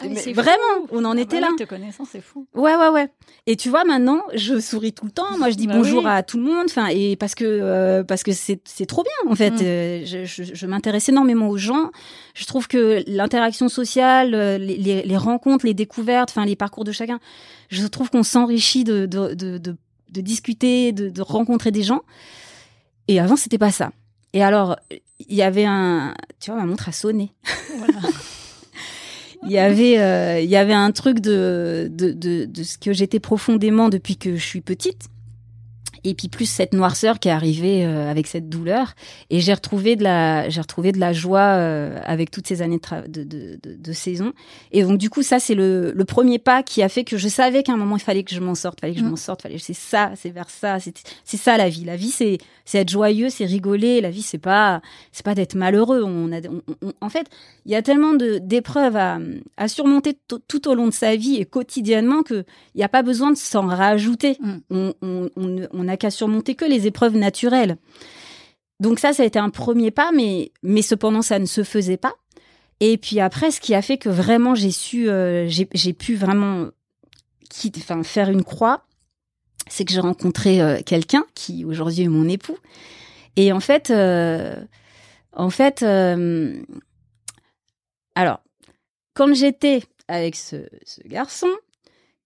Ah, 0.00 0.04
vraiment, 0.34 0.86
on 0.90 1.04
en 1.04 1.16
ah 1.16 1.20
était 1.20 1.40
bah 1.40 1.48
là. 1.58 1.66
connaissant, 1.66 2.04
c'est 2.04 2.20
fou. 2.20 2.48
Ouais, 2.54 2.74
ouais, 2.74 2.88
ouais. 2.88 3.08
Et 3.46 3.56
tu 3.56 3.68
vois, 3.68 3.84
maintenant, 3.84 4.22
je 4.34 4.58
souris 4.58 4.92
tout 4.92 5.04
le 5.04 5.12
temps. 5.12 5.38
Moi, 5.38 5.50
je 5.50 5.54
dis 5.54 5.66
bah 5.68 5.74
bonjour 5.76 6.06
à 6.06 6.22
tout 6.24 6.38
le 6.38 6.42
monde. 6.42 6.66
Enfin, 6.66 6.88
et 6.88 7.14
parce 7.14 7.34
que 7.36 7.44
euh, 7.44 8.02
parce 8.02 8.24
que 8.24 8.32
c'est 8.32 8.60
c'est 8.64 8.86
trop 8.86 9.04
bien 9.04 9.30
en 9.30 9.36
fait. 9.36 9.50
Mm. 9.52 9.62
Euh, 9.62 10.02
je, 10.04 10.24
je, 10.24 10.54
je 10.54 10.66
m'intéresse 10.66 11.08
énormément 11.08 11.48
aux 11.48 11.56
gens. 11.56 11.90
Je 12.34 12.44
trouve 12.46 12.66
que 12.66 13.04
l'interaction 13.06 13.68
sociale, 13.68 14.34
euh, 14.34 14.58
les, 14.58 14.76
les, 14.76 15.02
les, 15.02 15.16
rencontres, 15.16 15.64
les 15.66 15.74
découvertes, 15.74 16.30
enfin 16.30 16.44
les 16.44 16.56
parcours 16.56 16.84
de 16.84 16.92
chacun, 16.92 17.20
je 17.68 17.86
trouve 17.86 18.10
qu'on 18.10 18.24
s'enrichit 18.24 18.82
de 18.82 19.06
de, 19.06 19.34
de 19.34 19.58
de, 19.58 19.76
de 20.10 20.20
discuter, 20.20 20.90
de, 20.92 21.08
de 21.08 21.22
rencontrer 21.22 21.70
des 21.70 21.82
gens. 21.84 22.02
Et 23.06 23.20
avant, 23.20 23.36
c'était 23.36 23.58
pas 23.58 23.70
ça. 23.70 23.92
Et 24.32 24.42
alors, 24.42 24.76
il 25.20 25.34
y 25.36 25.42
avait 25.42 25.64
un, 25.64 26.14
tu 26.40 26.50
vois, 26.50 26.60
ma 26.60 26.66
montre 26.66 26.88
a 26.88 26.92
sonné. 26.92 27.32
Voilà. 27.78 28.00
il 29.46 29.52
y 29.52 29.58
avait 29.58 29.98
euh, 29.98 30.40
il 30.40 30.48
y 30.50 30.56
avait 30.56 30.72
un 30.72 30.92
truc 30.92 31.20
de, 31.20 31.90
de, 31.92 32.12
de, 32.12 32.44
de 32.44 32.62
ce 32.62 32.78
que 32.78 32.92
j'étais 32.92 33.20
profondément 33.20 33.88
depuis 33.88 34.16
que 34.16 34.36
je 34.36 34.44
suis 34.44 34.60
petite 34.60 35.08
et 36.06 36.14
puis 36.14 36.28
plus 36.28 36.46
cette 36.46 36.72
noirceur 36.72 37.18
qui 37.18 37.28
est 37.28 37.32
arrivée 37.32 37.84
euh, 37.84 38.08
avec 38.08 38.28
cette 38.28 38.48
douleur. 38.48 38.94
Et 39.28 39.40
j'ai 39.40 39.52
retrouvé 39.52 39.96
de 39.96 40.04
la 40.04 40.48
j'ai 40.48 40.60
retrouvé 40.60 40.92
de 40.92 41.00
la 41.00 41.12
joie 41.12 41.40
euh, 41.40 41.98
avec 42.04 42.30
toutes 42.30 42.46
ces 42.46 42.62
années 42.62 42.78
de, 43.08 43.24
de, 43.24 43.58
de, 43.60 43.74
de, 43.74 43.92
saison. 43.92 44.32
Et 44.70 44.84
donc 44.84 44.98
du 44.98 45.10
coup 45.10 45.22
ça 45.22 45.40
c'est 45.40 45.56
le, 45.56 45.92
le 45.92 46.04
premier 46.04 46.38
pas 46.38 46.62
qui 46.62 46.82
a 46.82 46.88
fait 46.88 47.02
que 47.02 47.16
je 47.16 47.28
savais 47.28 47.64
qu'à 47.64 47.72
un 47.72 47.76
moment 47.76 47.96
il 47.96 48.02
fallait 48.02 48.22
que 48.22 48.34
je 48.34 48.40
m'en 48.40 48.54
sorte 48.54 48.80
fallait 48.80 48.94
que 48.94 49.00
je 49.00 49.04
mm. 49.04 49.10
m'en 49.10 49.16
sorte 49.16 49.42
fallait 49.42 49.58
c'est 49.58 49.74
ça 49.74 50.12
c'est 50.14 50.30
vers 50.30 50.48
ça 50.48 50.78
c'est 51.24 51.36
ça 51.36 51.56
la 51.56 51.68
vie. 51.68 51.84
La 51.84 51.96
vie 51.96 52.10
c'est 52.10 52.38
c'est 52.64 52.78
être 52.78 52.90
joyeux 52.90 53.28
c'est 53.28 53.44
rigoler. 53.44 54.00
La 54.00 54.10
vie 54.10 54.22
c'est 54.22 54.38
pas 54.38 54.80
c'est 55.10 55.24
pas 55.24 55.34
d'être 55.34 55.56
malheureux. 55.56 56.04
On 56.04 56.30
a 56.32 56.40
on, 56.82 56.92
en 57.00 57.08
fait 57.08 57.26
il 57.64 57.72
y 57.72 57.74
a 57.74 57.82
tellement 57.82 58.14
de 58.14 58.38
d'épreuves 58.38 58.96
à, 58.96 59.18
à 59.56 59.66
surmonter 59.66 60.16
tout 60.46 60.68
au 60.68 60.74
long 60.74 60.86
de 60.86 60.92
sa 60.92 61.16
vie 61.16 61.36
et 61.36 61.46
quotidiennement 61.46 62.22
que 62.22 62.44
il 62.74 62.78
n'y 62.78 62.84
a 62.84 62.88
pas 62.88 63.02
besoin 63.02 63.32
de 63.32 63.36
s'en 63.36 63.66
rajouter. 63.66 64.36
Mm. 64.40 64.56
on, 64.70 64.94
on, 65.02 65.30
on, 65.36 65.66
on 65.72 65.88
a 65.88 65.95
n'a 65.96 65.98
qu'à 65.98 66.10
surmonter 66.10 66.54
que 66.54 66.64
les 66.64 66.86
épreuves 66.86 67.16
naturelles. 67.16 67.78
Donc 68.80 68.98
ça, 68.98 69.12
ça 69.12 69.22
a 69.22 69.26
été 69.26 69.38
un 69.38 69.50
premier 69.50 69.90
pas, 69.90 70.12
mais, 70.12 70.52
mais 70.62 70.82
cependant, 70.82 71.22
ça 71.22 71.38
ne 71.38 71.46
se 71.46 71.64
faisait 71.64 71.96
pas. 71.96 72.14
Et 72.80 72.98
puis 72.98 73.20
après, 73.20 73.50
ce 73.50 73.60
qui 73.60 73.74
a 73.74 73.80
fait 73.80 73.96
que 73.96 74.10
vraiment 74.10 74.54
j'ai 74.54 74.70
su, 74.70 75.08
euh, 75.08 75.48
j'ai 75.48 75.92
pu 75.92 76.14
vraiment 76.14 76.66
enfin, 77.78 78.02
faire 78.02 78.30
une 78.30 78.44
croix, 78.44 78.86
c'est 79.68 79.84
que 79.86 79.92
j'ai 79.92 80.00
rencontré 80.00 80.60
euh, 80.60 80.80
quelqu'un 80.84 81.24
qui 81.34 81.64
aujourd'hui 81.64 82.04
est 82.04 82.08
mon 82.08 82.28
époux. 82.28 82.58
Et 83.36 83.50
en 83.52 83.60
fait, 83.60 83.90
euh, 83.90 84.56
en 85.32 85.50
fait, 85.50 85.82
alors, 88.14 88.40
quand 89.14 89.34
j'étais 89.34 89.82
avec 90.08 90.36
ce, 90.36 90.56
garçon, 91.06 91.48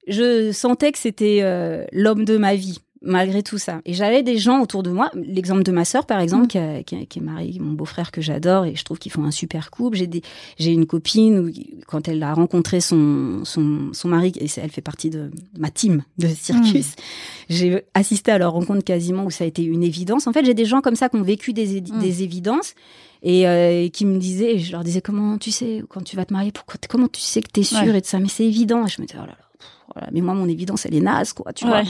je 0.07 0.51
sentais 0.53 0.93
que 0.93 0.99
c'était 0.99 1.87
l'homme 1.93 2.25
de 2.25 2.37
ma 2.37 2.55
vie 2.55 2.81
malgré 3.11 3.43
tout 3.43 3.59
ça. 3.59 3.81
Et 3.85 3.93
j'avais 3.93 4.23
des 4.23 4.39
gens 4.39 4.61
autour 4.61 4.83
de 4.83 4.91
moi, 4.91 5.11
l'exemple 5.15 5.63
de 5.63 5.73
ma 5.73 5.85
sœur 5.85 6.07
par 6.07 6.21
exemple, 6.21 6.45
mm. 6.45 6.85
qui, 6.85 7.07
qui, 7.07 7.19
est 7.19 7.23
mariée, 7.23 7.59
mon 7.61 7.73
beau-frère 7.73 8.11
que 8.11 8.21
j'adore 8.21 8.65
et 8.65 8.75
je 8.75 8.85
trouve 8.85 8.99
qu'ils 8.99 9.13
font 9.13 9.25
un 9.25 9.31
super 9.31 9.71
couple. 9.71 9.97
J'ai 9.97 10.07
des, 10.07 10.23
j'ai 10.59 10.73
une 10.73 10.87
copine 10.87 11.39
où, 11.39 11.51
quand 11.87 12.09
elle 12.09 12.23
a 12.23 12.33
rencontré 12.33 12.81
son, 12.81 13.45
son, 13.45 13.93
son 13.93 14.09
mari, 14.09 14.33
et 14.41 14.47
elle 14.57 14.71
fait 14.71 14.81
partie 14.81 15.11
de 15.11 15.31
ma 15.59 15.71
team 15.71 16.03
de 16.19 16.29
circus, 16.29 16.91
mm. 16.91 17.03
j'ai 17.51 17.85
assisté 17.95 18.33
à 18.33 18.39
leur 18.39 18.53
rencontre 18.53 18.85
quasiment 18.85 19.25
où 19.25 19.31
ça 19.31 19.45
a 19.45 19.47
été 19.47 19.63
une 19.63 19.83
évidence. 19.83 20.27
En 20.27 20.33
fait, 20.33 20.45
j'ai 20.45 20.55
des 20.55 20.65
gens 20.65 20.81
comme 20.81 20.97
ça 20.97 21.09
qui 21.09 21.17
ont 21.17 21.23
vécu 21.23 21.53
des, 21.53 21.81
mm. 21.81 21.99
des 21.99 22.23
évidences 22.23 22.75
et, 23.23 23.47
euh, 23.47 23.89
qui 23.89 24.07
me 24.07 24.19
disaient, 24.19 24.55
et 24.55 24.59
je 24.59 24.73
leur 24.73 24.85
disais 24.85 25.01
comment 25.01 25.39
tu 25.39 25.51
sais 25.51 25.83
quand 25.89 26.03
tu 26.03 26.17
vas 26.17 26.25
te 26.25 26.33
marier, 26.33 26.53
pourquoi, 26.53 26.77
comment 26.89 27.09
tu 27.09 27.21
sais 27.21 27.43
que 27.43 27.51
t'es 27.51 27.63
sûre 27.63 27.95
et 27.95 28.01
de 28.01 28.07
ça, 28.07 28.19
mais 28.19 28.29
c'est 28.29 28.47
évident. 28.47 28.87
Et 28.87 28.89
je 28.89 29.01
me 29.01 29.07
disais 29.07 29.19
oh 29.21 29.27
là 29.27 29.33
là, 29.33 29.50
voilà, 29.95 30.09
mais 30.13 30.21
moi 30.21 30.35
mon 30.35 30.49
évidence 30.49 30.87
elle 30.87 30.95
est 30.95 31.01
naze 31.01 31.33
quoi, 31.33 31.53
tu 31.53 31.67
vois. 31.67 31.83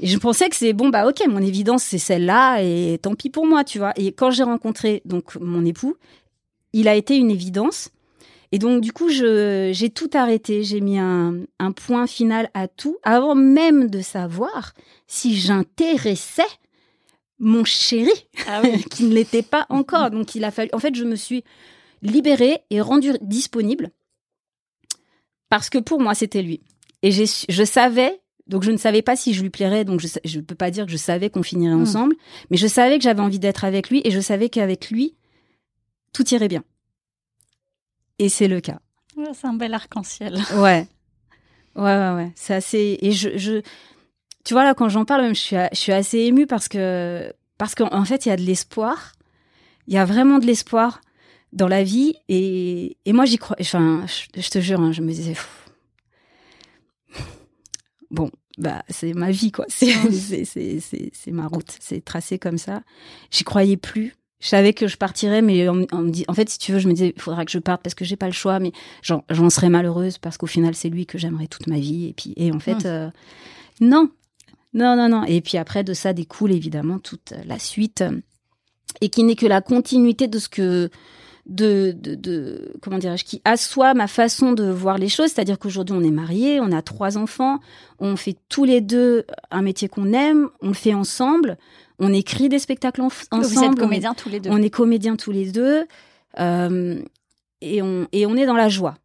Et 0.00 0.06
je 0.06 0.18
pensais 0.18 0.48
que 0.48 0.56
c'est 0.56 0.72
bon, 0.72 0.88
bah 0.88 1.06
ok, 1.08 1.22
mon 1.28 1.38
évidence 1.38 1.82
c'est 1.82 1.98
celle-là 1.98 2.62
et 2.62 2.98
tant 3.00 3.14
pis 3.14 3.30
pour 3.30 3.46
moi, 3.46 3.64
tu 3.64 3.78
vois. 3.78 3.92
Et 3.96 4.12
quand 4.12 4.30
j'ai 4.30 4.42
rencontré 4.42 5.02
donc 5.04 5.36
mon 5.36 5.64
époux, 5.64 5.96
il 6.72 6.88
a 6.88 6.94
été 6.94 7.16
une 7.16 7.30
évidence. 7.30 7.90
Et 8.52 8.58
donc 8.58 8.80
du 8.80 8.92
coup, 8.92 9.08
j'ai 9.08 9.90
tout 9.94 10.10
arrêté, 10.14 10.62
j'ai 10.62 10.80
mis 10.80 10.98
un, 10.98 11.38
un, 11.58 11.72
point 11.72 12.06
final 12.06 12.50
à 12.54 12.68
tout 12.68 12.98
avant 13.02 13.34
même 13.34 13.90
de 13.90 14.00
savoir 14.00 14.74
si 15.06 15.36
j'intéressais 15.36 16.42
mon 17.38 17.64
chéri, 17.64 18.12
ah 18.46 18.62
qui 18.90 19.04
ne 19.04 19.14
l'était 19.14 19.42
pas 19.42 19.66
encore. 19.70 20.10
Donc 20.10 20.34
il 20.34 20.44
a 20.44 20.50
fallu. 20.50 20.70
En 20.72 20.78
fait, 20.78 20.94
je 20.94 21.04
me 21.04 21.16
suis 21.16 21.44
libérée 22.02 22.60
et 22.70 22.80
rendue 22.80 23.14
disponible 23.22 23.90
parce 25.48 25.70
que 25.70 25.78
pour 25.78 26.00
moi 26.00 26.14
c'était 26.14 26.42
lui. 26.42 26.60
Et 27.04 27.12
je 27.12 27.64
savais 27.64 28.20
donc 28.46 28.62
je 28.62 28.70
ne 28.70 28.76
savais 28.76 29.02
pas 29.02 29.16
si 29.16 29.32
je 29.32 29.42
lui 29.42 29.50
plairais, 29.50 29.84
donc 29.84 30.00
je 30.00 30.38
ne 30.38 30.42
peux 30.42 30.54
pas 30.54 30.70
dire 30.70 30.84
que 30.84 30.92
je 30.92 30.96
savais 30.96 31.30
qu'on 31.30 31.42
finirait 31.42 31.74
hmm. 31.74 31.82
ensemble, 31.82 32.14
mais 32.50 32.56
je 32.56 32.66
savais 32.66 32.98
que 32.98 33.04
j'avais 33.04 33.20
envie 33.20 33.38
d'être 33.38 33.64
avec 33.64 33.88
lui 33.88 34.02
et 34.04 34.10
je 34.10 34.20
savais 34.20 34.48
qu'avec 34.50 34.90
lui, 34.90 35.14
tout 36.12 36.28
irait 36.34 36.48
bien. 36.48 36.62
Et 38.18 38.28
c'est 38.28 38.48
le 38.48 38.60
cas. 38.60 38.80
c'est 39.32 39.46
un 39.46 39.54
bel 39.54 39.74
arc-en-ciel. 39.74 40.38
Ouais. 40.56 40.86
Ouais, 41.74 41.82
ouais, 41.82 42.14
ouais. 42.14 42.32
C'est 42.36 42.54
assez. 42.54 42.98
Et 43.02 43.10
je, 43.10 43.36
je, 43.36 43.60
tu 44.44 44.54
vois, 44.54 44.62
là, 44.62 44.74
quand 44.74 44.88
j'en 44.88 45.04
parle, 45.04 45.26
je 45.30 45.40
suis, 45.40 45.56
je 45.72 45.76
suis 45.76 45.90
assez 45.90 46.18
émue 46.18 46.46
parce 46.46 46.68
que, 46.68 47.32
parce 47.58 47.74
qu'en 47.74 48.04
fait, 48.04 48.26
il 48.26 48.28
y 48.28 48.32
a 48.32 48.36
de 48.36 48.42
l'espoir. 48.42 49.14
Il 49.88 49.94
y 49.94 49.98
a 49.98 50.04
vraiment 50.04 50.38
de 50.38 50.46
l'espoir 50.46 51.00
dans 51.52 51.66
la 51.66 51.82
vie. 51.82 52.14
Et, 52.28 52.96
et 53.04 53.12
moi, 53.12 53.24
j'y 53.24 53.38
crois. 53.38 53.56
Enfin, 53.60 54.04
je, 54.06 54.48
te 54.48 54.60
jure, 54.60 54.80
hein, 54.80 54.92
je 54.92 55.00
me 55.02 55.10
disais, 55.10 55.34
bon, 58.14 58.30
bah 58.56 58.82
c'est 58.88 59.12
ma 59.12 59.30
vie 59.30 59.52
quoi. 59.52 59.66
C'est 59.68 61.30
ma 61.32 61.46
route, 61.48 61.76
c'est 61.80 62.04
tracé 62.04 62.38
comme 62.38 62.58
ça. 62.58 62.82
J'y 63.30 63.44
croyais 63.44 63.76
plus. 63.76 64.14
Je 64.40 64.48
savais 64.48 64.74
que 64.74 64.86
je 64.86 64.96
partirais, 64.98 65.40
mais 65.40 65.68
on, 65.70 65.74
me 65.74 66.10
dit, 66.10 66.26
en 66.28 66.34
fait, 66.34 66.50
si 66.50 66.58
tu 66.58 66.72
veux, 66.72 66.78
je 66.78 66.86
me 66.86 66.92
disais, 66.92 67.14
il 67.16 67.22
faudra 67.22 67.46
que 67.46 67.50
je 67.50 67.58
parte 67.58 67.82
parce 67.82 67.94
que 67.94 68.04
j'ai 68.04 68.16
pas 68.16 68.26
le 68.26 68.32
choix, 68.32 68.58
mais 68.58 68.72
j'en 69.02 69.22
serais 69.48 69.70
malheureuse 69.70 70.18
parce 70.18 70.36
qu'au 70.36 70.46
final, 70.46 70.74
c'est 70.74 70.90
lui 70.90 71.06
que 71.06 71.16
j'aimerais 71.16 71.46
toute 71.46 71.66
ma 71.66 71.78
vie. 71.78 72.08
Et 72.08 72.12
puis, 72.12 72.34
et 72.36 72.52
en 72.52 72.60
fait, 72.60 72.84
euh, 72.84 73.10
non, 73.80 74.10
non, 74.74 74.96
non, 74.96 75.08
non. 75.08 75.24
Et 75.24 75.40
puis 75.40 75.56
après, 75.56 75.82
de 75.82 75.94
ça 75.94 76.12
découle 76.12 76.52
évidemment 76.52 76.98
toute 76.98 77.32
la 77.46 77.58
suite, 77.58 78.04
et 79.00 79.08
qui 79.08 79.22
n'est 79.24 79.36
que 79.36 79.46
la 79.46 79.62
continuité 79.62 80.28
de 80.28 80.38
ce 80.38 80.50
que 80.50 80.90
de, 81.46 81.94
de, 81.98 82.14
de 82.14 82.72
comment 82.80 82.98
dirais-je, 82.98 83.24
qui 83.24 83.42
assoit 83.44 83.94
ma 83.94 84.06
façon 84.06 84.52
de 84.52 84.64
voir 84.64 84.98
les 84.98 85.08
choses. 85.08 85.30
C'est-à-dire 85.30 85.58
qu'aujourd'hui, 85.58 85.96
on 85.96 86.02
est 86.02 86.10
mariés, 86.10 86.60
on 86.60 86.72
a 86.72 86.82
trois 86.82 87.18
enfants, 87.18 87.60
on 87.98 88.16
fait 88.16 88.36
tous 88.48 88.64
les 88.64 88.80
deux 88.80 89.24
un 89.50 89.62
métier 89.62 89.88
qu'on 89.88 90.12
aime, 90.12 90.48
on 90.62 90.68
le 90.68 90.74
fait 90.74 90.94
ensemble, 90.94 91.58
on 91.98 92.12
écrit 92.12 92.48
des 92.48 92.58
spectacles 92.58 93.02
ensemble. 93.02 93.44
Vous 93.44 93.64
êtes 93.64 93.76
comédiens 93.76 94.14
tous 94.14 94.28
les 94.28 94.40
deux. 94.40 94.50
On 94.50 94.62
est 94.62 94.70
comédiens 94.70 95.16
tous 95.16 95.32
les 95.32 95.50
deux, 95.50 95.86
euh, 96.40 97.02
et 97.60 97.82
on 97.82 98.08
et 98.12 98.26
on 98.26 98.36
est 98.36 98.46
dans 98.46 98.56
la 98.56 98.68
joie. 98.68 98.96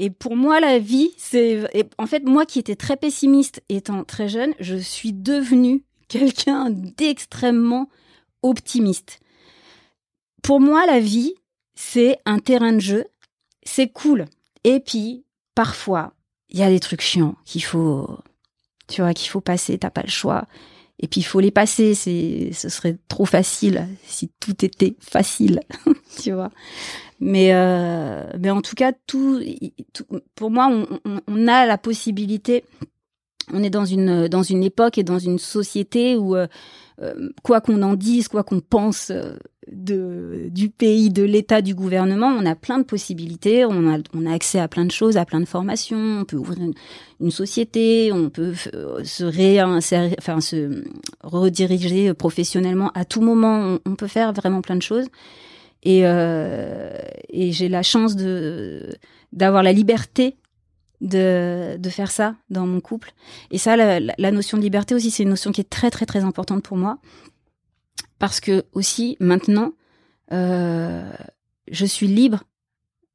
Et 0.00 0.10
pour 0.10 0.36
moi, 0.36 0.58
la 0.58 0.78
vie, 0.78 1.12
c'est 1.18 1.70
en 1.98 2.06
fait 2.06 2.24
moi 2.24 2.46
qui 2.46 2.58
étais 2.58 2.74
très 2.76 2.96
pessimiste 2.96 3.62
étant 3.68 4.04
très 4.04 4.28
jeune, 4.28 4.52
je 4.58 4.74
suis 4.76 5.12
devenue 5.12 5.84
quelqu'un 6.08 6.70
d'extrêmement 6.70 7.88
optimiste. 8.42 9.20
Pour 10.42 10.60
moi, 10.60 10.84
la 10.86 11.00
vie, 11.00 11.34
c'est 11.74 12.18
un 12.24 12.38
terrain 12.38 12.72
de 12.72 12.80
jeu, 12.80 13.06
c'est 13.62 13.88
cool. 13.88 14.26
Et 14.64 14.80
puis, 14.80 15.24
parfois, 15.54 16.12
il 16.48 16.58
y 16.58 16.62
a 16.62 16.68
des 16.68 16.80
trucs 16.80 17.00
chiants 17.00 17.36
qu'il 17.44 17.64
faut, 17.64 18.18
tu 18.88 19.02
vois, 19.02 19.14
qu'il 19.14 19.30
faut 19.30 19.40
passer, 19.40 19.78
t'as 19.78 19.90
pas 19.90 20.02
le 20.02 20.10
choix. 20.10 20.46
Et 21.00 21.08
puis, 21.08 21.20
il 21.20 21.24
faut 21.24 21.40
les 21.40 21.50
passer, 21.50 21.94
c'est, 21.94 22.50
ce 22.52 22.68
serait 22.68 22.96
trop 23.08 23.24
facile 23.24 23.88
si 24.04 24.30
tout 24.40 24.64
était 24.64 24.94
facile, 25.00 25.60
tu 26.22 26.32
vois. 26.32 26.50
Mais, 27.20 27.52
euh, 27.52 28.24
mais 28.38 28.50
en 28.50 28.62
tout 28.62 28.74
cas, 28.74 28.92
tout, 29.06 29.42
pour 30.34 30.50
moi, 30.50 30.68
on, 30.70 31.20
on, 31.26 31.48
a 31.48 31.66
la 31.66 31.78
possibilité, 31.78 32.64
on 33.52 33.62
est 33.62 33.70
dans 33.70 33.84
une, 33.84 34.28
dans 34.28 34.42
une 34.42 34.62
époque 34.62 34.98
et 34.98 35.04
dans 35.04 35.18
une 35.18 35.38
société 35.38 36.16
où, 36.16 36.36
euh, 36.36 36.46
euh, 37.02 37.30
quoi 37.42 37.60
qu'on 37.60 37.82
en 37.82 37.94
dise, 37.94 38.28
quoi 38.28 38.44
qu'on 38.44 38.60
pense 38.60 39.10
euh, 39.10 39.36
du 39.70 40.68
pays, 40.68 41.10
de 41.10 41.22
l'État, 41.22 41.62
du 41.62 41.74
gouvernement, 41.74 42.26
on 42.26 42.44
a 42.44 42.54
plein 42.54 42.78
de 42.78 42.84
possibilités, 42.84 43.64
on 43.64 43.88
a, 43.88 44.32
accès 44.32 44.58
à 44.58 44.68
plein 44.68 44.84
de 44.84 44.90
choses, 44.90 45.16
à 45.16 45.24
plein 45.24 45.40
de 45.40 45.46
formations, 45.46 46.20
on 46.20 46.24
peut 46.24 46.36
ouvrir 46.36 46.58
une, 47.20 47.30
société, 47.30 48.12
on 48.12 48.28
peut 48.28 48.54
euh, 48.74 49.02
se 49.04 49.24
rediriger 51.22 52.12
professionnellement 52.14 52.90
à 52.94 53.04
tout 53.04 53.22
moment, 53.22 53.78
on, 53.86 53.94
peut 53.94 54.08
faire 54.08 54.32
vraiment 54.32 54.60
plein 54.60 54.76
de 54.76 54.82
choses. 54.82 55.06
Et, 55.82 56.00
et 56.00 57.52
j'ai 57.52 57.68
la 57.68 57.82
chance 57.82 58.16
d'avoir 59.32 59.62
la 59.62 59.72
liberté 59.72 60.36
de, 61.00 61.76
de 61.78 61.90
faire 61.90 62.10
ça 62.10 62.34
dans 62.50 62.66
mon 62.66 62.80
couple. 62.80 63.12
Et 63.50 63.58
ça, 63.58 63.76
la, 63.76 64.00
la 64.00 64.30
notion 64.30 64.58
de 64.58 64.62
liberté 64.62 64.94
aussi, 64.94 65.10
c'est 65.10 65.22
une 65.22 65.28
notion 65.28 65.52
qui 65.52 65.60
est 65.60 65.70
très 65.70 65.90
très 65.90 66.06
très 66.06 66.24
importante 66.24 66.62
pour 66.62 66.76
moi. 66.76 66.98
Parce 68.18 68.40
que 68.40 68.64
aussi, 68.72 69.16
maintenant, 69.20 69.72
euh, 70.32 71.10
je 71.70 71.84
suis 71.84 72.06
libre 72.06 72.44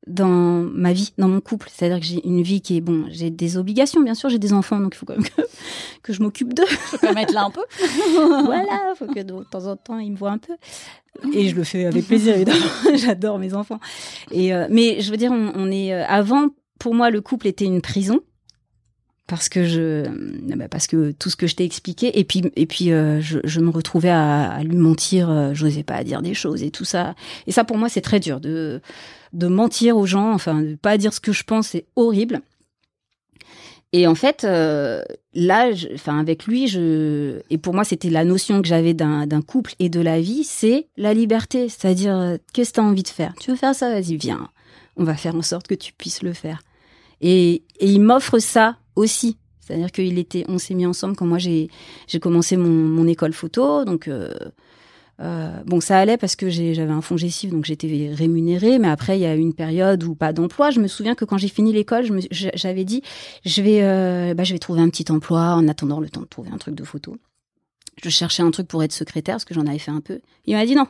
dans 0.07 0.27
ma 0.27 0.93
vie, 0.93 1.13
dans 1.17 1.27
mon 1.27 1.41
couple. 1.41 1.69
C'est-à-dire 1.71 1.99
que 1.99 2.05
j'ai 2.05 2.25
une 2.27 2.41
vie 2.41 2.61
qui 2.61 2.77
est 2.77 2.81
bon. 2.81 3.05
J'ai 3.09 3.29
des 3.29 3.57
obligations, 3.57 4.01
bien 4.01 4.15
sûr. 4.15 4.29
J'ai 4.29 4.39
des 4.39 4.53
enfants, 4.53 4.79
donc 4.79 4.95
il 4.95 4.97
faut 4.97 5.05
quand 5.05 5.17
même 5.17 5.27
que, 5.27 5.41
que 6.03 6.13
je 6.13 6.21
m'occupe 6.21 6.53
d'eux. 6.53 6.65
Faut 6.65 6.97
quand 6.97 7.13
même 7.13 7.17
être 7.19 7.33
là 7.33 7.45
un 7.45 7.51
peu. 7.51 7.63
voilà, 8.45 8.93
faut 8.95 9.07
que 9.07 9.21
de 9.21 9.43
temps 9.43 9.65
en 9.65 9.75
temps 9.75 9.99
ils 9.99 10.11
me 10.11 10.17
voient 10.17 10.31
un 10.31 10.37
peu. 10.37 10.55
Et 11.33 11.49
je 11.49 11.55
le 11.55 11.63
fais 11.63 11.85
avec 11.85 12.07
plaisir, 12.07 12.35
évidemment. 12.35 12.65
J'adore 12.95 13.39
mes 13.39 13.53
enfants. 13.53 13.79
Et 14.31 14.53
euh, 14.53 14.67
mais 14.69 15.01
je 15.01 15.11
veux 15.11 15.17
dire, 15.17 15.31
on, 15.31 15.51
on 15.55 15.71
est 15.71 15.93
euh, 15.93 16.05
avant 16.07 16.49
pour 16.79 16.95
moi, 16.95 17.09
le 17.09 17.21
couple 17.21 17.47
était 17.47 17.65
une 17.65 17.81
prison 17.81 18.21
parce 19.29 19.47
que 19.47 19.63
je 19.63 20.05
bah, 20.55 20.67
parce 20.67 20.87
que 20.87 21.11
tout 21.11 21.29
ce 21.29 21.35
que 21.35 21.45
je 21.45 21.55
t'ai 21.55 21.63
expliqué 21.63 22.19
et 22.19 22.23
puis 22.23 22.41
et 22.55 22.65
puis 22.65 22.91
euh, 22.91 23.21
je, 23.21 23.59
me 23.59 23.69
retrouvais 23.69 24.09
à, 24.09 24.61
lui 24.63 24.75
mentir 24.75 25.29
euh, 25.29 25.53
je 25.53 25.65
n'osais 25.65 25.83
pas 25.83 26.03
dire 26.03 26.21
des 26.21 26.33
choses 26.33 26.63
et 26.63 26.71
tout 26.71 26.83
ça. 26.83 27.15
Et 27.45 27.51
ça 27.51 27.63
pour 27.63 27.77
moi 27.77 27.87
c'est 27.89 28.01
très 28.01 28.19
dur 28.19 28.39
de 28.39 28.81
de 29.31 29.47
mentir 29.47 29.97
aux 29.97 30.07
gens 30.07 30.33
enfin 30.33 30.61
de 30.61 30.75
pas 30.75 30.97
dire 30.97 31.13
ce 31.13 31.19
que 31.19 31.31
je 31.31 31.43
pense 31.43 31.67
c'est 31.67 31.85
horrible. 31.95 32.41
Et 33.93 34.07
en 34.07 34.15
fait 34.15 34.43
euh, 34.43 35.03
là 35.35 35.69
enfin 35.93 36.19
avec 36.19 36.45
lui 36.45 36.67
je 36.67 37.41
et 37.51 37.59
pour 37.59 37.75
moi 37.75 37.83
c'était 37.83 38.09
la 38.09 38.25
notion 38.25 38.63
que 38.63 38.67
j'avais 38.67 38.95
d'un 38.95 39.27
d'un 39.27 39.41
couple 39.41 39.75
et 39.77 39.89
de 39.89 40.01
la 40.01 40.19
vie 40.19 40.43
c'est 40.43 40.87
la 40.97 41.13
liberté. 41.13 41.69
C'est-à-dire 41.69 42.37
qu'est-ce 42.51 42.71
que 42.71 42.75
tu 42.75 42.79
as 42.81 42.83
envie 42.83 43.03
de 43.03 43.09
faire? 43.09 43.33
Tu 43.39 43.51
veux 43.51 43.57
faire 43.57 43.75
ça? 43.75 43.91
Vas-y 43.91 44.17
viens. 44.17 44.49
On 44.97 45.03
va 45.03 45.13
faire 45.13 45.35
en 45.35 45.43
sorte 45.43 45.67
que 45.67 45.75
tu 45.75 45.93
puisses 45.93 46.23
le 46.23 46.33
faire. 46.33 46.63
Et, 47.21 47.63
il 47.81 48.01
m'offre 48.01 48.39
ça 48.39 48.77
aussi. 48.99 49.37
C'est-à-dire 49.59 49.91
qu'il 49.91 50.17
était, 50.17 50.45
on 50.47 50.57
s'est 50.57 50.73
mis 50.73 50.85
ensemble 50.85 51.15
quand 51.15 51.27
moi 51.27 51.37
j'ai 51.37 51.69
commencé 52.21 52.57
mon, 52.57 53.07
école 53.07 53.33
photo, 53.33 53.85
donc 53.85 54.07
euh, 54.07 54.33
euh, 55.21 55.61
bon 55.65 55.79
ça 55.79 55.99
allait 55.99 56.17
parce 56.17 56.35
que 56.35 56.49
j'avais 56.49 56.91
un 56.91 57.01
fonds 57.01 57.17
gestif, 57.17 57.51
donc 57.51 57.65
j'étais 57.65 58.11
rémunérée. 58.13 58.79
Mais 58.79 58.87
après 58.87 59.17
il 59.17 59.21
y 59.21 59.25
a 59.25 59.35
eu 59.35 59.39
une 59.39 59.53
période 59.53 60.03
où 60.03 60.15
pas 60.15 60.33
d'emploi. 60.33 60.71
Je 60.71 60.79
me 60.79 60.87
souviens 60.87 61.13
que 61.13 61.23
quand 61.23 61.37
j'ai 61.37 61.49
fini 61.49 61.71
l'école, 61.71 62.05
j'avais 62.31 62.83
dit 62.83 63.03
je 63.45 63.61
vais 63.61 63.83
euh, 63.83 64.33
bah, 64.33 64.43
je 64.43 64.53
vais 64.53 64.59
trouver 64.59 64.81
un 64.81 64.89
petit 64.89 65.11
emploi 65.11 65.53
en 65.53 65.67
attendant 65.67 65.99
le 65.99 66.09
temps 66.09 66.21
de 66.21 66.27
trouver 66.27 66.49
un 66.51 66.57
truc 66.57 66.73
de 66.73 66.83
photo. 66.83 67.17
Je 68.01 68.09
cherchais 68.09 68.41
un 68.41 68.51
truc 68.51 68.67
pour 68.67 68.81
être 68.81 68.93
secrétaire 68.93 69.35
parce 69.35 69.45
que 69.45 69.53
j'en 69.53 69.67
avais 69.67 69.77
fait 69.77 69.91
un 69.91 70.01
peu. 70.01 70.19
Il 70.45 70.55
m'a 70.55 70.65
dit 70.65 70.75
non. 70.75 70.87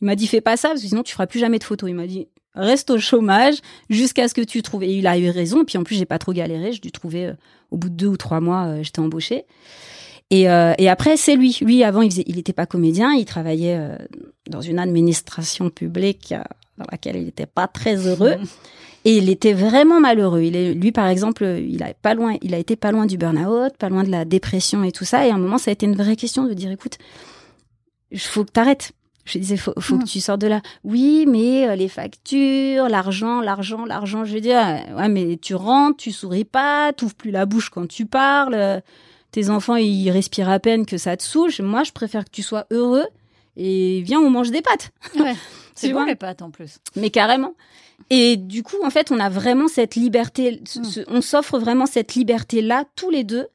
Il 0.00 0.04
m'a 0.04 0.14
dit 0.14 0.26
fais 0.28 0.40
pas 0.40 0.56
ça 0.56 0.68
parce 0.68 0.82
que 0.82 0.88
sinon 0.88 1.02
tu 1.02 1.12
feras 1.12 1.26
plus 1.26 1.40
jamais 1.40 1.58
de 1.58 1.64
photos. 1.64 1.90
Il 1.90 1.94
m'a 1.94 2.06
dit 2.06 2.28
reste 2.54 2.90
au 2.90 2.98
chômage 2.98 3.56
jusqu'à 3.90 4.28
ce 4.28 4.34
que 4.34 4.40
tu 4.40 4.62
trouves. 4.62 4.82
Et 4.82 4.94
il 4.94 5.06
a 5.06 5.18
eu 5.18 5.30
raison. 5.30 5.62
Et 5.62 5.64
puis 5.64 5.78
en 5.78 5.84
plus 5.84 5.96
j'ai 5.96 6.04
pas 6.04 6.18
trop 6.18 6.32
galéré. 6.32 6.72
J'ai 6.72 6.80
dû 6.80 6.92
trouver 6.92 7.26
euh, 7.26 7.32
au 7.70 7.76
bout 7.76 7.88
de 7.88 7.94
deux 7.94 8.06
ou 8.06 8.16
trois 8.16 8.40
mois, 8.40 8.66
euh, 8.66 8.82
j'étais 8.82 9.00
embauchée. 9.00 9.44
Et, 10.30 10.48
euh, 10.50 10.74
et 10.78 10.88
après 10.88 11.16
c'est 11.16 11.36
lui. 11.36 11.58
Lui 11.60 11.84
avant 11.84 12.02
il 12.02 12.10
faisait, 12.10 12.24
il 12.26 12.38
était 12.38 12.52
pas 12.52 12.66
comédien. 12.66 13.12
Il 13.12 13.24
travaillait 13.24 13.98
dans 14.48 14.60
une 14.60 14.78
administration 14.78 15.70
publique 15.70 16.34
dans 16.78 16.86
laquelle 16.90 17.16
il 17.16 17.24
n'était 17.24 17.46
pas 17.46 17.68
très 17.68 18.06
heureux. 18.06 18.36
Et 19.04 19.16
il 19.16 19.28
était 19.30 19.52
vraiment 19.52 20.00
malheureux. 20.00 20.42
Il 20.42 20.54
est, 20.54 20.74
lui, 20.74 20.92
par 20.92 21.08
exemple, 21.08 21.44
il 21.44 21.82
a 21.82 21.92
pas 21.92 22.14
loin, 22.14 22.36
il 22.40 22.54
a 22.54 22.58
été 22.58 22.76
pas 22.76 22.92
loin 22.92 23.06
du 23.06 23.18
burn-out, 23.18 23.76
pas 23.76 23.88
loin 23.88 24.04
de 24.04 24.10
la 24.10 24.24
dépression 24.24 24.84
et 24.84 24.92
tout 24.92 25.04
ça. 25.04 25.26
Et 25.26 25.30
à 25.30 25.34
un 25.34 25.38
moment, 25.38 25.58
ça 25.58 25.70
a 25.70 25.72
été 25.72 25.86
une 25.86 25.96
vraie 25.96 26.14
question 26.14 26.44
de 26.44 26.54
dire, 26.54 26.70
écoute, 26.70 26.98
il 28.12 28.20
faut 28.20 28.44
que 28.44 28.52
t'arrêtes. 28.52 28.92
Je 29.24 29.38
disais, 29.38 29.56
faut, 29.56 29.72
faut 29.78 29.98
que 29.98 30.02
mm. 30.02 30.06
tu 30.06 30.20
sortes 30.20 30.40
de 30.40 30.48
là. 30.48 30.60
Oui, 30.84 31.26
mais 31.28 31.68
euh, 31.68 31.76
les 31.76 31.88
factures, 31.88 32.88
l'argent, 32.88 33.40
l'argent, 33.40 33.84
l'argent. 33.84 34.24
Je 34.24 34.34
veux 34.34 34.40
dire, 34.40 34.58
euh, 34.58 34.96
ouais, 34.96 35.08
mais 35.08 35.38
tu 35.40 35.54
rentres, 35.54 35.98
tu 35.98 36.12
souris 36.12 36.44
pas, 36.44 36.92
t'ouvres 36.92 37.14
plus 37.14 37.30
la 37.30 37.46
bouche 37.46 37.70
quand 37.70 37.86
tu 37.86 38.06
parles. 38.06 38.82
tes 39.30 39.48
enfants, 39.50 39.76
ils 39.76 40.10
respirent 40.10 40.50
à 40.50 40.58
peine 40.58 40.86
que 40.86 40.98
ça 40.98 41.16
te 41.16 41.22
saoule. 41.22 41.50
Moi, 41.60 41.84
je 41.84 41.92
préfère 41.92 42.24
que 42.24 42.30
tu 42.30 42.42
sois 42.42 42.66
heureux 42.70 43.06
et 43.56 44.02
viens, 44.02 44.20
on 44.20 44.30
mange 44.30 44.50
des 44.50 44.62
pâtes. 44.62 44.90
Ouais. 45.18 45.34
C'est 45.74 45.92
bon 45.92 46.04
les 46.04 46.14
pâtes 46.14 46.42
en 46.42 46.50
plus. 46.50 46.78
Mais 46.96 47.10
carrément. 47.10 47.54
Et 48.10 48.36
du 48.36 48.62
coup, 48.62 48.76
en 48.84 48.90
fait, 48.90 49.10
on 49.10 49.20
a 49.20 49.28
vraiment 49.28 49.68
cette 49.68 49.94
liberté, 49.94 50.62
mm. 50.76 51.02
on 51.08 51.20
s'offre 51.20 51.58
vraiment 51.58 51.86
cette 51.86 52.14
liberté-là, 52.14 52.84
tous 52.96 53.10
les 53.10 53.24
deux, 53.24 53.48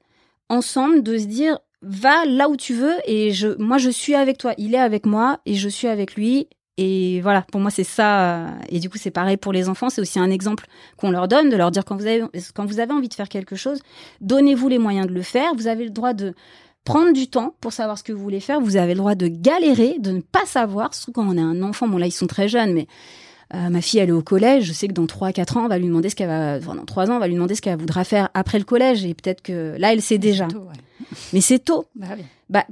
ensemble, 0.49 1.03
de 1.03 1.18
se 1.18 1.26
dire, 1.26 1.59
va 1.82 2.26
là 2.26 2.50
où 2.50 2.56
tu 2.56 2.74
veux 2.74 2.96
et 3.06 3.32
je, 3.32 3.50
moi, 3.62 3.78
je 3.78 3.90
suis 3.90 4.16
avec 4.16 4.38
toi. 4.38 4.54
Il 4.58 4.76
est 4.76 4.80
avec 4.80 5.06
moi 5.06 5.40
et 5.46 5.56
je 5.56 5.70
suis 5.70 5.88
avec 5.88 6.16
lui. 6.16 6.48
Et 6.80 7.22
voilà, 7.22 7.42
pour 7.42 7.60
moi, 7.60 7.72
c'est 7.72 7.84
ça. 7.84 8.46
Et 8.70 8.80
du 8.80 8.90
coup, 8.90 9.00
c'est 9.00 9.12
pareil 9.12 9.38
pour 9.38 9.52
les 9.52 9.68
enfants. 9.68 9.90
C'est 9.90 10.02
aussi 10.02 10.20
un 10.20 10.30
exemple 10.30 10.68
qu'on 10.96 11.10
leur 11.10 11.28
donne, 11.28 11.50
de 11.50 11.56
leur 11.56 11.72
dire 11.72 11.84
quand 11.86 11.96
vous 11.96 12.06
avez, 12.06 12.24
quand 12.54 12.66
vous 12.66 12.80
avez 12.80 12.94
envie 12.94 13.10
de 13.10 13.16
faire 13.16 13.30
quelque 13.30 13.56
chose, 13.56 13.80
donnez-vous 14.22 14.68
les 14.70 14.78
moyens 14.78 15.08
de 15.08 15.14
le 15.14 15.24
faire. 15.24 15.56
Vous 15.56 15.68
avez 15.68 15.86
le 15.86 15.90
droit 15.90 16.14
de 16.14 16.36
prendre 16.84 17.14
du 17.14 17.28
temps 17.28 17.56
pour 17.62 17.74
savoir 17.74 17.98
ce 17.98 18.04
que 18.04 18.14
vous 18.14 18.22
voulez 18.22 18.40
faire. 18.40 18.62
Vous 18.62 18.78
avez 18.78 18.94
le 18.94 19.00
droit 19.00 19.16
de 19.16 19.28
galérer, 19.28 19.98
de 20.00 20.12
ne 20.12 20.22
pas 20.22 20.46
savoir, 20.46 20.94
surtout 20.94 21.14
quand 21.14 21.28
on 21.28 21.36
est 21.36 21.42
un 21.42 21.64
enfant. 21.64 21.88
Bon, 21.88 21.98
là, 21.98 22.06
ils 22.06 22.12
sont 22.12 22.28
très 22.28 22.48
jeunes, 22.48 22.74
mais 22.74 22.88
euh, 23.54 23.70
ma 23.70 23.82
fille, 23.82 24.00
elle 24.00 24.10
est 24.10 24.14
au 24.14 24.22
collège. 24.22 24.66
Je 24.66 24.74
sais 24.74 24.88
que 24.88 24.93
dans 24.93 25.06
3-4 25.06 25.58
ans, 25.58 25.66
on 25.66 25.68
va 25.68 25.78
lui 25.78 25.88
demander 25.88 26.10
ce 26.10 26.16
qu'elle 26.16 26.28
va, 26.28 26.58
enfin, 26.58 26.76
dans 26.76 26.86
3 26.86 27.10
ans, 27.12 27.16
on 27.16 27.20
va 27.20 27.28
lui 27.28 27.36
demander 27.36 27.56
ce 27.56 27.62
qu'elle 27.62 27.80
voudra 27.80 28.04
faire 28.04 28.30
après 28.34 28.60
le 28.60 28.66
collège. 28.66 29.06
Et 29.06 29.14
peut-être 29.14 29.41
que 29.41 29.76
là, 29.78 29.93
elle 29.93 30.02
sait 30.02 30.18
déjà. 30.18 30.48
Mais 31.34 31.41
c'est 31.41 31.60
tôt. 31.60 31.86
Bah, 31.95 32.08
bah, 32.50 32.66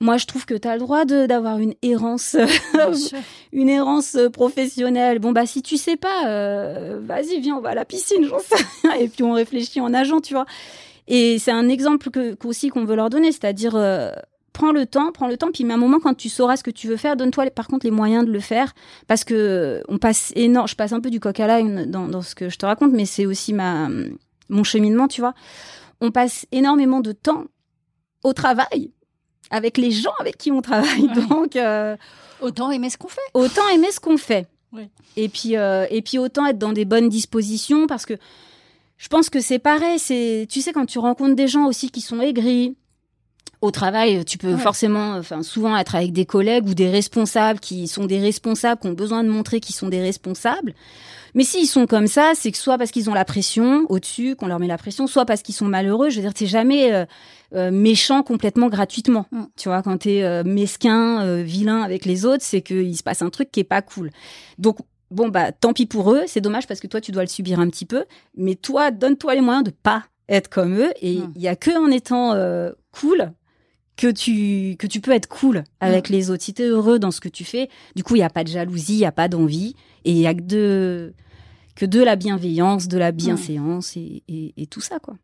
moi, 0.00 0.16
je 0.16 0.26
trouve 0.26 0.46
que 0.46 0.54
tu 0.54 0.66
as 0.66 0.74
le 0.74 0.80
droit 0.80 1.04
d'avoir 1.04 1.58
une 1.58 1.74
errance, 1.82 2.36
une 3.52 3.68
errance 3.68 4.16
professionnelle. 4.32 5.18
Bon, 5.18 5.32
bah, 5.32 5.46
si 5.46 5.60
tu 5.62 5.76
sais 5.76 5.96
pas, 5.96 6.26
euh, 6.26 7.00
vas-y, 7.02 7.40
viens, 7.40 7.56
on 7.56 7.60
va 7.60 7.70
à 7.70 7.74
la 7.74 7.84
piscine, 7.84 8.24
j'en 8.24 8.38
sais 8.38 8.56
rien. 8.82 8.94
Et 9.00 9.08
puis, 9.08 9.22
on 9.22 9.32
réfléchit 9.32 9.80
en 9.80 9.90
nageant, 9.90 10.20
tu 10.20 10.34
vois. 10.34 10.46
Et 11.06 11.38
c'est 11.38 11.50
un 11.50 11.68
exemple 11.68 12.10
que, 12.10 12.34
aussi 12.46 12.70
qu'on 12.70 12.86
veut 12.86 12.96
leur 12.96 13.10
donner, 13.10 13.30
c'est-à-dire, 13.30 13.76
euh, 13.76 14.10
prends 14.54 14.72
le 14.72 14.86
temps, 14.86 15.12
prends 15.12 15.28
le 15.28 15.36
temps, 15.36 15.50
puis 15.52 15.68
à 15.68 15.74
un 15.74 15.76
moment 15.76 16.00
quand 16.00 16.14
tu 16.14 16.30
sauras 16.30 16.56
ce 16.56 16.62
que 16.62 16.70
tu 16.70 16.88
veux 16.88 16.96
faire, 16.96 17.16
donne-toi 17.16 17.50
par 17.50 17.66
contre 17.66 17.84
les 17.84 17.90
moyens 17.90 18.24
de 18.24 18.32
le 18.32 18.40
faire, 18.40 18.72
parce 19.06 19.24
que 19.24 19.82
on 19.88 19.98
passe 19.98 20.32
énorme, 20.36 20.68
je 20.68 20.76
passe 20.76 20.92
un 20.92 21.00
peu 21.00 21.10
du 21.10 21.20
coq 21.20 21.38
à 21.40 21.46
l'âne 21.46 21.90
dans, 21.90 22.08
dans 22.08 22.22
ce 22.22 22.34
que 22.34 22.48
je 22.48 22.56
te 22.56 22.64
raconte, 22.64 22.92
mais 22.92 23.04
c'est 23.04 23.26
aussi 23.26 23.52
ma 23.52 23.90
mon 24.48 24.64
cheminement, 24.64 25.08
tu 25.08 25.20
vois. 25.20 25.34
On 26.00 26.10
passe 26.10 26.46
énormément 26.52 27.00
de 27.00 27.12
temps 27.12 27.44
au 28.22 28.32
travail 28.32 28.92
avec 29.50 29.76
les 29.76 29.90
gens 29.90 30.14
avec 30.20 30.38
qui 30.38 30.50
on 30.50 30.62
travaille, 30.62 31.08
donc 31.28 31.56
euh, 31.56 31.96
autant 32.40 32.70
aimer 32.70 32.88
ce 32.88 32.96
qu'on 32.96 33.08
fait. 33.08 33.20
Autant 33.34 33.68
aimer 33.74 33.90
ce 33.90 34.00
qu'on 34.00 34.16
fait. 34.16 34.46
Et 35.16 35.28
puis 35.28 35.56
euh, 35.56 35.86
et 35.90 36.02
puis 36.02 36.18
autant 36.18 36.46
être 36.46 36.58
dans 36.58 36.72
des 36.72 36.84
bonnes 36.84 37.08
dispositions, 37.08 37.86
parce 37.86 38.06
que 38.06 38.14
je 38.98 39.08
pense 39.08 39.30
que 39.30 39.40
c'est 39.40 39.58
pareil. 39.58 39.98
C'est 39.98 40.46
tu 40.48 40.60
sais 40.60 40.72
quand 40.72 40.86
tu 40.86 40.98
rencontres 41.00 41.34
des 41.34 41.48
gens 41.48 41.66
aussi 41.66 41.90
qui 41.90 42.00
sont 42.00 42.20
aigris 42.20 42.76
au 43.60 43.70
travail, 43.70 44.24
tu 44.24 44.38
peux 44.38 44.56
forcément, 44.56 45.16
enfin 45.16 45.42
souvent 45.42 45.76
être 45.76 45.94
avec 45.94 46.12
des 46.12 46.26
collègues 46.26 46.68
ou 46.68 46.74
des 46.74 46.90
responsables 46.90 47.60
qui 47.60 47.88
sont 47.88 48.04
des 48.04 48.20
responsables, 48.20 48.80
qui 48.80 48.88
ont 48.88 48.92
besoin 48.92 49.24
de 49.24 49.28
montrer 49.28 49.60
qu'ils 49.60 49.74
sont 49.74 49.88
des 49.88 50.00
responsables. 50.00 50.74
Mais 51.34 51.42
s'ils 51.42 51.66
sont 51.66 51.86
comme 51.86 52.06
ça, 52.06 52.32
c'est 52.34 52.52
que 52.52 52.58
soit 52.58 52.78
parce 52.78 52.92
qu'ils 52.92 53.10
ont 53.10 53.14
la 53.14 53.24
pression 53.24 53.84
au-dessus, 53.88 54.36
qu'on 54.36 54.46
leur 54.46 54.60
met 54.60 54.68
la 54.68 54.78
pression, 54.78 55.06
soit 55.06 55.26
parce 55.26 55.42
qu'ils 55.42 55.54
sont 55.54 55.66
malheureux. 55.66 56.08
Je 56.08 56.16
veux 56.16 56.22
dire, 56.22 56.32
t'es 56.32 56.46
jamais 56.46 56.92
euh, 56.92 57.04
euh, 57.54 57.70
méchant 57.72 58.22
complètement 58.22 58.68
gratuitement. 58.68 59.26
Mm. 59.32 59.42
Tu 59.56 59.68
vois, 59.68 59.82
quand 59.82 59.98
t'es 59.98 60.22
euh, 60.22 60.44
mesquin, 60.44 61.42
vilain 61.42 61.82
avec 61.82 62.04
les 62.04 62.24
autres, 62.24 62.44
c'est 62.44 62.62
qu'il 62.62 62.96
se 62.96 63.02
passe 63.02 63.20
un 63.20 63.30
truc 63.30 63.50
qui 63.50 63.60
est 63.60 63.64
pas 63.64 63.82
cool. 63.82 64.10
Donc 64.58 64.78
bon 65.10 65.28
bah 65.28 65.52
tant 65.52 65.72
pis 65.72 65.86
pour 65.86 66.12
eux. 66.12 66.22
C'est 66.26 66.40
dommage 66.40 66.68
parce 66.68 66.80
que 66.80 66.86
toi 66.86 67.00
tu 67.00 67.10
dois 67.10 67.22
le 67.22 67.28
subir 67.28 67.58
un 67.58 67.68
petit 67.68 67.84
peu. 67.84 68.04
Mais 68.36 68.54
toi, 68.54 68.92
donne-toi 68.92 69.34
les 69.34 69.40
moyens 69.40 69.64
de 69.64 69.70
pas 69.70 70.04
être 70.28 70.48
comme 70.48 70.78
eux. 70.78 70.92
Et 71.02 71.18
mm. 71.18 71.32
il 71.34 71.42
y 71.42 71.48
a 71.48 71.56
que 71.56 71.76
en 71.76 71.90
étant 71.90 72.34
cool 72.92 73.32
que 73.96 74.10
tu 74.10 74.76
que 74.76 74.86
tu 74.86 75.00
peux 75.00 75.12
être 75.12 75.28
cool 75.28 75.64
avec 75.80 76.10
mm. 76.10 76.12
les 76.12 76.30
autres. 76.30 76.42
Si 76.42 76.54
tu 76.54 76.62
es 76.62 76.66
heureux 76.66 76.98
dans 76.98 77.10
ce 77.10 77.20
que 77.20 77.28
tu 77.28 77.44
fais, 77.44 77.68
du 77.94 78.02
coup, 78.02 78.16
il 78.16 78.20
y 78.20 78.22
a 78.24 78.30
pas 78.30 78.44
de 78.44 78.48
jalousie, 78.48 78.94
il 78.94 79.00
y 79.00 79.04
a 79.04 79.12
pas 79.12 79.28
d'envie 79.28 79.74
et 80.04 80.12
il 80.12 80.18
y 80.18 80.26
a 80.26 80.34
que 80.34 80.42
de 80.42 81.14
que 81.74 81.86
de 81.86 82.00
la 82.00 82.16
bienveillance, 82.16 82.88
de 82.88 82.98
la 82.98 83.12
mm. 83.12 83.16
bienséance 83.16 83.96
et, 83.96 84.22
et, 84.28 84.66
tout 84.66 84.80
ça 84.80 84.98
quoi. 84.98 85.16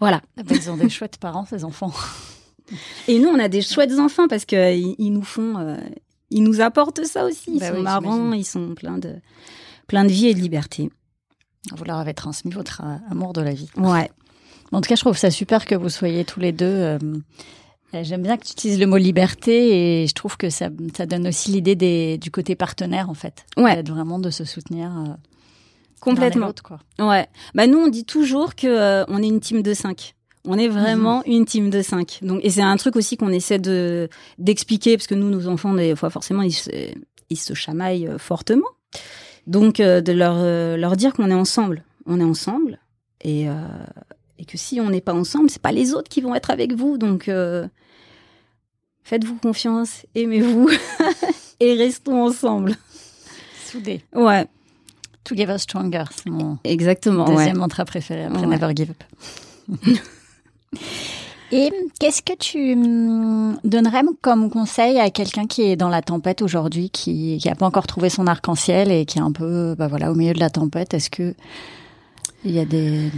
Voilà. 0.00 0.20
Ah 0.36 0.42
bah, 0.42 0.54
ils 0.54 0.70
ont 0.70 0.76
des 0.76 0.88
chouettes 0.88 1.18
parents 1.18 1.46
ces 1.46 1.64
enfants. 1.64 1.92
Et 3.08 3.18
nous, 3.18 3.28
on 3.28 3.38
a 3.38 3.48
des 3.48 3.60
chouettes 3.60 3.98
enfants 3.98 4.26
parce 4.26 4.46
que 4.46 4.74
ils, 4.74 5.12
nous 5.12 5.22
font 5.22 5.58
euh, 5.58 5.76
ils 6.30 6.42
nous 6.42 6.62
apportent 6.62 7.04
ça 7.04 7.26
aussi, 7.26 7.52
ils 7.52 7.60
bah 7.60 7.74
sont 7.74 7.82
marrants, 7.82 8.32
ils 8.32 8.44
sont 8.44 8.74
pleins 8.74 8.96
de 8.96 9.16
plein 9.86 10.04
de 10.04 10.10
vie 10.10 10.28
et 10.28 10.34
de 10.34 10.40
liberté. 10.40 10.90
Vous 11.76 11.84
leur 11.84 11.98
avez 11.98 12.14
transmis 12.14 12.52
votre 12.52 12.82
amour 13.10 13.34
de 13.34 13.42
la 13.42 13.52
vie. 13.52 13.68
Ouais. 13.76 14.10
En 14.74 14.80
tout 14.80 14.88
cas, 14.88 14.96
je 14.96 15.02
trouve 15.02 15.16
ça 15.16 15.30
super 15.30 15.66
que 15.66 15.76
vous 15.76 15.88
soyez 15.88 16.24
tous 16.24 16.40
les 16.40 16.50
deux. 16.50 16.66
Euh, 16.66 16.98
j'aime 17.92 18.22
bien 18.22 18.36
que 18.36 18.44
tu 18.44 18.52
utilises 18.52 18.80
le 18.80 18.86
mot 18.86 18.96
liberté 18.96 20.02
et 20.02 20.06
je 20.08 20.14
trouve 20.14 20.36
que 20.36 20.50
ça, 20.50 20.68
ça 20.96 21.06
donne 21.06 21.28
aussi 21.28 21.52
l'idée 21.52 22.18
du 22.18 22.30
côté 22.32 22.56
partenaire 22.56 23.08
en 23.08 23.14
fait. 23.14 23.46
Ouais. 23.56 23.82
Vraiment 23.84 24.18
de 24.18 24.30
se 24.30 24.44
soutenir. 24.44 24.90
Euh, 24.90 25.12
Complètement. 26.00 26.52
Quoi. 26.62 26.80
Ouais. 26.98 27.28
Bah 27.54 27.68
nous 27.68 27.78
on 27.78 27.86
dit 27.86 28.04
toujours 28.04 28.56
que 28.56 28.66
euh, 28.66 29.04
on 29.06 29.22
est 29.22 29.28
une 29.28 29.40
team 29.40 29.62
de 29.62 29.74
cinq. 29.74 30.16
On 30.44 30.58
est 30.58 30.68
vraiment 30.68 31.18
mhm. 31.18 31.32
une 31.32 31.44
team 31.44 31.70
de 31.70 31.80
cinq. 31.80 32.18
Donc 32.22 32.40
et 32.42 32.50
c'est 32.50 32.62
un 32.62 32.76
truc 32.76 32.96
aussi 32.96 33.16
qu'on 33.16 33.30
essaie 33.30 33.60
de 33.60 34.08
d'expliquer 34.38 34.96
parce 34.96 35.06
que 35.06 35.14
nous 35.14 35.30
nos 35.30 35.46
enfants 35.46 35.72
des 35.72 35.94
fois 35.94 36.10
forcément 36.10 36.42
ils 36.42 36.52
se, 36.52 36.70
ils 37.30 37.38
se 37.38 37.54
chamaillent 37.54 38.10
fortement. 38.18 38.66
Donc 39.46 39.76
de 39.76 40.12
leur 40.12 40.42
leur 40.76 40.96
dire 40.96 41.12
qu'on 41.12 41.30
est 41.30 41.34
ensemble. 41.34 41.84
On 42.06 42.20
est 42.20 42.24
ensemble 42.24 42.80
et 43.22 43.46
et 44.38 44.44
que 44.44 44.58
si 44.58 44.80
on 44.80 44.90
n'est 44.90 45.00
pas 45.00 45.14
ensemble, 45.14 45.50
c'est 45.50 45.62
pas 45.62 45.72
les 45.72 45.94
autres 45.94 46.08
qui 46.08 46.20
vont 46.20 46.34
être 46.34 46.50
avec 46.50 46.72
vous. 46.72 46.98
Donc 46.98 47.28
euh, 47.28 47.66
faites-vous 49.02 49.36
confiance, 49.36 50.06
aimez-vous 50.14 50.70
et 51.60 51.74
restons 51.74 52.22
ensemble. 52.24 52.76
Soudés. 53.66 54.02
Ouais. 54.14 54.46
Together 55.24 55.58
Stronger, 55.58 56.04
c'est 56.14 56.30
mon 56.30 56.58
Exactement, 56.64 57.24
deuxième 57.24 57.56
mantra 57.56 57.84
préféré 57.86 58.24
après 58.24 58.46
Never 58.46 58.72
Give 58.74 58.90
Up. 58.90 59.02
Et 61.52 61.70
qu'est-ce 62.00 62.20
que 62.20 62.36
tu 62.36 62.72
hum, 62.72 63.58
donnerais 63.64 64.02
comme 64.22 64.50
conseil 64.50 64.98
à 64.98 65.10
quelqu'un 65.10 65.46
qui 65.46 65.62
est 65.62 65.76
dans 65.76 65.88
la 65.88 66.02
tempête 66.02 66.42
aujourd'hui, 66.42 66.90
qui 66.90 67.40
n'a 67.44 67.54
pas 67.54 67.66
encore 67.66 67.86
trouvé 67.86 68.10
son 68.10 68.26
arc-en-ciel 68.26 68.90
et 68.90 69.06
qui 69.06 69.18
est 69.18 69.22
un 69.22 69.30
peu 69.30 69.76
bah 69.78 69.86
voilà, 69.86 70.10
au 70.10 70.14
milieu 70.14 70.32
de 70.32 70.40
la 70.40 70.50
tempête? 70.50 70.94
Est-ce 70.94 71.10
que 71.10 71.34
il 72.44 72.50
y 72.50 72.58
a 72.58 72.64
des 72.64 73.10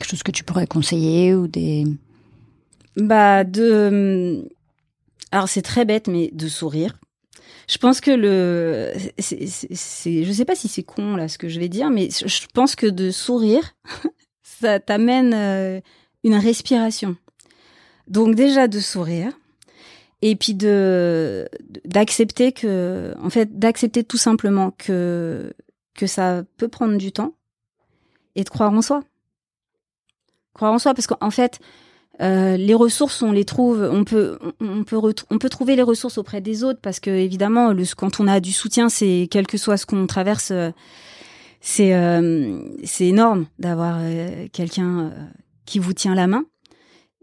quelque 0.00 0.08
chose 0.10 0.22
que 0.22 0.30
tu 0.30 0.44
pourrais 0.44 0.66
conseiller 0.66 1.34
ou 1.34 1.46
des 1.46 1.84
bah 2.96 3.44
de 3.44 4.48
alors 5.30 5.48
c'est 5.48 5.62
très 5.62 5.84
bête 5.84 6.08
mais 6.08 6.30
de 6.32 6.48
sourire. 6.48 6.98
Je 7.68 7.78
pense 7.78 8.00
que 8.00 8.10
le 8.10 8.92
c'est 9.18 10.24
je 10.24 10.32
sais 10.32 10.44
pas 10.44 10.54
si 10.56 10.68
c'est 10.68 10.82
con 10.82 11.16
là 11.16 11.28
ce 11.28 11.38
que 11.38 11.48
je 11.48 11.60
vais 11.60 11.68
dire 11.68 11.90
mais 11.90 12.08
je 12.10 12.46
pense 12.52 12.74
que 12.74 12.86
de 12.86 13.10
sourire 13.10 13.74
ça 14.42 14.80
t'amène 14.80 15.34
euh, 15.34 15.80
une 16.24 16.34
respiration. 16.34 17.16
Donc 18.08 18.34
déjà 18.34 18.68
de 18.68 18.80
sourire 18.80 19.32
et 20.22 20.34
puis 20.34 20.54
de 20.54 21.48
d'accepter 21.84 22.52
que 22.52 23.14
en 23.22 23.30
fait 23.30 23.58
d'accepter 23.58 24.02
tout 24.02 24.18
simplement 24.18 24.70
que 24.72 25.52
que 25.94 26.06
ça 26.06 26.42
peut 26.56 26.68
prendre 26.68 26.96
du 26.96 27.12
temps 27.12 27.34
et 28.34 28.44
de 28.44 28.48
croire 28.48 28.72
en 28.72 28.80
soi 28.80 29.02
croire 30.54 30.72
en 30.72 30.78
soi, 30.78 30.94
parce 30.94 31.06
qu'en 31.06 31.30
fait, 31.30 31.60
euh, 32.20 32.56
les 32.56 32.74
ressources, 32.74 33.22
on 33.22 33.32
les 33.32 33.44
trouve, 33.44 33.88
on 33.90 34.04
peut, 34.04 34.38
on 34.60 34.84
peut, 34.84 34.98
on 35.30 35.38
peut 35.38 35.48
trouver 35.48 35.74
les 35.74 35.82
ressources 35.82 36.18
auprès 36.18 36.40
des 36.40 36.64
autres, 36.64 36.80
parce 36.82 37.00
que 37.00 37.10
évidemment, 37.10 37.74
quand 37.96 38.20
on 38.20 38.28
a 38.28 38.40
du 38.40 38.52
soutien, 38.52 38.88
c'est 38.88 39.26
quel 39.30 39.46
que 39.46 39.56
soit 39.56 39.78
ce 39.78 39.86
qu'on 39.86 40.06
traverse, 40.06 40.50
euh, 40.50 40.70
c'est 41.62 41.94
euh, 41.94 42.60
c'est 42.84 43.06
énorme 43.06 43.46
d'avoir 43.58 44.00
quelqu'un 44.52 45.12
qui 45.64 45.78
vous 45.78 45.92
tient 45.92 46.14
la 46.14 46.26
main. 46.26 46.44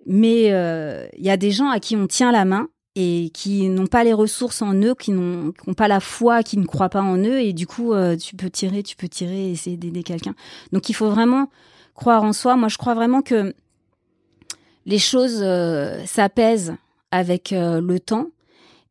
Mais 0.06 0.46
il 0.46 1.24
y 1.24 1.30
a 1.30 1.38
des 1.38 1.52
gens 1.52 1.70
à 1.70 1.80
qui 1.80 1.96
on 1.96 2.08
tient 2.08 2.32
la 2.32 2.46
main 2.46 2.70
et 2.96 3.30
qui 3.34 3.68
n'ont 3.70 3.88
pas 3.88 4.04
les 4.04 4.14
ressources 4.14 4.62
en 4.62 4.74
eux, 4.74 4.96
qui 4.96 5.12
n'ont 5.12 5.54
pas 5.76 5.88
la 5.88 6.00
foi, 6.00 6.44
qui 6.44 6.58
ne 6.58 6.66
croient 6.66 6.90
pas 6.90 7.02
en 7.02 7.18
eux, 7.18 7.40
et 7.40 7.54
du 7.54 7.68
coup, 7.68 7.94
tu 8.20 8.36
peux 8.36 8.50
tirer, 8.50 8.84
tu 8.84 8.96
peux 8.96 9.10
tirer, 9.10 9.52
essayer 9.52 9.76
d'aider 9.78 10.04
quelqu'un. 10.04 10.34
Donc, 10.72 10.90
il 10.90 10.94
faut 10.94 11.10
vraiment 11.10 11.50
croire 11.98 12.24
en 12.24 12.32
soi. 12.32 12.56
Moi, 12.56 12.70
je 12.70 12.78
crois 12.78 12.94
vraiment 12.94 13.22
que 13.22 13.54
les 14.86 15.00
choses 15.00 15.44
s'apaisent 16.06 16.76
avec 17.12 17.52
le 17.52 17.98
temps 18.00 18.28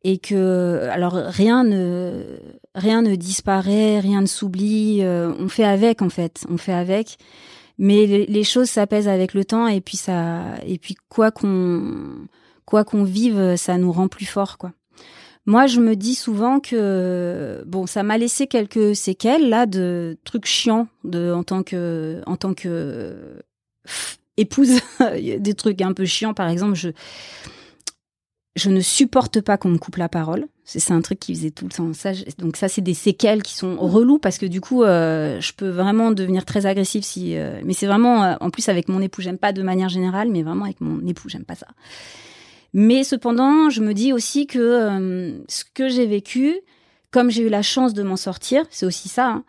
et 0.03 0.19
que 0.19 0.87
alors 0.91 1.13
rien 1.13 1.63
ne 1.63 2.39
rien 2.75 3.01
ne 3.01 3.15
disparaît, 3.15 3.99
rien 3.99 4.21
ne 4.21 4.25
s'oublie, 4.25 4.99
euh, 5.01 5.33
on 5.39 5.49
fait 5.49 5.65
avec 5.65 6.01
en 6.01 6.09
fait, 6.09 6.45
on 6.49 6.57
fait 6.57 6.73
avec. 6.73 7.17
Mais 7.79 8.05
les, 8.07 8.43
choses 8.43 8.69
s'apaisent 8.69 9.07
avec 9.07 9.35
le 9.35 9.45
temps 9.45 9.67
et 9.67 9.81
puis 9.81 9.97
ça 9.97 10.43
et 10.65 10.79
puis 10.79 10.95
quoi 11.09 11.29
qu'on 11.29 12.27
quoi 12.65 12.83
qu'on 12.85 13.03
vive, 13.03 13.55
ça 13.55 13.77
nous 13.77 13.91
rend 13.91 14.07
plus 14.07 14.25
fort 14.25 14.57
quoi. 14.57 14.71
Moi, 15.47 15.65
je 15.65 15.79
me 15.79 15.95
dis 15.95 16.13
souvent 16.13 16.59
que 16.59 17.63
bon, 17.65 17.87
ça 17.87 18.03
m'a 18.03 18.17
laissé 18.17 18.47
quelques 18.47 18.95
séquelles 18.95 19.49
là 19.49 19.65
de 19.65 20.17
trucs 20.23 20.45
chiants 20.45 20.87
de 21.03 21.31
en 21.31 21.43
tant 21.43 21.63
que 21.63 22.21
en 22.25 22.35
tant 22.35 22.53
que 22.53 23.41
épouse, 24.35 24.79
des 25.39 25.53
trucs 25.55 25.81
un 25.81 25.93
peu 25.93 26.05
chiants 26.05 26.33
par 26.33 26.49
exemple, 26.49 26.75
je 26.75 26.89
je 28.57 28.69
ne 28.69 28.81
supporte 28.81 29.39
pas 29.39 29.57
qu'on 29.57 29.69
me 29.69 29.77
coupe 29.77 29.97
la 29.97 30.09
parole. 30.09 30.47
C'est 30.65 30.91
un 30.91 31.01
truc 31.01 31.19
qui 31.19 31.33
faisait 31.33 31.51
tout 31.51 31.65
le 31.65 31.71
temps. 31.71 31.91
Donc 32.39 32.57
ça, 32.57 32.67
c'est 32.67 32.81
des 32.81 32.95
séquelles 32.95 33.43
qui 33.43 33.53
sont 33.53 33.77
relous 33.77 34.17
parce 34.17 34.37
que 34.37 34.45
du 34.45 34.59
coup, 34.59 34.83
euh, 34.83 35.39
je 35.39 35.53
peux 35.53 35.69
vraiment 35.69 36.11
devenir 36.11 36.43
très 36.43 36.65
agressive 36.65 37.03
si. 37.03 37.37
Euh, 37.37 37.61
mais 37.63 37.73
c'est 37.73 37.85
vraiment, 37.85 38.23
euh, 38.23 38.35
en 38.41 38.49
plus 38.49 38.67
avec 38.67 38.89
mon 38.89 38.99
époux, 38.99 39.21
j'aime 39.21 39.37
pas 39.37 39.53
de 39.53 39.61
manière 39.61 39.89
générale, 39.89 40.29
mais 40.29 40.41
vraiment 40.41 40.65
avec 40.65 40.81
mon 40.81 41.05
époux, 41.07 41.29
j'aime 41.29 41.45
pas 41.45 41.55
ça. 41.55 41.67
Mais 42.73 43.03
cependant, 43.03 43.69
je 43.69 43.81
me 43.81 43.93
dis 43.93 44.13
aussi 44.13 44.47
que 44.47 45.43
ce 45.47 45.63
que 45.73 45.89
j'ai 45.89 46.05
vécu, 46.05 46.59
comme 47.11 47.31
j'ai 47.31 47.43
eu 47.43 47.49
la 47.49 47.61
chance 47.61 47.93
de 47.93 48.03
m'en 48.03 48.17
sortir, 48.17 48.65
c'est 48.69 48.85
aussi 48.85 49.09
ça. 49.09 49.41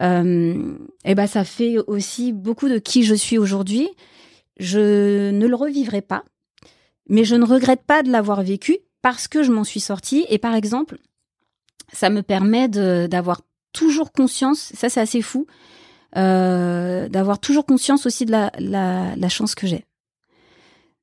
Hein, 0.00 0.76
et 1.04 1.12
eh 1.12 1.14
ben, 1.14 1.26
ça 1.26 1.44
fait 1.44 1.76
aussi 1.86 2.32
beaucoup 2.32 2.68
de 2.68 2.78
qui 2.78 3.04
je 3.04 3.14
suis 3.14 3.38
aujourd'hui. 3.38 3.88
Je 4.58 5.30
ne 5.30 5.46
le 5.46 5.54
revivrai 5.54 6.02
pas 6.02 6.24
mais 7.08 7.24
je 7.24 7.34
ne 7.34 7.44
regrette 7.44 7.82
pas 7.84 8.02
de 8.02 8.10
l'avoir 8.10 8.42
vécu 8.42 8.78
parce 9.02 9.28
que 9.28 9.42
je 9.42 9.52
m'en 9.52 9.64
suis 9.64 9.80
sortie. 9.80 10.26
Et 10.28 10.38
par 10.38 10.54
exemple, 10.54 10.98
ça 11.92 12.10
me 12.10 12.22
permet 12.22 12.68
d'avoir 12.68 13.42
toujours 13.72 14.12
conscience, 14.12 14.72
ça 14.74 14.88
c'est 14.88 15.00
assez 15.00 15.22
fou, 15.22 15.46
euh, 16.16 17.08
d'avoir 17.08 17.38
toujours 17.38 17.66
conscience 17.66 18.06
aussi 18.06 18.24
de 18.24 18.30
la, 18.30 18.50
la, 18.58 19.28
chance 19.28 19.54
que 19.54 19.66
j'ai. 19.66 19.84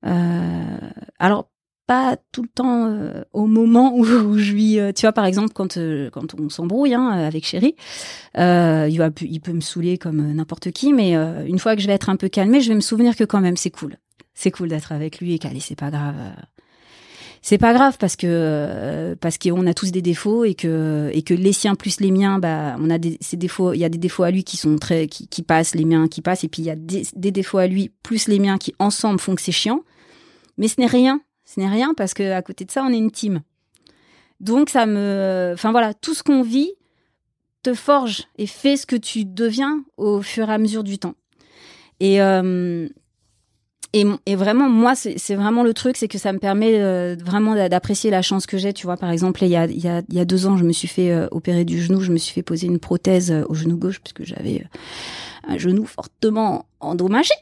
Euh, 0.05 0.77
alors, 1.19 1.50
pas 1.87 2.17
tout 2.31 2.41
le 2.41 2.47
temps 2.47 2.87
euh, 2.87 3.23
au 3.33 3.47
moment 3.47 3.95
où, 3.95 4.05
je 4.05 4.53
vis, 4.53 4.79
euh, 4.79 4.91
tu 4.93 5.01
vois, 5.01 5.11
par 5.11 5.25
exemple, 5.25 5.51
quand, 5.53 5.77
euh, 5.77 6.09
quand 6.09 6.39
on 6.39 6.49
s'embrouille 6.49 6.93
hein, 6.93 7.09
avec 7.09 7.45
chéri, 7.45 7.75
il, 8.35 8.97
va, 8.97 9.09
il 9.21 9.41
peut 9.41 9.53
me 9.53 9.61
saouler 9.61 9.97
comme 9.97 10.33
n'importe 10.33 10.71
qui, 10.71 10.93
mais 10.93 11.13
une 11.13 11.59
fois 11.59 11.75
que 11.75 11.81
je 11.81 11.87
vais 11.87 11.93
être 11.93 12.09
un 12.09 12.15
peu 12.15 12.29
calmée, 12.29 12.61
je 12.61 12.69
vais 12.69 12.75
me 12.75 12.81
souvenir 12.81 13.15
que 13.15 13.23
quand 13.23 13.41
même 13.41 13.57
c'est 13.57 13.71
cool 13.71 13.97
c'est 14.33 14.51
cool 14.51 14.69
d'être 14.69 14.91
avec 14.91 15.19
lui 15.19 15.33
et 15.33 15.39
qu'allez, 15.39 15.59
c'est 15.59 15.75
pas 15.75 15.91
grave. 15.91 16.15
C'est 17.43 17.57
pas 17.57 17.73
grave 17.73 17.97
parce 17.99 18.15
que 18.15 19.15
parce 19.19 19.39
qu'on 19.39 19.65
a 19.65 19.73
tous 19.73 19.91
des 19.91 20.03
défauts 20.03 20.45
et 20.45 20.53
que 20.53 21.09
et 21.11 21.23
que 21.23 21.33
les 21.33 21.53
siens 21.53 21.73
plus 21.75 21.99
les 21.99 22.11
miens, 22.11 22.37
bah 22.37 22.75
on 22.79 22.89
a 22.89 22.99
des 22.99 23.17
ces 23.19 23.35
défauts. 23.35 23.73
Il 23.73 23.79
y 23.79 23.85
a 23.85 23.89
des 23.89 23.97
défauts 23.97 24.23
à 24.23 24.31
lui 24.31 24.43
qui 24.43 24.57
sont 24.57 24.77
très 24.77 25.07
qui, 25.07 25.27
qui 25.27 25.41
passent, 25.41 25.73
les 25.73 25.85
miens 25.85 26.07
qui 26.07 26.21
passent, 26.21 26.43
et 26.43 26.47
puis 26.47 26.61
il 26.61 26.65
y 26.65 26.69
a 26.69 26.75
des, 26.75 27.03
des 27.15 27.31
défauts 27.31 27.57
à 27.57 27.67
lui 27.67 27.91
plus 28.03 28.27
les 28.27 28.39
miens 28.39 28.57
qui 28.57 28.75
ensemble 28.77 29.19
font 29.19 29.35
que 29.35 29.41
c'est 29.41 29.51
chiant. 29.51 29.83
Mais 30.57 30.67
ce 30.67 30.79
n'est 30.79 30.87
rien, 30.87 31.21
ce 31.53 31.59
n'est 31.59 31.69
rien 31.69 31.93
parce 31.95 32.13
que 32.13 32.31
à 32.31 32.41
côté 32.41 32.63
de 32.63 32.71
ça, 32.71 32.83
on 32.83 32.93
est 32.93 32.97
une 32.97 33.11
team. 33.11 33.41
Donc 34.39 34.69
ça 34.69 34.85
me, 34.85 35.51
enfin 35.53 35.71
voilà, 35.71 35.93
tout 35.93 36.13
ce 36.13 36.23
qu'on 36.23 36.43
vit 36.43 36.71
te 37.61 37.73
forge 37.73 38.23
et 38.37 38.47
fait 38.47 38.77
ce 38.77 38.85
que 38.85 38.95
tu 38.95 39.25
deviens 39.25 39.83
au 39.97 40.21
fur 40.21 40.49
et 40.49 40.53
à 40.53 40.57
mesure 40.57 40.83
du 40.83 40.97
temps. 40.97 41.15
Et 41.99 42.21
euh, 42.21 42.87
et, 43.93 44.05
et, 44.25 44.37
vraiment, 44.37 44.69
moi, 44.69 44.95
c'est 44.95 45.35
vraiment 45.35 45.63
le 45.63 45.73
truc, 45.73 45.97
c'est 45.97 46.07
que 46.07 46.17
ça 46.17 46.31
me 46.31 46.39
permet 46.39 46.79
euh, 46.79 47.17
vraiment 47.21 47.55
d'apprécier 47.67 48.09
la 48.09 48.21
chance 48.21 48.45
que 48.45 48.57
j'ai. 48.57 48.71
Tu 48.71 48.85
vois, 48.85 48.95
par 48.95 49.11
exemple, 49.11 49.43
il 49.43 49.49
y 49.49 49.57
a, 49.57 49.65
il 49.65 49.83
y, 49.83 49.89
a, 49.89 50.01
il 50.07 50.15
y 50.15 50.19
a 50.21 50.23
deux 50.23 50.47
ans, 50.47 50.55
je 50.55 50.63
me 50.63 50.71
suis 50.71 50.87
fait 50.87 51.11
euh, 51.11 51.27
opérer 51.31 51.65
du 51.65 51.81
genou, 51.81 51.99
je 51.99 52.13
me 52.13 52.17
suis 52.17 52.33
fait 52.33 52.41
poser 52.41 52.67
une 52.67 52.79
prothèse 52.79 53.33
au 53.49 53.53
genou 53.53 53.75
gauche 53.75 53.99
puisque 53.99 54.23
j'avais 54.23 54.65
un 55.45 55.57
genou 55.57 55.83
fortement 55.83 56.67
endommagé. 56.79 57.33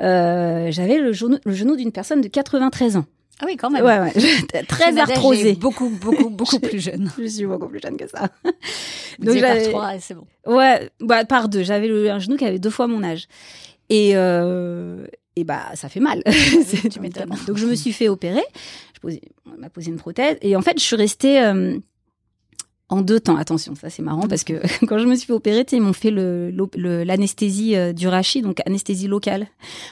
j'avais 0.00 0.98
le 0.98 1.12
genou, 1.12 1.38
le 1.44 1.52
genou 1.52 1.76
d'une 1.76 1.92
personne 1.92 2.20
de 2.20 2.28
93 2.28 2.96
ans. 2.96 3.04
Ah 3.40 3.44
oui, 3.46 3.56
quand 3.56 3.70
même. 3.70 3.84
Ouais, 3.84 3.98
ouais. 4.00 4.62
très 4.68 4.96
arthrosée. 4.98 5.54
Beaucoup, 5.54 5.88
beaucoup, 5.88 6.30
beaucoup 6.30 6.58
plus 6.60 6.80
jeune. 6.80 7.10
je 7.18 7.26
suis 7.26 7.46
beaucoup 7.46 7.68
plus 7.68 7.80
jeune 7.80 7.96
que 7.96 8.08
ça. 8.08 8.28
Donc 9.18 9.40
par 9.40 9.62
trois, 9.62 9.98
c'est 9.98 10.14
bon. 10.14 10.26
Ouais, 10.46 10.90
bah, 11.00 11.24
par 11.24 11.48
deux. 11.48 11.62
J'avais 11.62 12.10
un 12.10 12.18
genou 12.18 12.36
qui 12.36 12.44
avait 12.44 12.58
deux 12.58 12.70
fois 12.70 12.86
mon 12.86 13.02
âge. 13.02 13.28
Et, 13.90 14.12
euh, 14.14 15.06
et 15.36 15.44
bah 15.44 15.62
ça 15.74 15.88
fait 15.88 16.00
mal. 16.00 16.22
tu 16.90 17.00
m'étonnes. 17.00 17.34
Donc 17.46 17.56
je 17.56 17.66
me 17.66 17.74
suis 17.74 17.92
fait 17.92 18.08
opérer, 18.08 18.44
je 19.02 19.16
on 19.46 19.60
m'a 19.60 19.70
posé 19.70 19.90
une 19.90 19.96
prothèse 19.96 20.36
et 20.42 20.56
en 20.56 20.62
fait 20.62 20.78
je 20.78 20.84
suis 20.84 20.96
restée 20.96 21.40
euh, 21.40 21.78
en 22.88 23.02
deux 23.02 23.20
temps. 23.20 23.36
Attention, 23.36 23.74
ça 23.74 23.90
c'est 23.90 24.02
marrant 24.02 24.28
parce 24.28 24.44
que 24.44 24.54
quand 24.86 24.98
je 24.98 25.06
me 25.06 25.14
suis 25.14 25.26
fait 25.26 25.32
opérer, 25.32 25.64
ils 25.72 25.80
m'ont 25.80 25.92
fait 25.92 26.10
le 26.10 26.52
l'anesthésie 27.04 27.76
euh, 27.76 27.92
du 27.92 28.08
rachis, 28.08 28.42
donc 28.42 28.60
anesthésie 28.66 29.08
locale, 29.08 29.46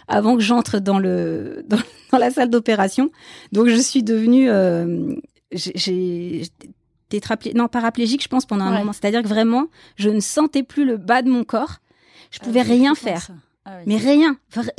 avant 0.09 0.36
que 0.36 0.42
j'entre 0.42 0.78
dans 0.78 0.99
le 0.99 1.64
dans, 2.12 2.18
la 2.18 2.30
salle 2.30 2.51
d'opération. 2.51 3.11
Donc 3.53 3.68
je 3.68 3.76
suis 3.76 4.03
devenue 4.03 4.49
euh, 4.49 5.14
j'ai 5.53 6.42
tétraplégique, 7.09 7.57
non 7.57 7.68
paraplégique, 7.68 8.22
je 8.22 8.28
pense 8.28 8.47
pendant 8.47 8.64
un 8.64 8.78
moment. 8.78 8.92
C'est-à-dire 8.92 9.22
que 9.22 9.28
vraiment, 9.28 9.66
je 9.97 10.11
ne 10.11 10.20
sentais 10.20 10.62
plus 10.62 10.84
le 10.84 10.97
bas 10.97 11.22
de 11.22 11.30
mon 11.30 11.44
corps. 11.44 11.76
Je 12.30 12.40
pouvais 12.40 12.61
ah, 12.61 12.64
rien 12.64 12.94
faire. 12.94 13.28
Ah 13.64 13.78
mais 13.86 13.97
rien, 13.97 14.36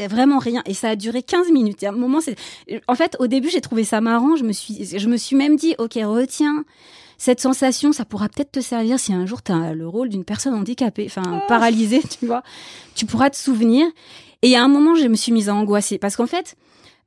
vraiment 0.09 0.39
rien. 0.39 0.61
Et 0.65 0.73
ça 0.73 0.89
a 0.89 0.95
duré 0.95 1.23
15 1.23 1.51
minutes. 1.51 1.83
Et 1.83 1.87
à 1.87 1.89
un 1.89 1.93
moment, 1.93 2.21
c'est, 2.21 2.35
en 2.87 2.95
fait, 2.95 3.15
au 3.19 3.27
début, 3.27 3.49
j'ai 3.49 3.61
trouvé 3.61 3.83
ça 3.83 4.01
marrant. 4.01 4.35
Je 4.35 4.43
me 4.43 4.53
suis, 4.53 4.97
je 4.97 5.07
me 5.07 5.17
suis 5.17 5.35
même 5.35 5.55
dit, 5.55 5.75
ok, 5.77 5.93
retiens 6.03 6.65
cette 7.17 7.41
sensation, 7.41 7.91
ça 7.91 8.05
pourra 8.05 8.29
peut-être 8.29 8.51
te 8.51 8.59
servir 8.59 8.99
si 8.99 9.13
un 9.13 9.25
jour 9.25 9.41
tu 9.41 9.51
as 9.51 9.73
le 9.73 9.87
rôle 9.87 10.09
d'une 10.09 10.23
personne 10.23 10.53
handicapée, 10.53 11.05
enfin 11.07 11.41
oh. 11.41 11.47
paralysée, 11.47 12.01
tu 12.19 12.25
vois. 12.25 12.43
Tu 12.95 13.05
pourras 13.05 13.29
te 13.29 13.35
souvenir. 13.35 13.85
Et 14.43 14.55
à 14.55 14.63
un 14.63 14.67
moment, 14.67 14.95
je 14.95 15.07
me 15.07 15.15
suis 15.15 15.31
mise 15.31 15.49
à 15.49 15.55
angoisser 15.55 15.97
parce 15.97 16.15
qu'en 16.15 16.27
fait, 16.27 16.55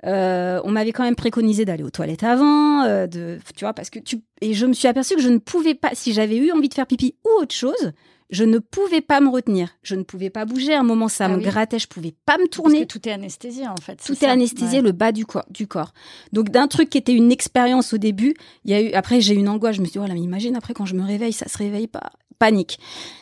euh, 0.06 0.60
on 0.64 0.70
m'avait 0.70 0.92
quand 0.92 1.04
même 1.04 1.16
préconisé 1.16 1.64
d'aller 1.64 1.84
aux 1.84 1.90
toilettes 1.90 2.24
avant, 2.24 2.82
euh, 2.82 3.06
de, 3.06 3.38
tu 3.54 3.64
vois, 3.64 3.74
parce 3.74 3.90
que 3.90 3.98
tu 3.98 4.22
et 4.40 4.54
je 4.54 4.66
me 4.66 4.72
suis 4.72 4.88
aperçue 4.88 5.14
que 5.14 5.22
je 5.22 5.28
ne 5.28 5.38
pouvais 5.38 5.74
pas, 5.74 5.90
si 5.92 6.12
j'avais 6.12 6.36
eu 6.36 6.50
envie 6.52 6.68
de 6.68 6.74
faire 6.74 6.86
pipi 6.86 7.14
ou 7.24 7.42
autre 7.42 7.54
chose, 7.54 7.92
je 8.30 8.44
ne 8.44 8.58
pouvais 8.58 9.00
pas 9.00 9.20
me 9.20 9.28
retenir. 9.28 9.70
Je 9.82 9.96
ne 9.96 10.04
pouvais 10.04 10.30
pas 10.30 10.44
bouger. 10.44 10.72
À 10.72 10.80
un 10.80 10.84
moment, 10.84 11.08
ça 11.08 11.24
ah 11.26 11.28
me 11.28 11.38
grattait. 11.38 11.78
Je 11.78 11.88
pouvais 11.88 12.14
pas 12.24 12.38
me 12.38 12.46
tourner. 12.46 12.86
tout 12.86 13.08
est 13.08 13.12
anesthésié, 13.12 13.66
en 13.66 13.76
fait. 13.76 14.00
Tout 14.04 14.24
est, 14.24 14.28
anesthésié, 14.28 14.80
le 14.80 14.92
bas 14.92 15.10
du, 15.10 15.26
corps, 15.26 15.46
du 15.50 15.66
corps. 15.66 15.92
Donc, 16.32 16.50
d'un 16.50 16.68
truc 16.68 16.90
qui 16.90 16.98
était 16.98 17.12
une 17.12 17.32
expérience 17.32 17.92
au 17.92 17.98
début, 17.98 18.34
il 18.64 18.70
y 18.70 18.74
a 18.74 18.80
eu, 18.80 18.92
après, 18.92 19.20
j'ai 19.20 19.34
eu 19.34 19.38
une 19.38 19.48
angoisse. 19.48 19.76
Je 19.76 19.80
me 19.80 19.86
suis 19.86 19.92
dit, 19.92 19.98
voilà, 19.98 20.14
mais 20.14 20.20
imagine, 20.20 20.54
après, 20.56 20.74
quand 20.74 20.86
je 20.86 20.94
me 20.94 21.02
réveille, 21.02 21.32
ça 21.32 21.48
se 21.48 21.58
réveille 21.58 21.88
pas. 21.88 22.12
Panique. 22.38 22.78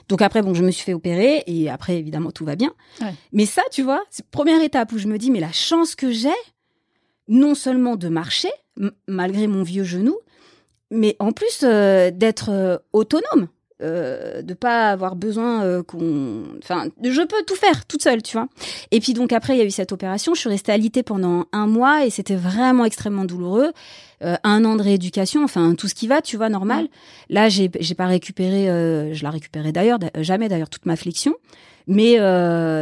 Donc, 0.09 0.20
après, 0.20 0.42
bon, 0.42 0.52
je 0.52 0.62
me 0.62 0.70
suis 0.70 0.84
fait 0.84 0.94
opérer 0.94 1.42
et 1.46 1.70
après, 1.70 1.96
évidemment, 1.96 2.30
tout 2.30 2.44
va 2.44 2.54
bien. 2.54 2.72
Mais 3.32 3.46
ça, 3.46 3.62
tu 3.72 3.82
vois, 3.82 4.02
c'est 4.11 4.26
première 4.26 4.62
étape 4.62 4.92
où 4.92 4.98
je 4.98 5.09
me 5.09 5.16
dis, 5.18 5.30
mais 5.30 5.40
la 5.40 5.52
chance 5.52 5.94
que 5.94 6.12
j'ai, 6.12 6.28
non 7.28 7.54
seulement 7.54 7.96
de 7.96 8.09
marcher, 8.09 8.50
malgré 9.06 9.46
mon 9.46 9.62
vieux 9.62 9.84
genou, 9.84 10.16
mais 10.90 11.16
en 11.18 11.32
plus 11.32 11.61
euh, 11.64 12.11
d'être 12.11 12.50
euh, 12.50 12.78
autonome 12.92 13.48
euh, 13.81 14.43
de 14.43 14.55
pas 14.55 14.91
avoir 14.91 15.14
besoin 15.14 15.62
euh, 15.62 15.85
qu'on 15.85 16.43
enfin 16.61 16.89
je 17.01 17.22
peux 17.22 17.45
tout 17.47 17.55
faire 17.55 17.87
toute 17.87 18.03
seule 18.03 18.22
tu 18.22 18.37
vois. 18.37 18.49
Et 18.91 18.99
puis 18.99 19.12
donc 19.14 19.33
après 19.33 19.55
il 19.55 19.59
y 19.59 19.62
a 19.62 19.64
eu 19.64 19.70
cette 19.70 19.93
opération. 19.93 20.35
Je 20.35 20.41
suis 20.41 20.49
restée 20.49 20.72
alitée 20.72 21.05
pendant 21.05 21.45
un 21.53 21.66
mois 21.68 22.05
et 22.05 22.11
c'était 22.11 22.35
vraiment 22.35 22.85
extrêmement 22.85 23.24
douloureux. 23.24 23.72
Euh, 24.24 24.35
un 24.43 24.64
an 24.64 24.74
de 24.74 24.83
rééducation 24.83 25.45
enfin 25.45 25.76
tout 25.76 25.87
ce 25.87 25.95
qui 25.95 26.09
va 26.09 26.22
tu 26.22 26.37
vois 26.37 26.49
normal. 26.49 26.89
Là 27.31 27.49
j'ai 27.49 27.70
j'ai 27.79 27.95
pas 27.95 28.07
récupéré 28.07 28.68
euh, 28.68 29.14
je 29.14 29.22
la 29.22 29.31
récupérais 29.31 29.70
d'ailleurs 29.70 30.01
jamais 30.16 30.49
d'ailleurs 30.49 30.70
toute 30.70 30.87
ma 30.87 30.97
flexion. 30.97 31.35
Mais 31.87 32.18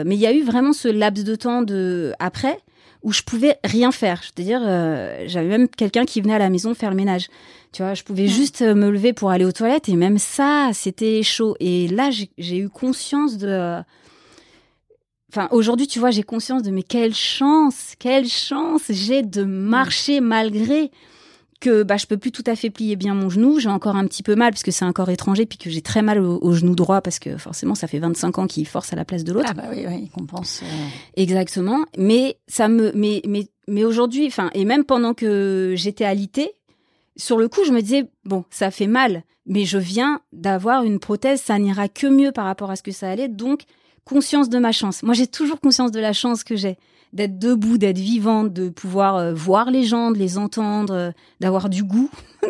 mais 0.04 0.14
il 0.16 0.20
y 0.20 0.26
a 0.26 0.32
eu 0.32 0.44
vraiment 0.44 0.72
ce 0.72 0.88
laps 0.88 1.24
de 1.24 1.34
temps 1.34 1.62
de 1.62 2.14
après 2.18 2.58
où 3.06 3.12
je 3.12 3.22
pouvais 3.22 3.56
rien 3.62 3.92
faire. 3.92 4.20
C'est-à-dire, 4.22 4.60
euh, 4.64 5.24
j'avais 5.28 5.46
même 5.46 5.68
quelqu'un 5.68 6.04
qui 6.04 6.20
venait 6.20 6.34
à 6.34 6.40
la 6.40 6.50
maison 6.50 6.74
faire 6.74 6.90
le 6.90 6.96
ménage. 6.96 7.28
Tu 7.72 7.82
vois, 7.82 7.94
je 7.94 8.02
pouvais 8.02 8.28
juste 8.28 8.62
euh, 8.62 8.74
me 8.74 8.90
lever 8.90 9.12
pour 9.12 9.30
aller 9.30 9.44
aux 9.44 9.52
toilettes 9.52 9.88
et 9.88 9.96
même 9.96 10.18
ça, 10.18 10.70
c'était 10.72 11.22
chaud. 11.22 11.56
Et 11.60 11.88
là, 11.88 12.10
j'ai 12.10 12.58
eu 12.58 12.68
conscience 12.68 13.36
de. 13.36 13.82
Enfin, 15.30 15.48
aujourd'hui, 15.50 15.86
tu 15.86 15.98
vois, 15.98 16.10
j'ai 16.10 16.22
conscience 16.22 16.62
de 16.62 16.70
mais 16.70 16.82
quelle 16.82 17.14
chance, 17.14 17.94
quelle 17.98 18.26
chance 18.28 18.82
j'ai 18.88 19.22
de 19.22 19.42
marcher 19.44 20.20
malgré 20.20 20.90
que 21.60 21.82
bah 21.82 21.96
je 21.96 22.06
peux 22.06 22.16
plus 22.16 22.32
tout 22.32 22.44
à 22.46 22.56
fait 22.56 22.70
plier 22.70 22.96
bien 22.96 23.14
mon 23.14 23.30
genou, 23.30 23.58
j'ai 23.58 23.68
encore 23.68 23.96
un 23.96 24.06
petit 24.06 24.22
peu 24.22 24.34
mal 24.34 24.52
parce 24.52 24.62
que 24.62 24.70
c'est 24.70 24.84
un 24.84 24.92
corps 24.92 25.10
étranger 25.10 25.46
puis 25.46 25.58
que 25.58 25.70
j'ai 25.70 25.82
très 25.82 26.02
mal 26.02 26.18
au, 26.18 26.52
genou 26.52 26.74
droit 26.74 27.00
parce 27.00 27.18
que 27.18 27.36
forcément 27.36 27.74
ça 27.74 27.86
fait 27.86 27.98
25 27.98 28.38
ans 28.38 28.46
qu'il 28.46 28.66
force 28.66 28.92
à 28.92 28.96
la 28.96 29.04
place 29.04 29.24
de 29.24 29.32
l'autre. 29.32 29.48
Ah 29.50 29.54
bah 29.54 29.64
oui 29.70 29.84
oui, 29.86 30.02
il 30.04 30.10
compense. 30.10 30.60
Euh. 30.62 30.66
Exactement, 31.16 31.84
mais 31.98 32.38
ça 32.46 32.68
me 32.68 32.92
mais 32.94 33.22
mais 33.26 33.48
mais 33.68 33.84
aujourd'hui 33.84 34.26
enfin 34.26 34.50
et 34.54 34.64
même 34.64 34.84
pendant 34.84 35.14
que 35.14 35.74
j'étais 35.76 36.04
alitée, 36.04 36.52
sur 37.16 37.38
le 37.38 37.48
coup, 37.48 37.64
je 37.64 37.72
me 37.72 37.80
disais 37.80 38.08
bon, 38.24 38.44
ça 38.50 38.70
fait 38.70 38.86
mal, 38.86 39.22
mais 39.46 39.64
je 39.64 39.78
viens 39.78 40.20
d'avoir 40.32 40.84
une 40.84 40.98
prothèse, 40.98 41.40
ça 41.40 41.58
n'ira 41.58 41.88
que 41.88 42.06
mieux 42.06 42.32
par 42.32 42.44
rapport 42.44 42.70
à 42.70 42.76
ce 42.76 42.82
que 42.82 42.92
ça 42.92 43.10
allait 43.10 43.28
donc 43.28 43.62
conscience 44.04 44.48
de 44.48 44.58
ma 44.58 44.72
chance. 44.72 45.02
Moi, 45.02 45.14
j'ai 45.14 45.26
toujours 45.26 45.60
conscience 45.60 45.90
de 45.90 46.00
la 46.00 46.12
chance 46.12 46.44
que 46.44 46.56
j'ai 46.56 46.76
d'être 47.16 47.38
debout, 47.38 47.78
d'être 47.78 47.98
vivante, 47.98 48.52
de 48.52 48.68
pouvoir 48.68 49.16
euh, 49.16 49.34
voir 49.34 49.70
les 49.70 49.84
gens, 49.84 50.10
de 50.10 50.18
les 50.18 50.36
entendre, 50.36 50.94
euh, 50.94 51.10
d'avoir 51.40 51.70
du 51.70 51.82
goût. 51.82 52.10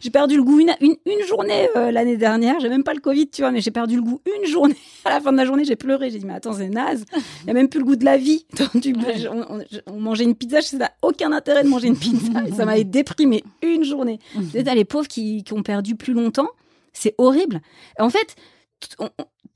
j'ai 0.00 0.10
perdu 0.10 0.36
le 0.36 0.42
goût 0.42 0.58
une, 0.58 0.74
une, 0.80 1.26
journée 1.26 1.68
euh, 1.76 1.92
l'année 1.92 2.16
dernière. 2.16 2.58
J'ai 2.60 2.68
même 2.68 2.82
pas 2.82 2.92
le 2.92 3.00
Covid, 3.00 3.28
tu 3.28 3.42
vois, 3.42 3.52
mais 3.52 3.60
j'ai 3.60 3.70
perdu 3.70 3.94
le 3.94 4.02
goût 4.02 4.20
une 4.26 4.46
journée. 4.46 4.76
À 5.04 5.10
la 5.10 5.20
fin 5.20 5.32
de 5.32 5.38
la 5.38 5.46
journée, 5.46 5.64
j'ai 5.64 5.76
pleuré. 5.76 6.10
J'ai 6.10 6.18
dit, 6.18 6.26
mais 6.26 6.34
attends, 6.34 6.52
c'est 6.52 6.68
naze. 6.68 7.04
Il 7.42 7.46
y 7.46 7.50
a 7.50 7.54
même 7.54 7.68
plus 7.68 7.78
le 7.78 7.86
goût 7.86 7.96
de 7.96 8.04
la 8.04 8.18
vie. 8.18 8.44
on, 9.86 10.00
mangeait 10.00 10.24
une 10.24 10.34
pizza. 10.34 10.60
Ça 10.60 10.76
n'a 10.76 10.90
aucun 11.00 11.32
intérêt 11.32 11.62
de 11.62 11.68
manger 11.68 11.86
une 11.86 11.96
pizza. 11.96 12.44
ça 12.54 12.64
m'avait 12.66 12.84
déprimé 12.84 13.44
une 13.62 13.84
journée. 13.84 14.18
Mmh. 14.34 14.58
les 14.74 14.84
pauvres 14.84 15.08
qui, 15.08 15.44
qui 15.44 15.52
ont 15.54 15.62
perdu 15.62 15.94
plus 15.94 16.12
longtemps. 16.12 16.48
C'est 16.92 17.14
horrible. 17.16 17.62
En 17.98 18.10
fait, 18.10 18.34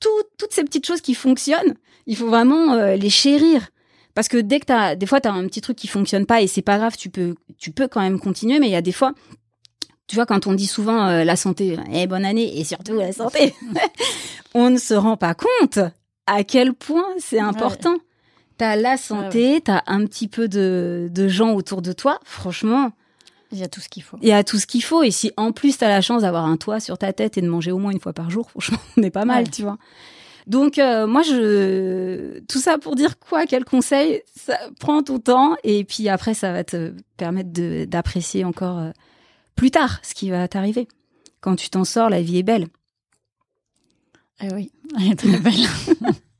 toutes 0.00 0.52
ces 0.52 0.62
petites 0.62 0.86
choses 0.86 1.00
qui 1.00 1.14
fonctionnent, 1.14 1.74
il 2.06 2.16
faut 2.16 2.28
vraiment 2.28 2.76
les 2.94 3.10
chérir. 3.10 3.68
Parce 4.14 4.28
que 4.28 4.36
dès 4.36 4.60
que 4.60 4.66
t'as, 4.66 4.94
des 4.94 5.06
fois, 5.06 5.20
t'as 5.20 5.32
un 5.32 5.46
petit 5.46 5.60
truc 5.60 5.76
qui 5.76 5.88
fonctionne 5.88 6.26
pas 6.26 6.42
et 6.42 6.46
c'est 6.46 6.62
pas 6.62 6.78
grave, 6.78 6.96
tu 6.96 7.08
peux, 7.08 7.34
tu 7.58 7.70
peux 7.70 7.88
quand 7.88 8.00
même 8.00 8.20
continuer, 8.20 8.58
mais 8.58 8.68
il 8.68 8.72
y 8.72 8.76
a 8.76 8.82
des 8.82 8.92
fois, 8.92 9.14
tu 10.06 10.16
vois, 10.16 10.26
quand 10.26 10.46
on 10.46 10.52
dit 10.52 10.66
souvent 10.66 11.08
euh, 11.08 11.24
la 11.24 11.36
santé, 11.36 11.78
eh, 11.92 12.06
bonne 12.06 12.24
année 12.24 12.58
et 12.58 12.64
surtout 12.64 12.94
la 12.94 13.12
santé, 13.12 13.54
on 14.54 14.70
ne 14.70 14.78
se 14.78 14.94
rend 14.94 15.16
pas 15.16 15.34
compte 15.34 15.78
à 16.26 16.44
quel 16.44 16.74
point 16.74 17.06
c'est 17.18 17.40
important. 17.40 17.96
T'as 18.58 18.76
la 18.76 18.96
santé, 18.96 19.54
tu 19.56 19.62
t'as 19.62 19.82
un 19.86 20.04
petit 20.04 20.28
peu 20.28 20.46
de, 20.46 21.08
de 21.10 21.28
gens 21.28 21.54
autour 21.54 21.82
de 21.82 21.92
toi, 21.92 22.20
franchement. 22.24 22.92
Il 23.50 23.58
y 23.58 23.62
a 23.62 23.68
tout 23.68 23.80
ce 23.80 23.88
qu'il 23.88 24.02
faut. 24.02 24.18
Il 24.22 24.28
y 24.28 24.32
a 24.32 24.44
tout 24.44 24.58
ce 24.58 24.66
qu'il 24.66 24.82
faut. 24.82 25.02
Et 25.02 25.10
si 25.10 25.30
en 25.36 25.52
plus 25.52 25.76
t'as 25.78 25.88
la 25.88 26.00
chance 26.00 26.22
d'avoir 26.22 26.46
un 26.46 26.56
toit 26.56 26.80
sur 26.80 26.96
ta 26.96 27.12
tête 27.12 27.36
et 27.36 27.42
de 27.42 27.48
manger 27.48 27.70
au 27.70 27.78
moins 27.78 27.92
une 27.92 28.00
fois 28.00 28.12
par 28.12 28.30
jour, 28.30 28.50
franchement, 28.50 28.78
on 28.96 29.02
est 29.02 29.10
pas 29.10 29.24
mal, 29.24 29.50
tu 29.50 29.62
vois. 29.62 29.78
Donc 30.46 30.78
euh, 30.78 31.06
moi 31.06 31.22
je 31.22 32.40
tout 32.40 32.58
ça 32.58 32.78
pour 32.78 32.96
dire 32.96 33.18
quoi 33.18 33.46
quel 33.46 33.64
conseil 33.64 34.22
ça 34.34 34.58
prend 34.80 35.02
ton 35.02 35.18
temps 35.18 35.56
et 35.62 35.84
puis 35.84 36.08
après 36.08 36.34
ça 36.34 36.52
va 36.52 36.64
te 36.64 36.92
permettre 37.16 37.50
d'apprécier 37.86 38.44
encore 38.44 38.78
euh, 38.78 38.90
plus 39.54 39.70
tard 39.70 40.00
ce 40.02 40.14
qui 40.14 40.30
va 40.30 40.48
t'arriver. 40.48 40.88
Quand 41.40 41.56
tu 41.56 41.70
t'en 41.70 41.84
sors, 41.84 42.08
la 42.08 42.22
vie 42.22 42.38
est 42.38 42.42
belle. 42.44 42.66
Ah 44.38 44.46
oui, 44.54 44.70
elle 44.98 45.12
est 45.12 45.16
très 45.16 45.38
belle. 45.38 45.66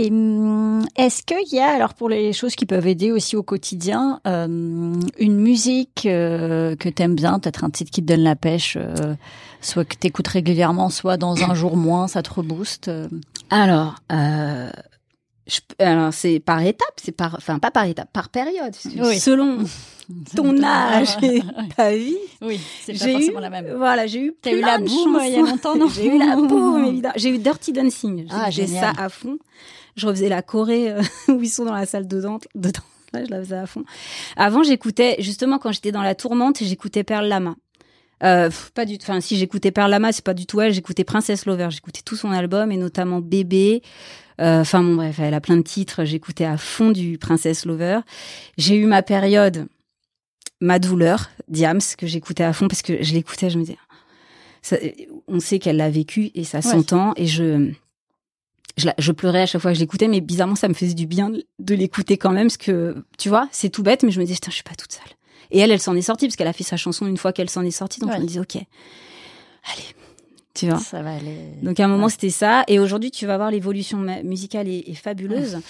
Et 0.00 0.10
hum, 0.10 0.86
est-ce 0.96 1.24
qu'il 1.24 1.52
y 1.52 1.58
a, 1.58 1.66
alors 1.66 1.94
pour 1.94 2.08
les 2.08 2.32
choses 2.32 2.54
qui 2.54 2.66
peuvent 2.66 2.86
aider 2.86 3.10
aussi 3.10 3.34
au 3.34 3.42
quotidien, 3.42 4.20
euh, 4.28 4.46
une 4.46 5.36
musique 5.36 6.06
euh, 6.06 6.76
que 6.76 6.88
t'aimes 6.88 7.16
bien, 7.16 7.40
peut-être 7.40 7.64
un 7.64 7.70
titre 7.70 7.90
qui 7.90 8.00
te 8.00 8.06
donne 8.06 8.22
la 8.22 8.36
pêche, 8.36 8.76
euh, 8.80 9.14
soit 9.60 9.84
que 9.84 9.96
t'écoutes 9.96 10.28
régulièrement, 10.28 10.88
soit 10.88 11.16
dans 11.16 11.42
un 11.42 11.54
jour 11.54 11.76
moins, 11.76 12.06
ça 12.06 12.22
te 12.22 12.32
rebooste 12.32 12.88
Alors, 13.50 13.96
je, 14.10 15.60
alors 15.80 16.14
c'est 16.14 16.38
par 16.38 16.62
étape, 16.62 16.94
c'est 17.02 17.10
par, 17.10 17.34
enfin 17.36 17.58
pas 17.58 17.72
par 17.72 17.86
étape, 17.86 18.12
par 18.12 18.28
période, 18.28 18.76
selon 18.76 19.64
ton 20.36 20.62
âge 20.62 21.16
et 21.22 21.42
ta 21.76 21.90
vie. 21.92 22.14
Oui, 22.40 22.60
c'est 22.82 22.92
pas 22.92 23.10
forcément 23.10 23.40
la 23.40 23.50
même. 23.50 23.74
Voilà, 23.76 24.06
j'ai 24.06 24.20
eu. 24.20 24.34
T'as 24.40 24.52
eu 24.52 24.60
la 24.60 24.78
boum 24.78 25.18
il 25.24 25.32
y 25.32 25.36
a 25.36 25.40
longtemps, 25.40 25.74
non? 25.74 25.88
J'ai 25.92 26.06
eu 26.06 26.18
la 26.18 26.36
boum, 26.36 26.84
évidemment. 26.86 27.14
J'ai 27.16 27.30
eu 27.30 27.38
Dirty 27.38 27.72
Dancing. 27.72 28.26
Ah, 28.30 28.50
j'ai 28.50 28.68
ça 28.68 28.92
à 28.96 29.08
fond 29.08 29.38
je 29.98 30.06
refaisais 30.06 30.28
la 30.28 30.42
Corée 30.42 30.92
euh, 30.92 31.02
où 31.28 31.42
ils 31.42 31.48
sont 31.48 31.64
dans 31.64 31.74
la 31.74 31.86
salle 31.86 32.06
de 32.06 32.20
danse. 32.20 32.42
Là, 33.12 33.24
je 33.24 33.30
la 33.30 33.40
faisais 33.40 33.56
à 33.56 33.66
fond. 33.66 33.84
Avant, 34.36 34.62
j'écoutais, 34.62 35.16
justement, 35.20 35.58
quand 35.58 35.72
j'étais 35.72 35.92
dans 35.92 36.02
la 36.02 36.14
tourmente, 36.14 36.58
j'écoutais 36.62 37.04
Perle 37.04 37.26
Lama. 37.26 37.56
Euh, 38.22 38.50
pas 38.74 38.84
du 38.84 38.98
tout. 38.98 39.04
Enfin, 39.08 39.20
si 39.20 39.36
j'écoutais 39.36 39.70
Perle 39.70 39.90
Lama, 39.90 40.12
c'est 40.12 40.24
pas 40.24 40.34
du 40.34 40.46
tout 40.46 40.60
elle. 40.60 40.72
J'écoutais 40.72 41.04
Princess 41.04 41.46
Lover. 41.46 41.68
J'écoutais 41.70 42.02
tout 42.04 42.16
son 42.16 42.32
album 42.32 42.72
et 42.72 42.76
notamment 42.76 43.20
Bébé. 43.20 43.82
Euh, 44.40 44.60
enfin, 44.60 44.82
bon, 44.82 44.96
bref, 44.96 45.18
elle 45.20 45.34
a 45.34 45.40
plein 45.40 45.56
de 45.56 45.62
titres. 45.62 46.04
J'écoutais 46.04 46.44
à 46.44 46.56
fond 46.56 46.90
du 46.90 47.18
Princess 47.18 47.64
Lover. 47.64 48.00
J'ai 48.56 48.76
eu 48.76 48.86
ma 48.86 49.02
période, 49.02 49.66
ma 50.60 50.78
douleur, 50.78 51.30
Diams, 51.48 51.80
que 51.96 52.06
j'écoutais 52.06 52.44
à 52.44 52.52
fond 52.52 52.68
parce 52.68 52.82
que 52.82 53.02
je 53.02 53.14
l'écoutais, 53.14 53.50
je 53.50 53.58
me 53.58 53.64
disais, 53.64 53.78
ça, 54.62 54.76
on 55.28 55.40
sait 55.40 55.58
qu'elle 55.58 55.76
l'a 55.76 55.90
vécu 55.90 56.30
et 56.34 56.44
ça 56.44 56.62
s'entend 56.62 57.12
et 57.16 57.26
je, 57.26 57.72
je, 58.76 59.12
pleurais 59.12 59.42
à 59.42 59.46
chaque 59.46 59.60
fois 59.60 59.72
que 59.72 59.76
je 59.76 59.80
l'écoutais, 59.80 60.08
mais 60.08 60.20
bizarrement, 60.20 60.54
ça 60.54 60.68
me 60.68 60.74
faisait 60.74 60.94
du 60.94 61.06
bien 61.06 61.30
de 61.58 61.74
l'écouter 61.74 62.16
quand 62.16 62.30
même, 62.30 62.46
parce 62.46 62.56
que, 62.56 63.04
tu 63.16 63.28
vois, 63.28 63.48
c'est 63.50 63.70
tout 63.70 63.82
bête, 63.82 64.02
mais 64.02 64.10
je 64.10 64.20
me 64.20 64.24
disais, 64.24 64.36
putain, 64.36 64.50
je 64.50 64.56
suis 64.56 64.64
pas 64.64 64.74
toute 64.74 64.92
seule. 64.92 65.12
Et 65.50 65.58
elle, 65.58 65.70
elle 65.70 65.80
s'en 65.80 65.96
est 65.96 66.02
sortie, 66.02 66.26
parce 66.26 66.36
qu'elle 66.36 66.48
a 66.48 66.52
fait 66.52 66.64
sa 66.64 66.76
chanson 66.76 67.06
une 67.06 67.16
fois 67.16 67.32
qu'elle 67.32 67.50
s'en 67.50 67.62
est 67.64 67.70
sortie, 67.70 68.00
donc 68.00 68.12
je 68.12 68.18
me 68.18 68.26
disais, 68.26 68.40
ok, 68.40 68.56
allez, 68.56 69.84
tu 70.54 70.66
vois. 70.66 70.78
Ça 70.78 71.02
va 71.02 71.14
aller. 71.14 71.36
Donc 71.62 71.78
à 71.78 71.84
un 71.84 71.88
moment, 71.88 72.08
c'était 72.08 72.30
ça. 72.30 72.64
Et 72.66 72.78
aujourd'hui, 72.78 73.10
tu 73.10 73.26
vas 73.26 73.36
voir, 73.36 73.50
l'évolution 73.50 73.98
musicale 74.24 74.68
est, 74.68 74.94
fabuleuse. 74.94 75.60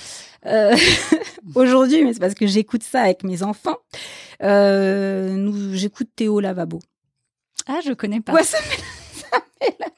Euh, 0.47 0.75
aujourd'hui, 1.55 2.05
mais 2.05 2.15
c'est 2.15 2.21
parce 2.21 2.35
que 2.35 2.47
j'écoute 2.47 2.83
ça 2.83 3.03
avec 3.03 3.23
mes 3.23 3.43
enfants. 3.43 3.77
Euh, 4.43 5.35
nous, 5.35 5.75
j'écoute 5.75 6.09
Théo 6.17 6.41
Lavabo. 6.41 6.81
Ah, 7.67 7.81
je 7.85 7.93
connais 7.93 8.21
pas. 8.21 8.33
Ouais, 8.33 8.45
ça 8.45 8.59
ça 9.13 9.39
met 9.61 9.77
la 9.79 9.89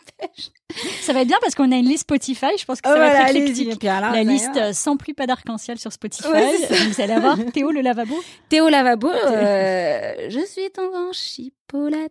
ça 1.02 1.12
va 1.12 1.22
être 1.22 1.28
bien 1.28 1.38
parce 1.40 1.54
qu'on 1.54 1.70
a 1.72 1.76
une 1.76 1.86
liste 1.86 2.02
Spotify. 2.02 2.56
Je 2.58 2.64
pense 2.64 2.80
que 2.80 2.88
ça 2.88 2.98
va 2.98 3.28
être 3.28 3.36
éclectique. 3.36 3.82
la 3.82 4.22
liste 4.22 4.56
euh, 4.56 4.72
sans 4.72 4.96
plus 4.96 5.14
pas 5.14 5.26
d'arc-en-ciel 5.26 5.78
sur 5.78 5.92
Spotify. 5.92 6.28
Vous 6.28 7.00
allez 7.00 7.12
avoir 7.12 7.38
Théo 7.52 7.70
le 7.70 7.80
lavabo. 7.80 8.14
Théo 8.48 8.68
lavabo. 8.68 9.10
Euh, 9.10 10.28
je 10.28 10.44
suis 10.46 10.70
ton 10.70 10.90
grand 10.90 11.12
chipolata. 11.12 12.10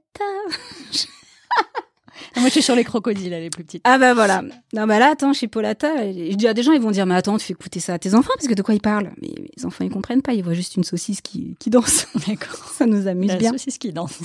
Moi, 2.35 2.47
je 2.47 2.51
suis 2.51 2.61
sur 2.61 2.75
les 2.75 2.83
crocodiles, 2.83 3.31
les 3.31 3.49
plus 3.49 3.63
petites. 3.63 3.81
Ah 3.85 3.97
bah 3.97 4.13
voilà. 4.13 4.41
Non 4.73 4.85
bah 4.85 4.99
là, 4.99 5.11
attends, 5.11 5.33
chipolata. 5.33 6.11
Je 6.11 6.35
dis 6.35 6.47
à 6.47 6.53
des 6.53 6.63
gens, 6.63 6.73
ils 6.73 6.81
vont 6.81 6.91
dire, 6.91 7.05
mais 7.05 7.15
attends, 7.15 7.37
tu 7.37 7.45
fais 7.45 7.53
écouter 7.53 7.79
ça 7.79 7.93
à 7.93 7.99
tes 7.99 8.13
enfants 8.13 8.31
parce 8.35 8.47
que 8.47 8.53
de 8.53 8.61
quoi 8.61 8.73
ils 8.75 8.81
parlent? 8.81 9.11
Mais 9.21 9.29
les 9.55 9.65
enfants, 9.65 9.83
ils 9.83 9.89
comprennent 9.89 10.21
pas. 10.21 10.33
Ils 10.33 10.43
voient 10.43 10.53
juste 10.53 10.75
une 10.75 10.83
saucisse 10.83 11.21
qui, 11.21 11.55
qui 11.59 11.69
danse. 11.69 12.07
D'accord. 12.27 12.69
Ça 12.73 12.85
nous 12.85 13.07
amuse 13.07 13.35
bien. 13.35 13.51
La 13.51 13.57
saucisse 13.57 13.77
qui 13.77 13.91
danse. 13.91 14.19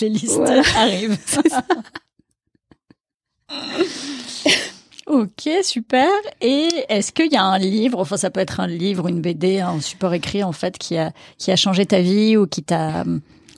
Les 0.00 0.08
listes 0.08 0.40
arrivent. 0.76 1.18
Ok, 5.06 5.48
super. 5.62 6.08
Et 6.40 6.68
est-ce 6.88 7.12
qu'il 7.12 7.30
y 7.30 7.36
a 7.36 7.44
un 7.44 7.58
livre, 7.58 8.00
enfin 8.00 8.16
ça 8.16 8.30
peut 8.30 8.40
être 8.40 8.60
un 8.60 8.66
livre, 8.66 9.06
une 9.06 9.20
BD, 9.20 9.60
un 9.60 9.78
support 9.80 10.14
écrit 10.14 10.42
en 10.42 10.52
fait 10.52 10.78
qui 10.78 10.96
a 10.96 11.12
qui 11.36 11.52
a 11.52 11.56
changé 11.56 11.84
ta 11.84 12.00
vie 12.00 12.38
ou 12.38 12.46
qui 12.46 12.62
t'a, 12.62 13.04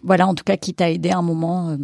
voilà, 0.02 0.26
en 0.26 0.34
tout 0.34 0.42
cas 0.42 0.56
qui 0.56 0.74
t'a 0.74 0.90
aidé 0.90 1.10
à 1.10 1.18
un 1.18 1.22
moment 1.22 1.70
euh, 1.70 1.76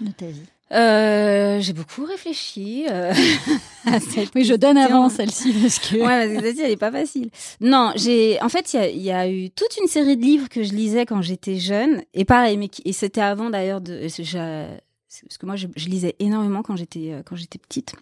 de 0.00 0.12
ta 0.12 0.26
vie? 0.26 0.46
Euh, 0.72 1.58
j'ai 1.60 1.72
beaucoup 1.72 2.04
réfléchi. 2.04 2.86
Euh, 2.88 3.12
à 3.86 3.98
cette 3.98 4.30
oui, 4.36 4.44
je 4.44 4.54
donne 4.54 4.76
avant 4.76 5.08
celle-ci 5.08 5.52
parce 5.52 5.80
que. 5.80 5.96
ouais, 5.96 6.34
parce 6.34 6.54
que 6.54 6.62
elle 6.62 6.70
est 6.70 6.76
pas 6.76 6.92
facile. 6.92 7.30
Non, 7.60 7.92
j'ai. 7.96 8.40
En 8.40 8.48
fait, 8.48 8.72
il 8.72 8.76
y 8.76 8.80
a, 8.80 8.88
y 8.88 9.10
a, 9.10 9.28
eu 9.28 9.50
toute 9.50 9.76
une 9.80 9.88
série 9.88 10.16
de 10.16 10.22
livres 10.22 10.48
que 10.48 10.62
je 10.62 10.72
lisais 10.72 11.06
quand 11.06 11.22
j'étais 11.22 11.56
jeune, 11.56 12.02
et 12.14 12.24
pareil, 12.24 12.56
mais 12.56 12.70
et 12.84 12.92
c'était 12.92 13.20
avant 13.20 13.50
d'ailleurs 13.50 13.80
de 13.80 14.06
parce 15.22 15.38
que 15.38 15.46
moi 15.46 15.56
je, 15.56 15.66
lisais 15.88 16.16
énormément 16.18 16.62
quand 16.62 16.76
j'étais 16.76 17.12
euh, 17.12 17.22
quand 17.24 17.36
j'étais 17.36 17.58
petite. 17.58 17.94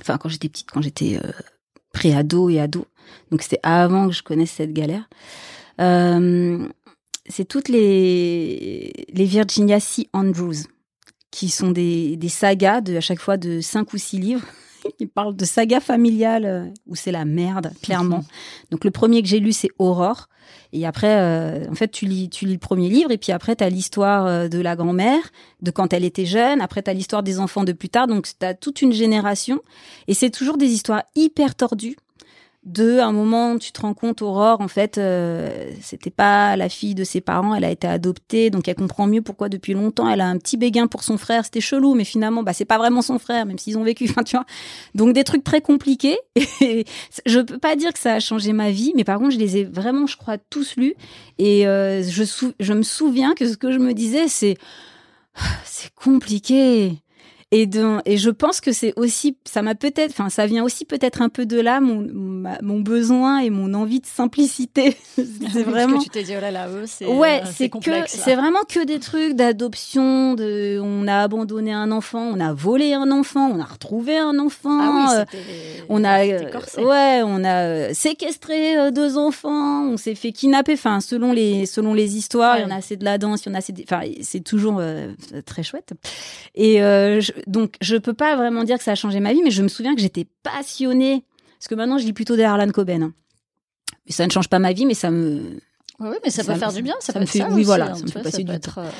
Enfin 0.00 0.18
quand 0.18 0.28
j'étais 0.28 0.48
petite, 0.48 0.70
quand 0.70 0.82
j'étais 0.82 1.18
euh, 1.22 1.30
pré-ado 1.92 2.50
et 2.50 2.60
ado. 2.60 2.86
Donc 3.30 3.42
c'était 3.42 3.60
avant 3.62 4.08
que 4.08 4.14
je 4.14 4.22
connaisse 4.22 4.50
cette 4.50 4.72
galère. 4.72 5.08
Euh, 5.80 6.68
c'est 7.28 7.46
toutes 7.46 7.68
les 7.68 8.92
les 9.08 9.24
Virginia 9.24 9.80
C. 9.80 10.08
Andrews 10.12 10.64
qui 11.30 11.48
sont 11.48 11.70
des, 11.70 12.16
des 12.16 12.28
sagas 12.28 12.80
de 12.80 12.96
à 12.96 13.00
chaque 13.00 13.20
fois 13.20 13.36
de 13.36 13.60
cinq 13.60 13.92
ou 13.92 13.98
six 13.98 14.18
livres 14.18 14.46
il 14.98 15.08
parle 15.08 15.36
de 15.36 15.44
saga 15.44 15.80
familiale 15.80 16.44
euh, 16.44 16.64
où 16.86 16.96
c'est 16.96 17.12
la 17.12 17.24
merde, 17.24 17.72
clairement. 17.82 18.24
Donc 18.70 18.84
le 18.84 18.90
premier 18.90 19.22
que 19.22 19.28
j'ai 19.28 19.40
lu, 19.40 19.52
c'est 19.52 19.70
Aurore. 19.78 20.28
Et 20.72 20.86
après, 20.86 21.16
euh, 21.18 21.70
en 21.70 21.74
fait, 21.74 21.88
tu 21.88 22.06
lis, 22.06 22.28
tu 22.28 22.44
lis 22.44 22.54
le 22.54 22.58
premier 22.58 22.88
livre, 22.88 23.10
et 23.10 23.18
puis 23.18 23.32
après, 23.32 23.56
tu 23.56 23.64
as 23.64 23.68
l'histoire 23.68 24.26
euh, 24.26 24.48
de 24.48 24.60
la 24.60 24.76
grand-mère, 24.76 25.30
de 25.62 25.70
quand 25.70 25.92
elle 25.92 26.04
était 26.04 26.26
jeune. 26.26 26.60
Après, 26.60 26.82
tu 26.82 26.90
as 26.90 26.94
l'histoire 26.94 27.22
des 27.22 27.40
enfants 27.40 27.64
de 27.64 27.72
plus 27.72 27.88
tard. 27.88 28.06
Donc, 28.06 28.26
tu 28.26 28.46
as 28.46 28.54
toute 28.54 28.82
une 28.82 28.92
génération. 28.92 29.60
Et 30.08 30.14
c'est 30.14 30.30
toujours 30.30 30.56
des 30.56 30.66
histoires 30.66 31.02
hyper 31.14 31.54
tordues 31.54 31.96
Deux, 32.66 32.98
à 32.98 33.06
un 33.06 33.12
moment, 33.12 33.58
tu 33.58 33.70
te 33.70 33.80
rends 33.80 33.94
compte, 33.94 34.22
Aurore, 34.22 34.60
en 34.60 34.66
fait, 34.66 34.98
euh, 34.98 35.70
c'était 35.80 36.10
pas 36.10 36.56
la 36.56 36.68
fille 36.68 36.96
de 36.96 37.04
ses 37.04 37.20
parents, 37.20 37.54
elle 37.54 37.62
a 37.62 37.70
été 37.70 37.86
adoptée, 37.86 38.50
donc 38.50 38.66
elle 38.66 38.74
comprend 38.74 39.06
mieux 39.06 39.22
pourquoi 39.22 39.48
depuis 39.48 39.72
longtemps 39.72 40.08
elle 40.08 40.20
a 40.20 40.26
un 40.26 40.36
petit 40.36 40.56
béguin 40.56 40.88
pour 40.88 41.04
son 41.04 41.16
frère. 41.16 41.44
C'était 41.44 41.60
chelou, 41.60 41.94
mais 41.94 42.02
finalement, 42.02 42.42
bah 42.42 42.52
c'est 42.52 42.64
pas 42.64 42.76
vraiment 42.76 43.02
son 43.02 43.20
frère, 43.20 43.46
même 43.46 43.56
s'ils 43.56 43.78
ont 43.78 43.84
vécu. 43.84 44.06
Enfin, 44.10 44.24
tu 44.24 44.34
vois. 44.34 44.46
Donc 44.96 45.12
des 45.12 45.22
trucs 45.22 45.44
très 45.44 45.60
compliqués. 45.60 46.18
Et 46.60 46.86
je 47.24 47.38
peux 47.38 47.58
pas 47.58 47.76
dire 47.76 47.92
que 47.92 48.00
ça 48.00 48.14
a 48.14 48.20
changé 48.20 48.52
ma 48.52 48.72
vie, 48.72 48.92
mais 48.96 49.04
par 49.04 49.20
contre, 49.20 49.30
je 49.30 49.38
les 49.38 49.58
ai 49.58 49.64
vraiment, 49.64 50.08
je 50.08 50.16
crois, 50.16 50.36
tous 50.36 50.74
lus. 50.76 50.94
Et 51.38 51.68
euh, 51.68 52.02
je, 52.02 52.24
je 52.58 52.72
me 52.72 52.82
souviens 52.82 53.34
que 53.34 53.48
ce 53.48 53.56
que 53.56 53.70
je 53.70 53.78
me 53.78 53.94
disais, 53.94 54.26
c'est 54.26 54.56
c'est 55.64 55.94
compliqué. 55.94 57.00
Et, 57.52 57.70
et 58.06 58.16
je 58.16 58.30
pense 58.30 58.60
que 58.60 58.72
c'est 58.72 58.92
aussi, 58.96 59.36
ça 59.44 59.62
m'a 59.62 59.76
peut-être, 59.76 60.10
enfin, 60.10 60.30
ça 60.30 60.46
vient 60.46 60.64
aussi 60.64 60.84
peut-être 60.84 61.22
un 61.22 61.28
peu 61.28 61.46
de 61.46 61.60
là, 61.60 61.80
mon, 61.80 62.04
mon 62.60 62.80
besoin 62.80 63.38
et 63.38 63.50
mon 63.50 63.72
envie 63.72 64.00
de 64.00 64.06
simplicité. 64.06 64.96
c'est 65.14 65.62
vraiment. 65.62 65.98
que 65.98 66.02
tu 66.02 66.10
t'es 66.10 66.24
dit, 66.24 66.32
oh 66.36 66.40
là 66.40 66.50
là, 66.50 66.68
eux, 66.68 66.86
c'est. 66.86 67.06
Ouais, 67.06 67.42
euh, 67.44 67.48
c'est 67.54 67.68
que, 67.68 67.78
c'est 68.06 68.34
vraiment 68.34 68.64
que 68.68 68.84
des 68.84 68.98
trucs 68.98 69.34
d'adoption, 69.34 70.34
de, 70.34 70.80
on 70.82 71.06
a 71.06 71.18
abandonné 71.18 71.72
un 71.72 71.92
enfant, 71.92 72.28
on 72.34 72.40
a 72.40 72.52
volé 72.52 72.94
un 72.94 73.12
enfant, 73.12 73.48
on 73.48 73.60
a 73.60 73.64
retrouvé 73.64 74.18
un 74.18 74.40
enfant. 74.40 74.80
Ah 74.80 75.24
oui, 75.32 75.38
euh, 75.38 75.84
on 75.88 76.02
a, 76.02 76.26
euh, 76.26 76.50
ouais, 76.78 77.22
on 77.24 77.44
a 77.44 77.94
séquestré 77.94 78.90
deux 78.90 79.16
enfants, 79.16 79.84
on 79.84 79.96
s'est 79.96 80.16
fait 80.16 80.32
kidnapper, 80.32 80.72
enfin, 80.72 81.00
selon 81.00 81.32
les, 81.32 81.64
selon 81.66 81.94
les 81.94 82.16
histoires, 82.16 82.58
il 82.58 82.62
y 82.62 82.64
en 82.64 82.72
a 82.72 82.76
assez 82.78 82.96
de 82.96 83.04
la 83.04 83.18
danse, 83.18 83.44
il 83.44 83.50
y 83.50 83.52
en 83.52 83.54
a 83.54 83.58
assez, 83.58 83.72
enfin, 83.84 84.00
c'est 84.22 84.42
toujours 84.42 84.82
très 85.44 85.62
chouette. 85.62 85.92
Et, 86.56 86.78
je, 86.78 87.35
donc 87.46 87.76
je 87.80 87.96
peux 87.96 88.14
pas 88.14 88.36
vraiment 88.36 88.64
dire 88.64 88.78
que 88.78 88.84
ça 88.84 88.92
a 88.92 88.94
changé 88.94 89.20
ma 89.20 89.32
vie, 89.32 89.42
mais 89.42 89.50
je 89.50 89.62
me 89.62 89.68
souviens 89.68 89.94
que 89.94 90.00
j'étais 90.00 90.26
passionnée. 90.42 91.24
Parce 91.58 91.68
que 91.68 91.74
maintenant, 91.74 91.98
je 91.98 92.04
lis 92.04 92.12
plutôt 92.12 92.36
des 92.36 92.44
Harlan 92.44 92.70
Coben. 92.70 93.02
Hein. 93.02 93.12
Mais 94.06 94.12
ça 94.12 94.26
ne 94.26 94.30
change 94.30 94.48
pas 94.48 94.58
ma 94.58 94.72
vie, 94.72 94.86
mais 94.86 94.94
ça 94.94 95.10
me. 95.10 95.58
Oui, 95.98 96.16
mais 96.22 96.30
ça, 96.30 96.44
peut 96.44 96.54
faire 96.54 96.72
du 96.72 96.82
bien. 96.82 96.94
Ça, 97.00 97.12
peut 97.12 97.20
me 97.20 97.26
fait, 97.26 97.42
oui, 97.44 97.64
voilà, 97.64 97.92
hein, 97.92 97.94
ça 97.94 98.02
me 98.02 98.08
fait 98.08 98.22
passer 98.22 98.44
du 98.44 98.60
temps. 98.60 98.72
Euh, 98.78 98.90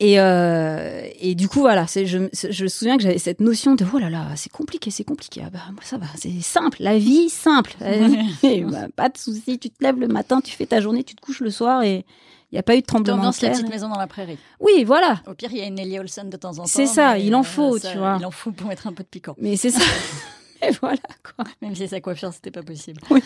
et, 0.00 0.18
euh, 0.18 1.06
et 1.20 1.34
du 1.34 1.48
coup, 1.48 1.60
voilà, 1.60 1.86
je, 1.86 2.28
je 2.32 2.64
me 2.64 2.68
souviens 2.68 2.96
que 2.96 3.02
j'avais 3.02 3.18
cette 3.18 3.40
notion 3.40 3.74
de 3.74 3.84
oh 3.92 3.98
là 3.98 4.08
là, 4.10 4.28
c'est 4.34 4.50
compliqué, 4.50 4.90
c'est 4.90 5.04
compliqué. 5.04 5.42
Ah 5.44 5.50
bah, 5.50 5.60
moi, 5.72 5.82
ça 5.84 5.98
va, 5.98 6.06
c'est 6.16 6.40
simple, 6.40 6.78
la 6.80 6.98
vie 6.98 7.28
simple. 7.28 7.74
bah, 7.80 8.88
pas 8.96 9.08
de 9.10 9.18
souci, 9.18 9.58
tu 9.58 9.70
te 9.70 9.84
lèves 9.84 10.00
le 10.00 10.08
matin, 10.08 10.40
tu 10.40 10.52
fais 10.56 10.66
ta 10.66 10.80
journée, 10.80 11.04
tu 11.04 11.14
te 11.14 11.20
couches 11.20 11.40
le 11.40 11.50
soir 11.50 11.82
et 11.82 12.06
il 12.54 12.58
n'y 12.58 12.60
a 12.60 12.62
pas 12.62 12.76
eu 12.76 12.82
de 12.82 12.86
tremblement 12.86 13.30
de 13.30 13.34
terre. 13.34 13.50
la 13.50 13.56
petite 13.56 13.68
maison 13.68 13.88
dans 13.88 13.98
la 13.98 14.06
prairie. 14.06 14.38
Oui, 14.60 14.84
voilà. 14.84 15.20
Au 15.26 15.34
pire, 15.34 15.48
il 15.50 15.58
y 15.58 15.60
a 15.60 15.66
une 15.66 15.76
Ellie 15.76 15.98
Olsen 15.98 16.30
de 16.30 16.36
temps 16.36 16.52
en 16.52 16.62
temps. 16.62 16.66
C'est 16.66 16.86
ça, 16.86 17.18
il 17.18 17.34
en 17.34 17.42
faut, 17.42 17.80
tu 17.80 17.98
vois. 17.98 18.16
Il 18.20 18.24
en 18.24 18.30
faut 18.30 18.52
pour 18.52 18.68
mettre 18.68 18.86
un 18.86 18.92
peu 18.92 19.02
de 19.02 19.08
piquant. 19.08 19.34
Mais 19.38 19.56
c'est 19.56 19.70
ça. 19.70 19.80
Et 20.62 20.70
voilà, 20.80 21.02
quoi. 21.24 21.44
Même 21.62 21.74
si 21.74 21.88
sa 21.88 22.00
coiffure, 22.00 22.32
c'était 22.32 22.52
pas 22.52 22.62
possible. 22.62 23.00
Oui. 23.10 23.20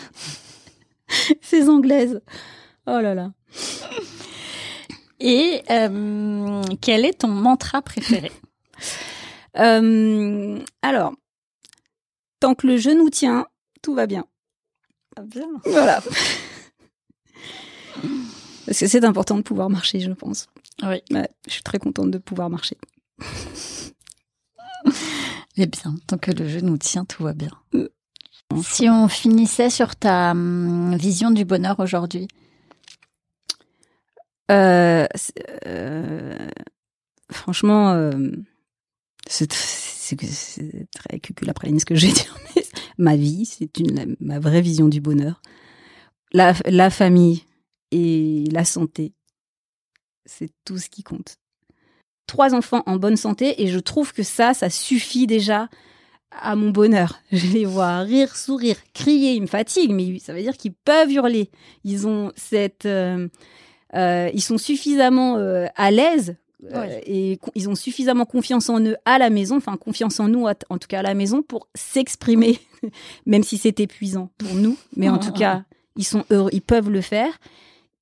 Ces 1.43 1.69
Anglaises. 1.69 2.21
Oh 2.87 2.99
là 2.99 3.13
là. 3.13 3.31
Et 5.19 5.61
euh, 5.69 6.63
quel 6.81 7.05
est 7.05 7.19
ton 7.19 7.27
mantra 7.27 7.83
préféré? 7.83 8.31
Euh, 9.57 10.59
Alors, 10.83 11.13
tant 12.39 12.53
que 12.53 12.67
le 12.67 12.77
genou 12.77 13.09
tient, 13.09 13.47
tout 13.81 13.93
va 13.93 14.05
bien. 14.05 14.25
Ah 15.17 15.23
bien. 15.23 15.47
Voilà. 15.65 16.01
Parce 18.69 18.81
que 18.81 18.87
c'est 18.87 19.03
important 19.03 19.35
de 19.35 19.41
pouvoir 19.41 19.67
marcher, 19.67 19.99
je 19.99 20.11
pense. 20.11 20.47
Oui. 20.83 21.01
je 21.09 21.51
suis 21.51 21.63
très 21.63 21.79
contente 21.79 22.11
de 22.11 22.19
pouvoir 22.19 22.51
marcher. 22.51 22.77
Eh 25.57 25.65
bien, 25.65 25.95
tant 26.05 26.19
que 26.19 26.29
le 26.29 26.47
genou 26.47 26.77
tient, 26.77 27.03
tout 27.03 27.23
va 27.23 27.33
bien. 27.33 27.49
Euh. 27.73 27.89
Si 28.61 28.87
on 28.87 29.07
finissait 29.07 29.71
sur 29.71 29.95
ta 29.95 30.31
hum, 30.31 30.95
vision 30.95 31.31
du 31.31 31.45
bonheur 31.45 31.79
aujourd'hui 31.79 32.27
euh, 34.51 35.07
euh, 35.65 36.47
Franchement, 37.31 38.11
c'est 39.27 39.47
très 39.47 41.19
cucul 41.19 41.49
après 41.49 41.71
ce 41.79 41.85
que 41.85 41.95
je 41.95 42.05
vais 42.05 42.13
dire. 42.13 42.37
ma 42.99 43.15
vie, 43.15 43.45
c'est 43.45 43.67
ma 44.19 44.37
vraie 44.37 44.61
vision 44.61 44.87
du 44.87 45.01
bonheur. 45.01 45.41
La, 46.33 46.53
la 46.67 46.91
famille, 46.91 47.43
et 47.91 48.45
la 48.51 48.65
santé. 48.65 49.13
C'est 50.25 50.51
tout 50.65 50.77
ce 50.77 50.89
qui 50.89 51.03
compte. 51.03 51.37
Trois 52.27 52.53
enfants 52.53 52.83
en 52.85 52.97
bonne 52.97 53.17
santé 53.17 53.63
et 53.63 53.67
je 53.67 53.79
trouve 53.79 54.13
que 54.13 54.23
ça, 54.23 54.53
ça 54.53 54.69
suffit 54.69 55.25
déjà 55.25 55.69
à 56.31 56.55
mon 56.55 56.69
bonheur. 56.69 57.19
Je 57.31 57.47
les 57.47 57.65
vois 57.65 57.99
rire, 57.99 58.35
sourire, 58.35 58.77
crier, 58.93 59.33
ils 59.33 59.41
me 59.41 59.47
fatiguent, 59.47 59.93
mais 59.93 60.19
ça 60.19 60.33
veut 60.33 60.41
dire 60.41 60.57
qu'ils 60.57 60.73
peuvent 60.73 61.11
hurler. 61.11 61.49
Ils 61.83 62.07
ont 62.07 62.31
cette, 62.35 62.85
euh, 62.85 63.27
euh, 63.95 64.29
ils 64.33 64.41
sont 64.41 64.57
suffisamment 64.57 65.37
euh, 65.37 65.65
à 65.75 65.91
l'aise 65.91 66.35
et 67.05 67.39
ils 67.55 67.69
ont 67.69 67.75
suffisamment 67.75 68.25
confiance 68.25 68.69
en 68.69 68.81
eux 68.81 68.97
à 69.05 69.17
la 69.17 69.29
maison, 69.29 69.55
enfin 69.55 69.77
confiance 69.77 70.19
en 70.19 70.27
nous 70.27 70.45
en 70.45 70.77
tout 70.77 70.89
cas 70.89 70.99
à 70.99 71.03
la 71.03 71.13
maison 71.13 71.41
pour 71.41 71.69
s'exprimer, 71.73 72.59
même 73.25 73.43
si 73.43 73.57
c'est 73.57 73.79
épuisant 73.79 74.29
pour 74.37 74.53
nous, 74.55 74.77
mais 74.97 75.07
en 75.07 75.17
tout 75.19 75.31
cas 75.31 75.63
ils 75.95 76.03
sont 76.03 76.25
heureux, 76.29 76.49
ils 76.51 76.61
peuvent 76.61 76.89
le 76.89 76.99
faire 76.99 77.39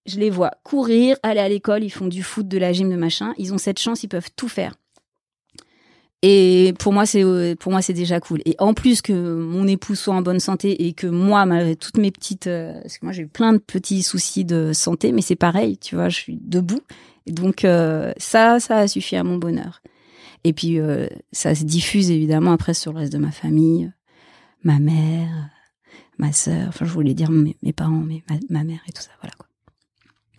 je 0.08 0.20
les 0.20 0.30
vois 0.30 0.52
courir, 0.64 1.18
aller 1.24 1.40
à 1.40 1.50
l'école, 1.50 1.84
ils 1.84 1.90
font 1.90 2.08
du 2.08 2.24
foot, 2.24 2.48
de 2.48 2.58
la 2.58 2.74
gym, 2.74 2.90
de 2.90 2.96
machin. 2.96 3.34
Ils 3.38 3.54
ont 3.54 3.58
cette 3.58 3.80
chance, 3.80 4.04
ils 4.04 4.08
peuvent 4.08 4.30
tout 4.36 4.48
faire. 4.48 4.74
Et 6.24 6.74
pour 6.80 6.94
moi, 6.94 7.06
c'est 7.06 7.24
euh, 7.24 7.56
pour 7.56 7.72
moi 7.72 7.82
c'est 7.82 7.94
déjà 7.94 8.20
cool. 8.20 8.42
Et 8.46 8.56
en 8.58 8.74
plus 8.74 9.02
que 9.02 9.14
mon 9.14 9.68
époux 9.68 9.94
soit 9.94 10.16
en 10.16 10.22
bonne 10.22 10.40
santé 10.40 10.88
et 10.88 10.94
que 10.94 11.06
moi, 11.06 11.46
malgré 11.46 11.76
toutes 11.76 11.98
mes 11.98 12.10
petites, 12.10 12.48
euh, 12.48 12.74
parce 12.82 12.98
que 12.98 13.06
moi 13.06 13.14
j'ai 13.14 13.24
eu 13.24 13.28
plein 13.28 13.54
de 13.54 13.60
petits 13.60 14.02
soucis 14.02 14.44
de 14.44 14.74
santé, 14.74 15.12
mais 15.12 15.22
c'est 15.22 15.36
pareil, 15.36 15.78
tu 15.78 15.96
vois, 15.96 16.10
je 16.10 16.18
suis 16.18 16.40
debout. 16.42 16.82
Et 17.28 17.32
donc 17.32 17.66
euh, 17.66 18.14
ça, 18.18 18.60
ça 18.60 18.78
a 18.78 18.88
suffi 18.88 19.16
à 19.16 19.24
mon 19.24 19.38
bonheur. 19.38 19.82
Et 20.44 20.54
puis 20.54 20.80
ça 21.34 21.56
se 21.56 21.66
diffuse 21.66 22.10
évidemment 22.10 22.54
après 22.54 22.74
sur 22.74 22.94
le 22.94 23.00
reste 23.00 23.12
de 23.12 23.18
ma 23.18 23.32
famille, 23.32 23.92
ma 24.64 24.80
mère, 24.80 25.50
ma 26.18 26.32
sœur. 26.32 26.68
Enfin, 26.70 26.86
je 26.86 26.92
voulais 26.92 27.14
dire 27.14 27.32
mes, 27.32 27.56
parents, 27.74 28.04
mais 28.06 28.24
ma, 28.30 28.38
ma 28.50 28.64
mère 28.64 28.80
et 28.88 28.94
tout 28.94 29.02
ça. 29.02 29.10
Voilà 29.22 29.34
quoi. 29.38 29.47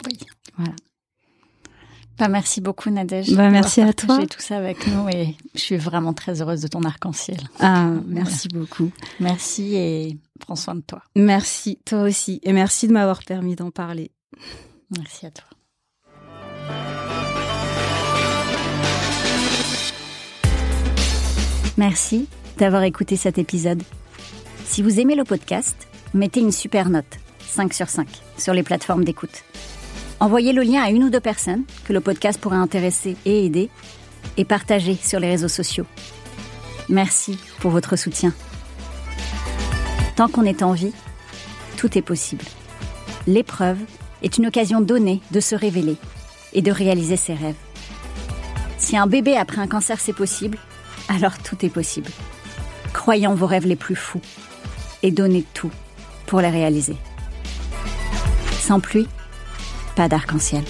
Oui. 0.07 0.19
Voilà. 0.57 0.75
Bah, 2.19 2.27
merci 2.27 2.61
beaucoup 2.61 2.91
Nadège. 2.91 3.33
Bah, 3.35 3.49
merci 3.49 3.81
à 3.81 3.93
toi. 3.93 4.27
tout 4.27 4.41
ça 4.41 4.57
avec 4.57 4.87
nous 4.89 5.09
et 5.09 5.37
je 5.55 5.61
suis 5.61 5.77
vraiment 5.77 6.13
très 6.13 6.43
heureuse 6.43 6.61
de 6.61 6.69
ton 6.69 6.83
arc-en-ciel. 6.83 7.39
Ah, 7.61 7.91
merci 8.07 8.49
beaucoup. 8.49 8.91
Merci 9.21 9.77
et 9.77 10.19
prends 10.41 10.57
soin 10.57 10.75
de 10.75 10.81
toi. 10.81 11.03
Merci, 11.15 11.79
toi 11.85 12.03
aussi. 12.03 12.41
Et 12.43 12.53
merci 12.53 12.89
de 12.89 12.93
m'avoir 12.93 13.23
permis 13.23 13.55
d'en 13.55 13.71
parler. 13.71 14.11
Merci 14.97 15.27
à 15.27 15.31
toi. 15.31 15.49
Merci 21.77 22.27
d'avoir 22.59 22.83
écouté 22.83 23.15
cet 23.15 23.39
épisode. 23.39 23.85
Si 24.65 24.83
vous 24.83 24.99
aimez 24.99 25.15
le 25.15 25.23
podcast, 25.23 25.87
mettez 26.13 26.41
une 26.41 26.51
super 26.51 26.91
note, 26.91 27.19
5 27.47 27.73
sur 27.73 27.89
5, 27.89 28.09
sur 28.37 28.53
les 28.53 28.65
plateformes 28.65 29.05
d'écoute. 29.05 29.45
Envoyez 30.21 30.53
le 30.53 30.63
lien 30.63 30.83
à 30.83 30.91
une 30.91 31.05
ou 31.05 31.11
deux 31.11 31.21
personnes 31.21 31.63
que 31.85 31.93
le 31.93 32.01
podcast 32.01 32.41
pourrait 32.41 32.57
intéresser 32.57 33.17
et 33.25 33.47
aider 33.47 33.71
et 34.37 34.45
partagez 34.45 34.97
sur 34.97 35.21
les 35.21 35.29
réseaux 35.29 35.49
sociaux. 35.49 35.87
Merci 36.89 37.39
pour 37.61 37.71
votre 37.71 37.97
soutien. 37.97 38.33
Tant 40.17 40.29
qu'on 40.29 40.45
est 40.45 40.63
en 40.63 40.73
vie, 40.73 40.93
tout 41.77 41.97
est 41.97 42.03
possible. 42.03 42.45
L'épreuve 43.29 43.79
est 44.23 44.39
une 44.39 44.47
occasion 44.47 44.81
donnée 44.81 45.21
de 45.31 45.39
se 45.39 45.55
révéler 45.55 45.97
et 46.53 46.63
de 46.63 46.73
réaliser 46.73 47.17
ses 47.17 47.35
rêves. 47.35 47.55
Si 48.79 48.97
un 48.97 49.07
bébé 49.07 49.37
après 49.37 49.61
un 49.61 49.69
cancer 49.69 50.01
c'est 50.01 50.13
possible, 50.13 50.59
alors 51.09 51.39
tout 51.39 51.65
est 51.65 51.71
possible. 51.71 52.11
Croyez 52.93 53.29
en 53.29 53.35
vos 53.35 53.47
rêves 53.47 53.67
les 53.67 53.77
plus 53.77 53.95
fous 53.95 54.21
et 55.05 55.13
donnez 55.13 55.45
tout 55.55 55.71
pour 56.27 56.41
les 56.41 56.51
réaliser. 56.51 56.97
Sans 58.61 58.81
pluie, 58.81 59.07
pas 59.99 60.09
d'arc-en-ciel. 60.09 60.63